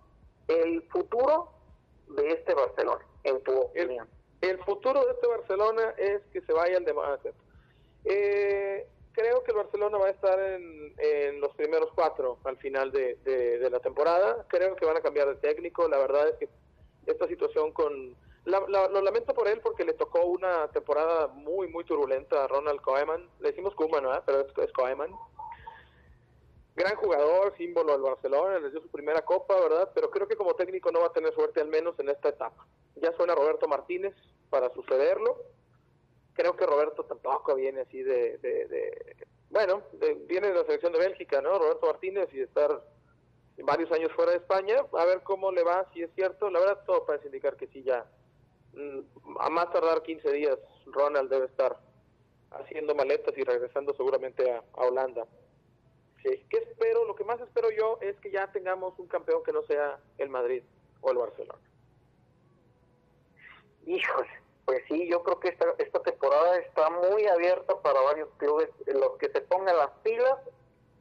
[0.48, 1.52] el futuro
[2.09, 3.05] de este Barcelona?
[3.24, 6.94] El, futuro de este Barcelona es que se vaya al de
[8.05, 13.68] eh, creo que el Barcelona va a estar en, los primeros cuatro al final de,
[13.70, 14.47] la temporada.
[14.48, 15.89] Creo que van a cambiar de técnico.
[15.89, 16.48] La verdad es que
[17.12, 18.16] esta situación con...
[18.44, 23.28] lo lamento por él porque le tocó una temporada muy, muy turbulenta a Ronald Koeman.
[23.40, 24.22] Le decimos Koeman, ¿no?
[24.24, 25.12] Pero es, es Koeman
[26.78, 29.90] gran jugador, símbolo del Barcelona, les dio su primera copa, ¿verdad?
[29.94, 32.66] Pero creo que como técnico no va a tener suerte, al menos en esta etapa.
[32.97, 34.14] Ya suena Roberto Martínez
[34.48, 35.36] para sucederlo.
[36.35, 38.39] Creo que Roberto tampoco viene así de.
[39.51, 39.82] bueno,
[40.26, 41.59] viene de la selección de Bélgica, ¿no?
[41.59, 42.80] Roberto Martínez y estar
[43.64, 44.76] varios años fuera de España.
[44.93, 46.51] A ver cómo le va, si es cierto.
[46.51, 48.06] La verdad, todo parece indicar que sí, ya.
[48.72, 49.01] Mm,
[49.40, 51.78] a más tardar 15 días, Ronald debe estar
[52.51, 55.26] haciendo maletas y regresando seguramente a Holanda.
[56.22, 56.44] Sí.
[56.51, 57.05] ¿Qué espero?
[57.05, 60.28] Lo que más espero yo es que ya tengamos un campeón que no sea el
[60.28, 60.62] Madrid
[61.01, 61.60] o el Barcelona.
[63.86, 64.28] Híjole,
[64.64, 69.16] pues sí, yo creo que esta, esta temporada está muy abierta para varios clubes, los
[69.18, 70.39] que se pongan las pilas.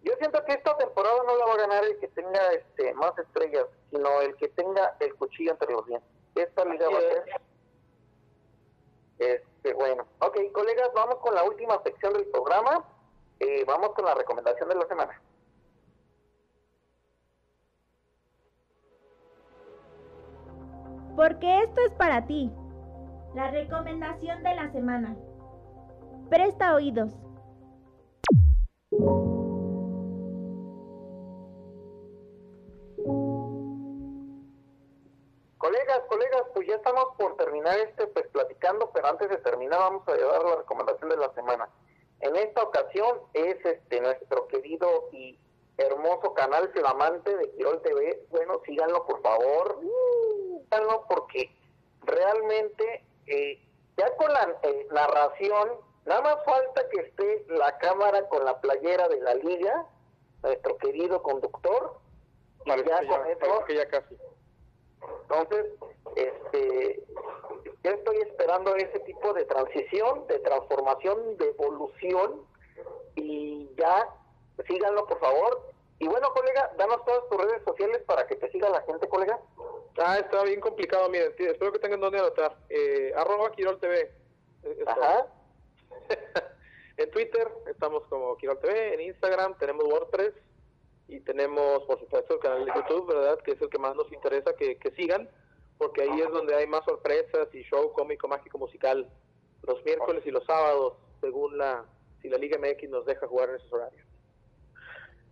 [0.08, 3.18] Yo siento que esta temporada no la va a ganar el que tenga este más
[3.18, 6.10] estrellas, sino el que tenga el cuchillo entre los dientes.
[6.36, 7.26] Esta liga va a ser...
[9.20, 12.86] Este, bueno, ok, colegas, vamos con la última sección del programa
[13.40, 15.22] eh, vamos con la recomendación de la semana.
[21.16, 22.52] Porque esto es para ti.
[23.36, 25.16] La recomendación de la semana.
[26.30, 27.12] Presta oídos.
[37.18, 41.18] Por terminar este pues platicando, pero antes de terminar vamos a llevar la recomendación de
[41.18, 41.70] la semana.
[42.20, 45.38] En esta ocasión es este nuestro querido y
[45.78, 48.26] hermoso canal flamante de Quirol TV.
[48.30, 49.80] Bueno, síganlo por favor,
[50.64, 51.52] síganlo porque
[52.04, 53.62] realmente eh,
[53.98, 55.70] ya con la eh, narración,
[56.06, 59.86] nada más falta que esté la cámara con la playera de la liga,
[60.44, 62.00] nuestro querido conductor.
[62.66, 64.18] Y ya, con eso, que ya casi.
[65.22, 65.68] Entonces,
[66.18, 67.04] este,
[67.84, 72.42] yo estoy esperando ese tipo de transición, de transformación, de evolución
[73.16, 74.10] y ya
[74.68, 75.72] síganlo por favor.
[76.00, 79.40] Y bueno, colega, danos todas tus redes sociales para que te siga la gente, colega.
[79.98, 82.56] Ah, está bien complicado, miren, espero que tengan donde anotar.
[82.70, 84.12] Eh, arroba Quirol TV.
[84.64, 85.28] Eh, Ajá.
[86.98, 90.34] en Twitter estamos como Quirol TV, en Instagram tenemos WordPress
[91.08, 93.40] y tenemos, por supuesto, el canal de YouTube, ¿verdad?
[93.40, 95.30] Que es el que más nos interesa que, que sigan
[95.78, 99.10] porque ahí es donde hay más sorpresas y show cómico, mágico, musical,
[99.64, 101.86] los miércoles y los sábados, según la,
[102.22, 104.08] si la Liga MX nos deja jugar en esos horarios.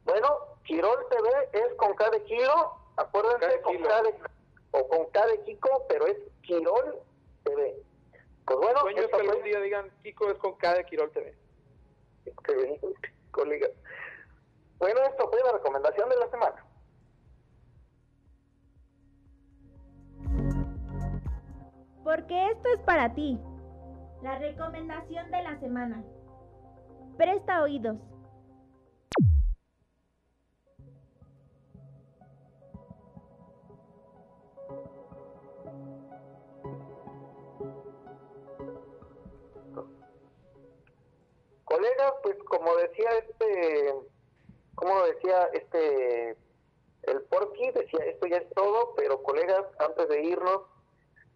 [0.04, 0.28] Bueno,
[0.66, 4.10] Quirol TV es con cada kilo, acuérdense, con cada,
[4.72, 7.00] o con cada Kiko, pero es Quirol
[7.44, 7.76] TV.
[8.46, 11.36] Pues bueno, Sueños que algún día digan Kiko es con cada Quirol TV.
[14.78, 16.65] Bueno, esto fue la recomendación de la semana.
[22.06, 23.38] Porque esto es para ti.
[24.22, 26.04] La recomendación de la semana.
[27.18, 27.98] Presta oídos.
[41.64, 43.94] Colegas, pues como decía este,
[44.76, 46.38] como decía este,
[47.04, 50.62] el Porky, decía esto ya es todo, pero colegas, antes de irnos,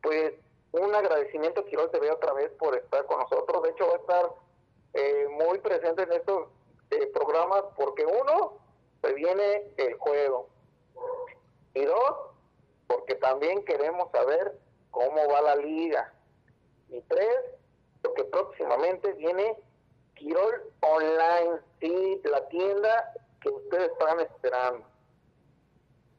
[0.04, 0.34] pues
[0.72, 3.64] un agradecimiento quiero te veo otra vez por estar con nosotros.
[3.64, 4.32] De hecho, va a estar
[4.94, 6.48] eh, muy presente en estos
[6.92, 8.58] eh, programas porque uno,
[9.02, 10.48] se viene el juego.
[11.74, 12.16] Y dos,
[12.88, 14.60] porque también queremos saber
[14.92, 16.14] cómo va la liga.
[16.90, 17.36] Y tres,
[18.02, 19.58] porque próximamente viene
[20.16, 24.86] Quirol Online, sí, la tienda que ustedes están esperando.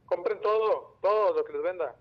[0.07, 1.95] Compren todo, todo lo que les venda.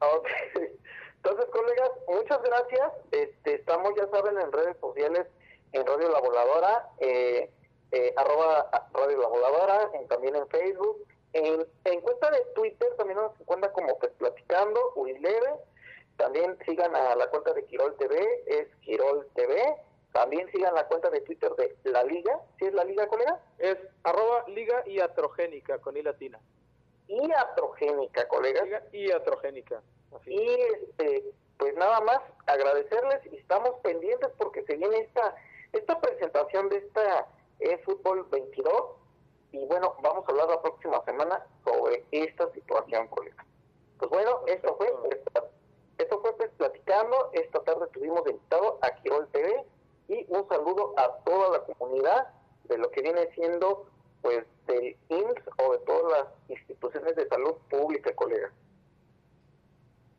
[0.00, 0.78] Okay.
[1.24, 2.92] Entonces, colegas, muchas gracias.
[3.12, 5.26] Este, estamos, ya saben, en redes sociales,
[5.70, 7.48] en Radio La Voladora, eh,
[7.92, 11.06] eh, arroba Radio La Voladora, también en Facebook.
[11.32, 15.54] En, en, cuenta de Twitter también nos encuentra como pues, Platicando, Urileve.
[16.16, 19.76] También sigan a la cuenta de Quirol TV, es Quirol TV.
[20.12, 22.40] También sigan la cuenta de Twitter de La Liga.
[22.58, 23.40] ¿Sí es La Liga, colega?
[23.58, 26.40] Es arroba Liga Iatrogénica, con I latina.
[27.20, 28.62] Iatrogénica, colega.
[28.62, 29.82] Liga Iatrogénica.
[30.14, 30.34] Así.
[30.34, 31.24] Y este,
[31.58, 35.34] pues nada más agradecerles y estamos pendientes porque se viene esta
[35.72, 37.26] esta presentación de esta
[37.60, 38.72] eFootball 22
[39.52, 43.44] y bueno, vamos a hablar la próxima semana sobre esta situación, colega.
[43.98, 44.92] Pues bueno, esto fue
[45.98, 49.64] esto fue pues, platicando, esta tarde tuvimos invitado a Quirol TV
[50.08, 52.28] y un saludo a toda la comunidad
[52.64, 53.86] de lo que viene siendo
[54.22, 58.52] pues del IMSS o de todas las instituciones de salud pública, colega.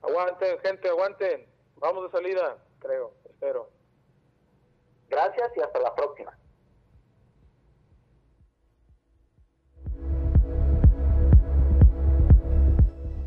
[0.02, 1.46] Aguanten, gente, aguanten.
[1.78, 3.70] Vamos de salida, creo, espero.
[5.10, 6.38] Gracias y hasta la próxima.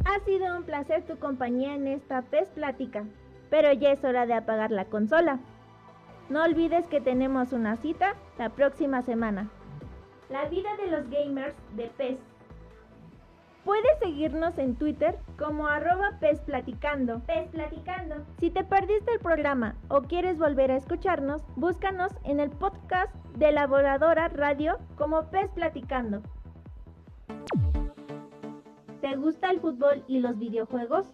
[0.05, 3.05] Ha sido un placer tu compañía en esta PES Plática,
[3.51, 5.39] pero ya es hora de apagar la consola.
[6.29, 9.51] No olvides que tenemos una cita la próxima semana.
[10.29, 12.19] La vida de los gamers de PES.
[13.65, 17.21] Puedes seguirnos en Twitter como arroba PESPlaticando.
[17.53, 18.17] Platicando.
[18.39, 23.53] Si te perdiste el programa o quieres volver a escucharnos, búscanos en el podcast de
[23.53, 26.23] la Voladora Radio como PES Platicando.
[29.01, 31.13] ¿Te gusta el fútbol y los videojuegos?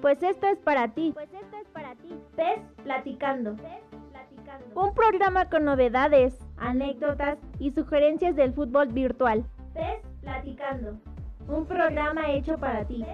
[0.00, 1.12] Pues esto es para ti.
[1.12, 2.18] Pues esto es para ti.
[2.34, 3.56] PES Platicando.
[3.56, 4.80] Platicando.
[4.80, 9.44] Un programa con novedades, anécdotas y sugerencias del fútbol virtual.
[9.74, 10.98] PES Platicando.
[11.48, 13.04] Un programa hecho para ti.